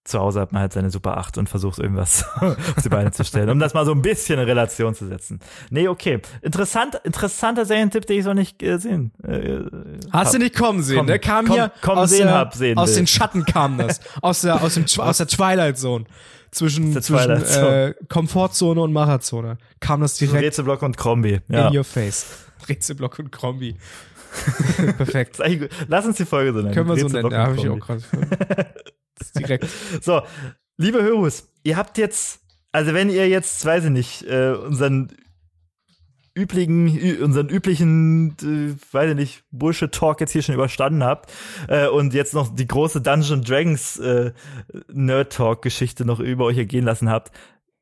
zu 0.04 0.20
Hause 0.20 0.42
hat 0.42 0.52
man 0.52 0.62
halt 0.62 0.74
seine 0.74 0.90
Super 0.90 1.18
8 1.18 1.38
und 1.38 1.50
versucht 1.50 1.80
irgendwas 1.80 2.26
auf 2.42 2.84
die 2.84 2.90
Beine 2.90 3.12
zu 3.12 3.24
stellen, 3.24 3.50
um 3.50 3.60
das 3.60 3.74
mal 3.74 3.86
so 3.86 3.92
ein 3.94 4.02
bisschen 4.02 4.38
in 4.40 4.46
Relation 4.46 4.94
zu 4.94 5.08
setzen. 5.08 5.40
Nee, 5.70 5.88
okay. 5.88 6.20
Interessant, 6.42 7.00
interessanter 7.04 7.66
Serientipp, 7.66 8.06
den 8.06 8.20
ich 8.20 8.26
noch 8.26 8.34
nicht 8.34 8.62
äh, 8.62 8.78
sehen. 8.80 9.12
Äh, 9.24 9.60
Hast 10.12 10.28
hab. 10.28 10.32
du 10.34 10.40
nicht 10.40 10.56
kommen 10.56 10.84
sehen, 10.84 10.98
Komm, 10.98 11.06
ne? 11.06 11.20
Kam 11.20 11.46
komm, 11.46 11.56
hier 11.56 11.72
komm 11.82 11.98
aus, 11.98 12.10
sehen 12.10 12.28
der, 12.28 12.36
hab, 12.36 12.54
sehen 12.54 12.78
aus 12.78 12.90
will. 12.90 12.96
den 12.98 13.08
Schatten 13.08 13.46
kam 13.46 13.78
das. 13.78 14.02
aus 14.22 14.42
der, 14.42 14.62
aus 14.62 14.74
dem, 14.74 14.86
aus 14.98 15.18
der 15.18 15.28
Twilight 15.28 15.78
Zone. 15.78 16.06
Zwischen, 16.52 17.02
zwischen 17.02 17.32
äh, 17.32 17.96
Komfortzone 18.10 18.80
und 18.80 18.94
Macherzone. 18.94 19.58
Kam 19.80 20.02
das 20.02 20.18
direkt 20.18 20.44
Rätselblock 20.44 20.84
und 20.84 20.98
Krombi. 20.98 21.40
Ja. 21.48 21.70
in 21.70 21.78
your 21.78 21.84
face. 21.84 22.28
Rätselblock 22.70 23.18
und 23.18 23.32
Krombi. 23.32 23.76
Perfekt. 24.98 25.40
Lass 25.88 26.06
uns 26.06 26.18
die 26.18 26.26
Folge 26.26 26.54
so 26.54 26.60
nennen. 26.60 26.74
Können 26.74 26.90
wir 26.90 26.98
so 26.98 27.08
nennen. 27.08 27.32
Ja, 27.32 27.48
habe 27.48 27.56
ich 27.56 27.68
auch 27.68 27.80
gerade. 27.80 28.04
Direkt. 29.38 29.68
So, 30.02 30.22
liebe 30.78 31.02
Hörus, 31.02 31.50
ihr 31.64 31.78
habt 31.78 31.98
jetzt, 31.98 32.42
also 32.72 32.94
wenn 32.94 33.10
ihr 33.10 33.28
jetzt, 33.28 33.66
weiß 33.66 33.86
ich 33.86 33.90
nicht, 33.92 34.24
äh, 34.24 34.52
unseren 34.52 35.10
üblichen, 36.36 37.22
unseren 37.22 37.50
üblichen, 37.50 38.36
äh, 38.42 38.94
weiß 38.94 39.12
ich 39.12 39.16
nicht, 39.16 39.44
Bullshit-Talk 39.52 40.20
jetzt 40.22 40.32
hier 40.32 40.42
schon 40.42 40.56
überstanden 40.56 41.04
habt 41.04 41.32
äh, 41.68 41.88
und 41.88 42.14
jetzt 42.14 42.34
noch 42.34 42.54
die 42.54 42.68
große 42.68 43.02
Dungeon 43.02 43.44
Dragons 43.44 44.00
äh, 44.00 44.32
Nerd-Talk-Geschichte 44.92 46.06
noch 46.06 46.20
über 46.20 46.46
euch 46.46 46.58
ergehen 46.58 46.86
lassen 46.86 47.10
habt, 47.10 47.32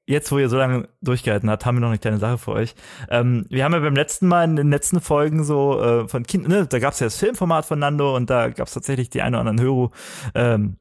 jetzt, 0.05 0.31
wo 0.31 0.37
ihr 0.37 0.49
so 0.49 0.57
lange 0.57 0.89
durchgehalten 1.01 1.49
habt, 1.49 1.65
haben 1.65 1.77
wir 1.77 1.81
noch 1.81 1.89
eine 1.89 1.97
kleine 1.97 2.17
Sache 2.17 2.37
für 2.37 2.51
euch. 2.51 2.75
Ähm, 3.09 3.45
wir 3.49 3.63
haben 3.63 3.73
ja 3.73 3.79
beim 3.79 3.95
letzten 3.95 4.27
Mal 4.27 4.43
in 4.43 4.55
den 4.55 4.69
letzten 4.69 4.99
Folgen 4.99 5.43
so 5.43 5.81
äh, 5.81 6.07
von 6.07 6.23
Kind, 6.23 6.47
ne, 6.47 6.67
da 6.67 6.79
gab 6.79 6.93
es 6.93 6.99
ja 6.99 7.07
das 7.07 7.17
Filmformat 7.17 7.65
von 7.65 7.79
Nando 7.79 8.15
und 8.15 8.29
da 8.29 8.49
gab 8.49 8.67
es 8.67 8.73
tatsächlich 8.73 9.09
die 9.09 9.21
ein 9.21 9.33
oder 9.33 9.41
anderen 9.41 9.61
Höru, 9.61 9.89
ähm, 10.35 10.77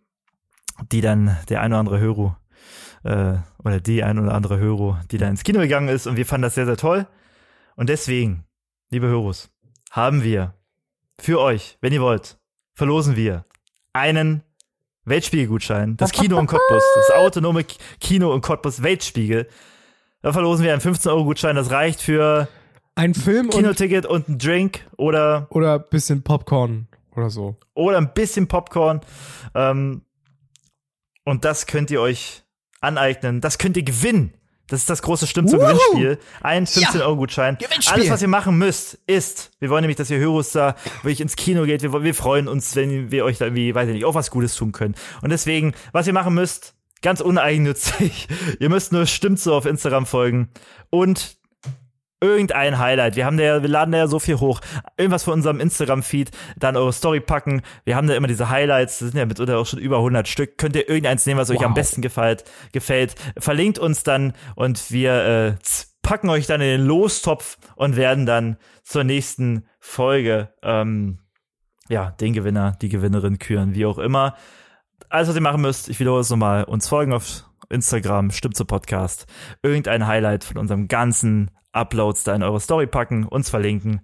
die 0.92 1.00
dann 1.00 1.36
der 1.48 1.60
ein 1.60 1.72
oder 1.72 1.80
andere 1.80 2.00
Höru 2.00 2.32
äh, 3.04 3.34
oder 3.64 3.80
die 3.80 4.02
ein 4.02 4.18
oder 4.18 4.34
andere 4.34 4.58
Höru, 4.58 4.96
die 5.10 5.18
da 5.18 5.28
ins 5.28 5.44
Kino 5.44 5.60
gegangen 5.60 5.88
ist 5.88 6.06
und 6.06 6.16
wir 6.16 6.26
fanden 6.26 6.42
das 6.42 6.54
sehr, 6.54 6.66
sehr 6.66 6.76
toll. 6.76 7.06
Und 7.76 7.88
deswegen, 7.88 8.44
liebe 8.90 9.06
Hörus, 9.06 9.50
haben 9.90 10.22
wir 10.22 10.54
für 11.20 11.40
euch, 11.40 11.78
wenn 11.80 11.92
ihr 11.92 12.00
wollt, 12.00 12.38
verlosen 12.74 13.16
wir 13.16 13.44
einen 13.92 14.42
Weltspiegelgutschein, 15.04 15.96
das 15.96 16.12
Kino 16.12 16.38
in 16.38 16.46
Cottbus, 16.46 16.82
das 16.94 17.16
autonome 17.16 17.64
Kino 18.00 18.34
in 18.34 18.40
Cottbus 18.40 18.82
Weltspiegel. 18.82 19.48
Da 20.22 20.32
verlosen 20.32 20.64
wir 20.64 20.72
einen 20.72 20.82
15-Euro-Gutschein, 20.82 21.56
das 21.56 21.70
reicht 21.70 22.02
für 22.02 22.48
Ein 22.94 23.14
Film 23.14 23.46
und, 23.46 23.54
Kinoticket 23.54 24.04
und 24.04 24.28
einen 24.28 24.38
Drink 24.38 24.86
oder 24.96 25.46
oder 25.50 25.78
bisschen 25.78 26.22
Popcorn 26.22 26.88
oder 27.16 27.30
so. 27.30 27.56
oder 27.74 27.96
ein 27.96 28.12
bisschen 28.12 28.46
Popcorn. 28.46 29.00
Ähm, 29.54 30.02
und 31.24 31.44
das 31.44 31.66
könnt 31.66 31.90
ihr 31.90 32.00
euch 32.00 32.42
aneignen. 32.80 33.40
Das 33.40 33.58
könnt 33.58 33.76
ihr 33.76 33.82
gewinnen. 33.82 34.34
Das 34.70 34.80
ist 34.80 34.90
das 34.90 35.02
große 35.02 35.26
Stimmt 35.26 35.50
zum! 35.50 35.58
Gewinnspiel. 35.58 36.18
Ein 36.42 36.64
15-Euro-Gutschein. 36.64 37.58
Gewinnspiel! 37.58 37.94
Alles, 37.94 38.10
was 38.10 38.22
ihr 38.22 38.28
machen 38.28 38.56
müsst, 38.56 38.98
ist, 39.06 39.50
wir 39.58 39.68
wollen 39.68 39.82
nämlich, 39.82 39.96
dass 39.96 40.10
ihr 40.10 40.18
Hörus 40.18 40.52
da 40.52 40.76
wirklich 41.02 41.20
ins 41.20 41.34
Kino 41.34 41.64
geht. 41.64 41.82
Wir, 41.82 41.92
wir 41.92 42.14
freuen 42.14 42.46
uns, 42.46 42.76
wenn 42.76 43.10
wir 43.10 43.24
euch 43.24 43.38
da 43.38 43.46
irgendwie, 43.46 43.74
weiß 43.74 43.88
ich 43.88 43.94
nicht, 43.94 44.04
auch 44.04 44.14
was 44.14 44.30
Gutes 44.30 44.54
tun 44.54 44.70
können. 44.70 44.94
Und 45.22 45.30
deswegen, 45.30 45.74
was 45.90 46.06
ihr 46.06 46.12
machen 46.12 46.34
müsst, 46.34 46.74
ganz 47.02 47.20
uneigennützig, 47.20 48.28
ihr 48.60 48.68
müsst 48.68 48.92
nur 48.92 49.06
Stimmt 49.06 49.40
so 49.40 49.54
auf 49.54 49.66
Instagram 49.66 50.06
folgen 50.06 50.50
und 50.88 51.39
irgendein 52.20 52.78
Highlight. 52.78 53.16
Wir 53.16 53.24
haben 53.26 53.36
da 53.36 53.44
ja, 53.44 53.62
wir 53.62 53.68
laden 53.68 53.92
da 53.92 53.98
ja 53.98 54.06
so 54.06 54.18
viel 54.18 54.38
hoch. 54.40 54.60
Irgendwas 54.96 55.24
von 55.24 55.34
unserem 55.34 55.60
Instagram-Feed, 55.60 56.30
dann 56.58 56.76
eure 56.76 56.92
Story 56.92 57.20
packen. 57.20 57.62
Wir 57.84 57.96
haben 57.96 58.06
da 58.06 58.14
immer 58.14 58.28
diese 58.28 58.50
Highlights, 58.50 58.98
das 58.98 59.10
sind 59.10 59.18
ja 59.18 59.26
mitunter 59.26 59.58
auch 59.58 59.66
schon 59.66 59.78
über 59.78 59.96
100 59.98 60.28
Stück. 60.28 60.58
Könnt 60.58 60.76
ihr 60.76 60.88
irgendeins 60.88 61.26
nehmen, 61.26 61.40
was 61.40 61.50
euch 61.50 61.58
Wow. 61.58 61.66
am 61.66 61.74
besten 61.74 62.02
gefällt, 62.02 62.44
gefällt. 62.72 63.14
Verlinkt 63.38 63.78
uns 63.78 64.02
dann 64.02 64.34
und 64.54 64.90
wir 64.90 65.24
äh, 65.24 65.54
packen 66.02 66.28
euch 66.30 66.46
dann 66.46 66.60
in 66.60 66.68
den 66.68 66.86
Lostopf 66.86 67.58
und 67.76 67.96
werden 67.96 68.26
dann 68.26 68.56
zur 68.82 69.04
nächsten 69.04 69.66
Folge 69.78 70.48
ähm, 70.62 71.18
ja, 71.88 72.12
den 72.12 72.32
Gewinner, 72.32 72.76
die 72.80 72.88
Gewinnerin 72.88 73.38
küren, 73.38 73.74
wie 73.74 73.86
auch 73.86 73.98
immer. 73.98 74.34
Alles, 75.08 75.28
was 75.28 75.34
ihr 75.34 75.40
machen 75.40 75.60
müsst, 75.62 75.88
ich 75.88 75.98
wiederhole 75.98 76.20
es 76.20 76.30
nochmal, 76.30 76.64
uns 76.64 76.86
folgen 76.88 77.12
auf 77.12 77.44
Instagram, 77.68 78.30
stimmt 78.30 78.56
zu 78.56 78.64
Podcast, 78.64 79.26
irgendein 79.62 80.06
Highlight 80.06 80.44
von 80.44 80.58
unserem 80.58 80.86
ganzen 80.88 81.50
Uploads 81.72 82.24
da 82.24 82.34
in 82.34 82.42
eure 82.42 82.60
Story 82.60 82.86
packen, 82.86 83.24
uns 83.24 83.50
verlinken. 83.50 84.00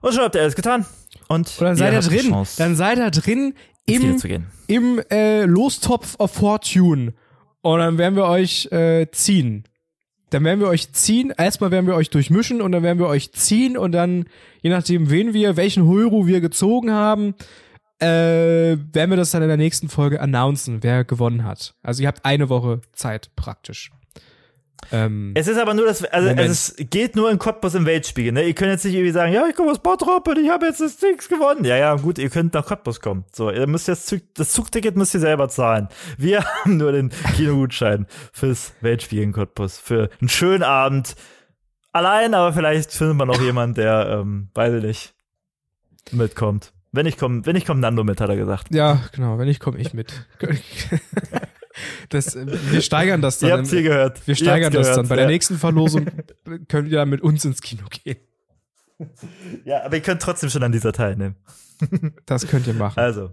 Und 0.00 0.14
schon 0.14 0.22
habt 0.22 0.34
ihr 0.34 0.42
alles 0.42 0.54
getan. 0.54 0.86
Und 1.28 1.52
Oder 1.58 1.68
dann 1.68 1.76
seid 1.76 1.92
ihr 1.92 2.00
die 2.00 2.16
drin. 2.16 2.46
Dann 2.58 2.76
seid 2.76 2.98
ihr 2.98 3.10
drin 3.10 3.54
im, 3.86 4.20
im 4.66 5.00
äh, 5.10 5.44
Lostopf 5.44 6.16
of 6.18 6.32
Fortune. 6.32 7.14
Und 7.62 7.78
dann 7.78 7.98
werden 7.98 8.16
wir 8.16 8.26
euch 8.26 8.70
äh, 8.70 9.10
ziehen. 9.10 9.64
Dann 10.30 10.44
werden 10.44 10.60
wir 10.60 10.68
euch 10.68 10.92
ziehen. 10.92 11.32
Erstmal 11.36 11.70
werden 11.70 11.86
wir 11.86 11.94
euch 11.94 12.10
durchmischen 12.10 12.60
und 12.60 12.72
dann 12.72 12.82
werden 12.82 12.98
wir 12.98 13.06
euch 13.06 13.32
ziehen 13.32 13.76
und 13.76 13.92
dann, 13.92 14.26
je 14.60 14.70
nachdem, 14.70 15.10
wen 15.10 15.32
wir, 15.34 15.56
welchen 15.56 15.86
Heuro 15.86 16.26
wir 16.26 16.40
gezogen 16.40 16.90
haben, 16.90 17.34
äh, 18.00 18.76
werden 18.92 19.10
wir 19.10 19.16
das 19.16 19.30
dann 19.30 19.42
in 19.42 19.48
der 19.48 19.56
nächsten 19.56 19.88
Folge 19.88 20.20
announcen, 20.20 20.82
wer 20.82 21.04
gewonnen 21.04 21.44
hat. 21.44 21.74
Also 21.82 22.02
ihr 22.02 22.08
habt 22.08 22.24
eine 22.24 22.48
Woche 22.48 22.80
Zeit 22.92 23.30
praktisch. 23.36 23.90
Ähm, 24.92 25.32
Es 25.34 25.48
ist 25.48 25.58
aber 25.58 25.74
nur 25.74 25.86
das, 25.86 26.04
also 26.04 26.28
Moment. 26.28 26.48
es 26.50 26.74
geht 26.78 27.16
nur 27.16 27.30
in 27.30 27.38
Cottbus 27.38 27.74
im 27.74 27.86
Weltspiegel, 27.86 28.32
ne? 28.32 28.44
Ihr 28.44 28.54
könnt 28.54 28.70
jetzt 28.70 28.84
nicht 28.84 28.94
irgendwie 28.94 29.12
sagen, 29.12 29.32
ja, 29.32 29.44
ich 29.48 29.56
komme 29.56 29.70
aus 29.70 29.78
Bottrop 29.80 30.28
und 30.28 30.38
ich 30.38 30.48
habe 30.48 30.66
jetzt 30.66 30.80
das 30.80 30.98
Dings 30.98 31.28
gewonnen. 31.28 31.64
Ja, 31.64 31.76
ja, 31.76 31.94
gut, 31.96 32.18
ihr 32.18 32.30
könnt 32.30 32.54
nach 32.54 32.66
Cottbus 32.66 33.00
kommen. 33.00 33.24
So, 33.32 33.50
ihr 33.50 33.66
müsst 33.66 33.88
jetzt 33.88 34.06
Zug, 34.06 34.20
das 34.34 34.52
Zugticket 34.52 34.96
müsst 34.96 35.14
ihr 35.14 35.20
selber 35.20 35.48
zahlen. 35.48 35.88
Wir 36.18 36.44
haben 36.64 36.76
nur 36.76 36.92
den 36.92 37.10
Kinogutschein 37.36 38.06
fürs 38.32 38.72
Weltspiel 38.80 39.22
in 39.22 39.32
Cottbus 39.32 39.78
für 39.78 40.10
einen 40.20 40.28
schönen 40.28 40.62
Abend. 40.62 41.16
Allein, 41.92 42.34
aber 42.34 42.52
vielleicht 42.52 42.92
findet 42.92 43.16
man 43.16 43.28
noch 43.28 43.40
jemand, 43.40 43.78
der, 43.78 44.20
ähm, 44.20 44.50
weiß 44.54 44.74
ich 44.74 44.82
nicht, 44.82 45.14
mitkommt. 46.12 46.72
Wenn 46.92 47.06
ich 47.06 47.18
komme, 47.18 47.44
wenn 47.44 47.56
ich 47.56 47.66
komme, 47.66 47.80
Nando 47.80 48.04
mit, 48.04 48.20
hat 48.20 48.28
er 48.30 48.36
gesagt. 48.36 48.68
Ja, 48.74 49.00
genau. 49.12 49.38
Wenn 49.38 49.48
ich 49.48 49.60
komme, 49.60 49.78
ich 49.78 49.92
mit. 49.94 50.12
Das, 52.08 52.34
äh, 52.34 52.46
wir 52.70 52.80
steigern 52.82 53.20
das 53.22 53.38
dann. 53.38 53.50
Ihr 53.50 53.56
habt's 53.58 53.70
hier 53.70 53.82
gehört. 53.82 54.26
Wir 54.26 54.34
steigern 54.34 54.72
das 54.72 54.82
gehört, 54.82 54.98
dann. 54.98 55.08
Bei 55.08 55.16
der 55.16 55.24
ja. 55.24 55.30
nächsten 55.30 55.58
Verlosung 55.58 56.06
könnt 56.68 56.88
ihr 56.88 56.98
dann 56.98 57.08
mit 57.08 57.20
uns 57.20 57.44
ins 57.44 57.60
Kino 57.60 57.84
gehen. 57.90 58.16
Ja, 59.64 59.84
aber 59.84 59.96
ihr 59.96 60.02
könnt 60.02 60.22
trotzdem 60.22 60.48
schon 60.50 60.62
an 60.62 60.72
dieser 60.72 60.92
teilnehmen. 60.92 61.36
Das 62.24 62.46
könnt 62.46 62.66
ihr 62.66 62.72
machen. 62.74 62.98
Also, 62.98 63.30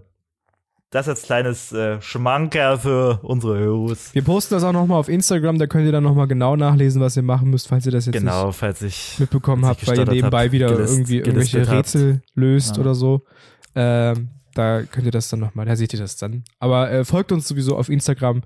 das 0.90 1.08
als 1.08 1.22
kleines 1.22 1.72
äh, 1.72 2.00
Schmankerl 2.02 2.78
für 2.78 3.18
unsere 3.22 3.58
Heroes. 3.58 4.14
Wir 4.14 4.22
posten 4.22 4.54
das 4.54 4.62
auch 4.62 4.72
nochmal 4.72 4.98
auf 4.98 5.08
Instagram, 5.08 5.58
da 5.58 5.66
könnt 5.66 5.86
ihr 5.86 5.92
dann 5.92 6.04
nochmal 6.04 6.28
genau 6.28 6.54
nachlesen, 6.54 7.00
was 7.00 7.16
ihr 7.16 7.22
machen 7.22 7.48
müsst, 7.50 7.68
falls 7.68 7.86
ihr 7.86 7.92
das 7.92 8.06
jetzt 8.06 8.14
Genau, 8.14 8.52
falls 8.52 8.82
ich 8.82 9.16
mitbekommen 9.18 9.62
falls 9.62 9.70
habt, 9.78 9.82
ich 9.82 9.88
weil 9.88 9.98
ihr 9.98 10.04
nebenbei 10.12 10.44
hab, 10.46 10.52
wieder 10.52 10.68
gelist- 10.68 10.92
irgendwie 10.92 11.16
irgendwelche 11.16 11.52
gelistet 11.52 11.68
habt. 11.68 11.78
Rätsel 11.78 12.22
löst 12.34 12.76
Ja. 12.76 12.82
oder 12.82 12.94
so. 12.94 13.24
Ähm, 13.74 14.28
da 14.54 14.82
könnt 14.82 15.06
ihr 15.06 15.10
das 15.12 15.28
dann 15.30 15.40
nochmal, 15.40 15.64
da 15.66 15.74
seht 15.74 15.92
ihr 15.94 15.98
das 15.98 16.16
dann. 16.16 16.44
Aber 16.60 16.90
äh, 16.90 17.04
folgt 17.04 17.32
uns 17.32 17.48
sowieso 17.48 17.76
auf 17.76 17.88
Instagram. 17.88 18.42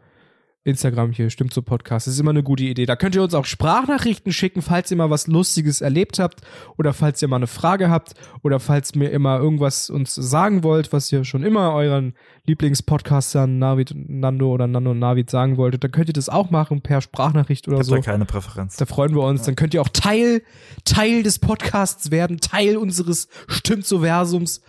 Instagram 0.68 1.12
hier, 1.12 1.30
stimmt 1.30 1.52
so 1.52 1.62
Podcast. 1.62 2.06
Das 2.06 2.14
ist 2.14 2.20
immer 2.20 2.30
eine 2.30 2.42
gute 2.42 2.62
Idee. 2.64 2.86
Da 2.86 2.94
könnt 2.94 3.14
ihr 3.14 3.22
uns 3.22 3.34
auch 3.34 3.44
Sprachnachrichten 3.44 4.32
schicken, 4.32 4.62
falls 4.62 4.90
ihr 4.90 4.96
mal 4.96 5.10
was 5.10 5.26
Lustiges 5.26 5.80
erlebt 5.80 6.18
habt 6.18 6.42
oder 6.76 6.92
falls 6.92 7.20
ihr 7.22 7.28
mal 7.28 7.36
eine 7.36 7.46
Frage 7.46 7.90
habt 7.90 8.14
oder 8.42 8.60
falls 8.60 8.94
mir 8.94 9.08
immer 9.10 9.38
irgendwas 9.38 9.90
uns 9.90 10.14
sagen 10.14 10.62
wollt, 10.62 10.92
was 10.92 11.10
ihr 11.10 11.24
schon 11.24 11.42
immer 11.42 11.72
euren 11.74 12.14
Lieblingspodcastern 12.46 13.58
Navid, 13.58 13.92
Nando 13.94 14.52
oder 14.52 14.66
Nando 14.66 14.90
und 14.92 14.98
Navid 14.98 15.30
sagen 15.30 15.56
wolltet. 15.56 15.82
Dann 15.84 15.90
könnt 15.90 16.08
ihr 16.08 16.12
das 16.14 16.28
auch 16.28 16.50
machen 16.50 16.82
per 16.82 17.00
Sprachnachricht 17.00 17.66
oder 17.68 17.80
ich 17.80 17.86
so. 17.86 17.94
da 17.94 18.00
keine 18.02 18.24
Präferenz. 18.24 18.76
Da 18.76 18.86
freuen 18.86 19.14
wir 19.14 19.22
uns. 19.22 19.42
Dann 19.42 19.56
könnt 19.56 19.74
ihr 19.74 19.82
auch 19.82 19.88
Teil, 19.88 20.42
Teil 20.84 21.22
des 21.22 21.38
Podcasts 21.38 22.10
werden, 22.10 22.38
Teil 22.40 22.76
unseres 22.76 23.28
Stimmt 23.48 23.86
so 23.86 24.00
Versums. 24.00 24.60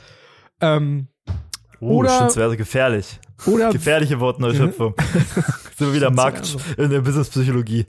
Ähm, 0.61 1.07
Oh, 1.81 1.99
oder- 1.99 2.09
stimmt, 2.15 2.35
wäre 2.35 2.57
gefährlich. 2.57 3.19
Oder 3.45 3.69
Gefährliche 3.71 4.19
Wortneuschöpfung. 4.19 4.93
Sind 5.77 5.87
wir 5.87 5.93
wieder 5.93 6.11
Markt 6.11 6.57
in 6.77 6.89
der 6.89 7.01
Businesspsychologie. 7.01 7.85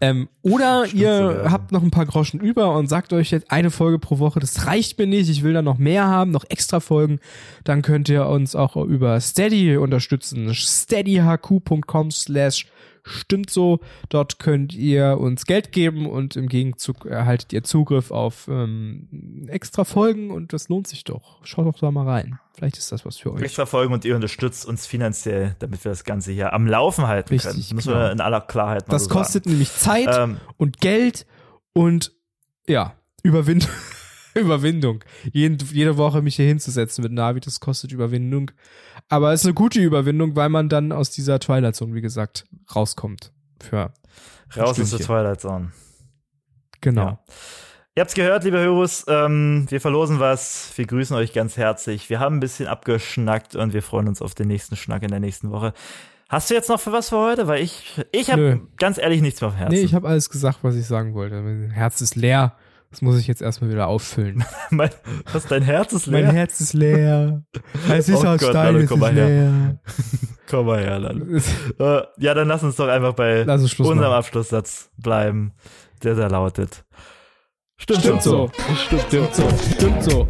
Ähm, 0.00 0.28
oder 0.42 0.86
Stimmt 0.86 1.02
ihr 1.02 1.16
sogar. 1.16 1.50
habt 1.50 1.72
noch 1.72 1.82
ein 1.82 1.90
paar 1.90 2.06
Groschen 2.06 2.40
über 2.40 2.76
und 2.76 2.88
sagt 2.88 3.12
euch 3.12 3.30
jetzt 3.30 3.50
eine 3.50 3.70
Folge 3.70 3.98
pro 3.98 4.18
Woche, 4.18 4.40
das 4.40 4.66
reicht 4.66 4.98
mir 4.98 5.06
nicht, 5.06 5.30
ich 5.30 5.42
will 5.42 5.52
da 5.52 5.62
noch 5.62 5.78
mehr 5.78 6.06
haben, 6.06 6.30
noch 6.30 6.44
extra 6.48 6.80
Folgen. 6.80 7.20
Dann 7.64 7.82
könnt 7.82 8.08
ihr 8.08 8.26
uns 8.26 8.54
auch 8.54 8.76
über 8.76 9.20
Steady 9.20 9.76
unterstützen. 9.76 10.52
steadyhq.com 10.54 12.10
slash 12.10 12.66
stimmt 13.04 13.50
so. 13.50 13.80
Dort 14.08 14.38
könnt 14.38 14.74
ihr 14.74 15.18
uns 15.18 15.46
Geld 15.46 15.72
geben 15.72 16.08
und 16.08 16.36
im 16.36 16.48
Gegenzug 16.48 17.06
erhaltet 17.06 17.52
ihr 17.52 17.62
Zugriff 17.62 18.10
auf 18.10 18.48
ähm, 18.48 19.46
extra 19.48 19.84
Folgen 19.84 20.30
und 20.30 20.52
das 20.52 20.68
lohnt 20.68 20.88
sich 20.88 21.04
doch. 21.04 21.44
Schaut 21.44 21.66
doch 21.66 21.78
da 21.78 21.90
mal 21.90 22.08
rein. 22.08 22.38
Vielleicht 22.54 22.78
ist 22.78 22.90
das 22.92 23.04
was 23.04 23.16
für 23.16 23.32
euch. 23.32 23.42
Extra 23.42 23.66
Folgen 23.66 23.92
und 23.92 24.04
ihr 24.04 24.14
unterstützt 24.14 24.66
uns 24.66 24.86
finanziell, 24.86 25.56
damit 25.58 25.84
wir 25.84 25.90
das 25.90 26.04
Ganze 26.04 26.32
hier 26.32 26.52
am 26.52 26.66
Laufen 26.66 27.06
halten 27.06 27.30
Richtig, 27.30 27.50
können. 27.50 27.76
Müssen 27.76 27.88
genau. 27.88 28.00
wir 28.04 28.12
in 28.12 28.20
aller 28.20 28.40
Klarheit 28.40 28.88
mal 28.88 28.94
Das 28.94 29.04
so 29.04 29.10
kostet 29.10 29.46
nämlich 29.46 29.72
Zeit. 29.72 30.04
sagen. 30.04 30.32
Ähm, 30.32 30.40
und 30.56 30.80
Geld 30.80 31.26
und 31.72 32.12
ja, 32.66 32.94
Überwind 33.24 33.68
Überwindung. 34.40 35.04
Jeden, 35.32 35.58
jede 35.72 35.96
Woche 35.96 36.22
mich 36.22 36.36
hier 36.36 36.46
hinzusetzen 36.46 37.02
mit 37.02 37.12
Navi, 37.12 37.40
das 37.40 37.60
kostet 37.60 37.92
Überwindung. 37.92 38.50
Aber 39.08 39.32
es 39.32 39.40
ist 39.40 39.46
eine 39.46 39.54
gute 39.54 39.80
Überwindung, 39.80 40.36
weil 40.36 40.48
man 40.48 40.68
dann 40.68 40.92
aus 40.92 41.10
dieser 41.10 41.38
Twilight 41.38 41.76
Zone, 41.76 41.94
wie 41.94 42.00
gesagt, 42.00 42.46
rauskommt. 42.74 43.32
Für 43.60 43.92
raus 44.56 44.80
aus 44.80 44.90
der. 44.90 45.00
Twilight 45.00 45.40
Zone. 45.40 45.72
genau. 46.80 47.02
Ja. 47.02 47.24
Ihr 47.96 48.00
habt's 48.00 48.14
gehört, 48.14 48.42
liebe 48.42 48.58
Heroes, 48.58 49.04
ähm, 49.06 49.66
wir 49.68 49.80
verlosen 49.80 50.18
was. 50.18 50.72
Wir 50.74 50.84
grüßen 50.84 51.14
euch 51.16 51.32
ganz 51.32 51.56
herzlich. 51.56 52.10
Wir 52.10 52.18
haben 52.18 52.36
ein 52.36 52.40
bisschen 52.40 52.66
abgeschnackt 52.66 53.54
und 53.54 53.72
wir 53.72 53.82
freuen 53.84 54.08
uns 54.08 54.20
auf 54.20 54.34
den 54.34 54.48
nächsten 54.48 54.74
Schnack 54.74 55.04
in 55.04 55.10
der 55.10 55.20
nächsten 55.20 55.52
Woche. 55.52 55.72
Hast 56.28 56.50
du 56.50 56.54
jetzt 56.54 56.68
noch 56.68 56.80
für 56.80 56.90
was 56.90 57.10
für 57.10 57.18
heute? 57.18 57.46
Weil 57.46 57.62
ich, 57.62 58.04
ich 58.10 58.32
habe 58.32 58.62
ganz 58.78 58.98
ehrlich 58.98 59.22
nichts 59.22 59.40
mehr 59.40 59.48
auf 59.48 59.54
dem 59.54 59.58
Herzen. 59.58 59.74
Nee, 59.76 59.82
ich 59.82 59.94
habe 59.94 60.08
alles 60.08 60.28
gesagt, 60.28 60.58
was 60.62 60.74
ich 60.74 60.86
sagen 60.86 61.14
wollte. 61.14 61.40
Mein 61.40 61.70
Herz 61.70 62.00
ist 62.00 62.16
leer. 62.16 62.56
Das 62.94 63.02
muss 63.02 63.18
ich 63.18 63.26
jetzt 63.26 63.42
erstmal 63.42 63.70
wieder 63.70 63.88
auffüllen. 63.88 64.44
mein, 64.70 64.88
was, 65.32 65.46
dein 65.46 65.62
Herz 65.62 65.92
ist 65.92 66.06
leer? 66.06 66.26
Mein 66.26 66.32
Herz 66.32 66.60
ist 66.60 66.74
leer. 66.74 67.42
Es 67.90 68.08
ist 68.08 68.22
Oh 68.22 68.28
aus 68.28 68.40
Gott, 68.40 68.50
Stein, 68.50 68.74
Lalo, 68.74 68.86
komm 68.86 69.00
mal 69.00 69.12
her. 69.12 69.80
Komm 70.48 70.66
mal 70.66 70.78
her, 70.78 71.00
Lalo. 71.00 71.24
Äh, 71.34 72.02
ja, 72.18 72.34
dann 72.34 72.46
lass 72.46 72.62
uns 72.62 72.76
doch 72.76 72.86
einfach 72.86 73.14
bei 73.14 73.40
unserem 73.40 73.98
machen. 73.98 74.04
Abschlusssatz 74.04 74.90
bleiben, 74.96 75.54
der 76.04 76.14
da 76.14 76.28
lautet. 76.28 76.84
Stimmt, 77.78 78.00
Stimmt 78.00 78.22
so. 78.22 78.52
Stimmt 78.86 79.34
so. 79.34 79.48
Stimmt 79.72 80.04
so. 80.04 80.28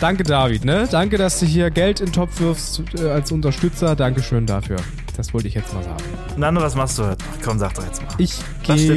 Danke, 0.00 0.22
David, 0.22 0.64
ne? 0.64 0.88
Danke, 0.90 1.18
dass 1.18 1.38
du 1.40 1.44
hier 1.44 1.70
Geld 1.70 2.00
in 2.00 2.06
den 2.06 2.12
Topf 2.14 2.40
wirfst 2.40 2.82
äh, 2.98 3.10
als 3.10 3.30
Unterstützer. 3.30 3.94
Dankeschön 3.94 4.46
dafür. 4.46 4.78
Das 5.18 5.34
wollte 5.34 5.48
ich 5.48 5.54
jetzt 5.54 5.74
mal 5.74 5.82
sagen. 5.82 6.00
Nando, 6.36 6.60
was 6.60 6.76
machst 6.76 6.96
du 6.96 7.04
heute? 7.04 7.24
Komm, 7.44 7.58
sag 7.58 7.74
doch 7.74 7.84
jetzt 7.84 8.00
mal. 8.00 8.08
Ich 8.18 8.38
gehe. 8.62 8.92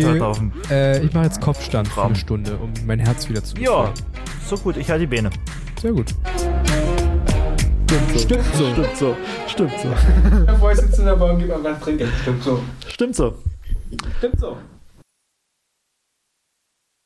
Äh, 0.69 1.03
ich 1.03 1.13
mache 1.13 1.26
jetzt 1.26 1.41
Kopfstand 1.41 1.88
für 1.88 1.99
Raum. 1.99 2.07
eine 2.09 2.15
Stunde, 2.15 2.57
um 2.57 2.72
mein 2.86 2.99
Herz 2.99 3.28
wieder 3.28 3.43
zu 3.43 3.57
Ja, 3.57 3.91
so 4.47 4.55
gut, 4.55 4.78
ich 4.78 4.88
halte 4.91 5.07
die 5.07 5.15
Beine. 5.15 5.32
Sehr 5.82 5.91
gut. 5.91 6.13
Stimmt 8.15 8.45
so. 8.55 8.72
Stimmt 8.72 8.97
so. 8.97 9.17
Stimmt 9.47 9.74
so. 9.82 9.89
Bevor 10.45 10.72
ich 10.72 10.78
sitze 10.78 11.01
in 11.01 11.07
der 11.07 11.15
Bahn, 11.15 11.39
gib 11.39 11.49
mal 11.49 11.63
was 11.63 11.80
trinken. 11.80 12.07
Stimmt 12.22 12.43
so. 12.43 12.61
Stimmt 12.88 13.15
so. 13.15 13.34
Stimmt 14.19 14.39
so. 14.39 14.57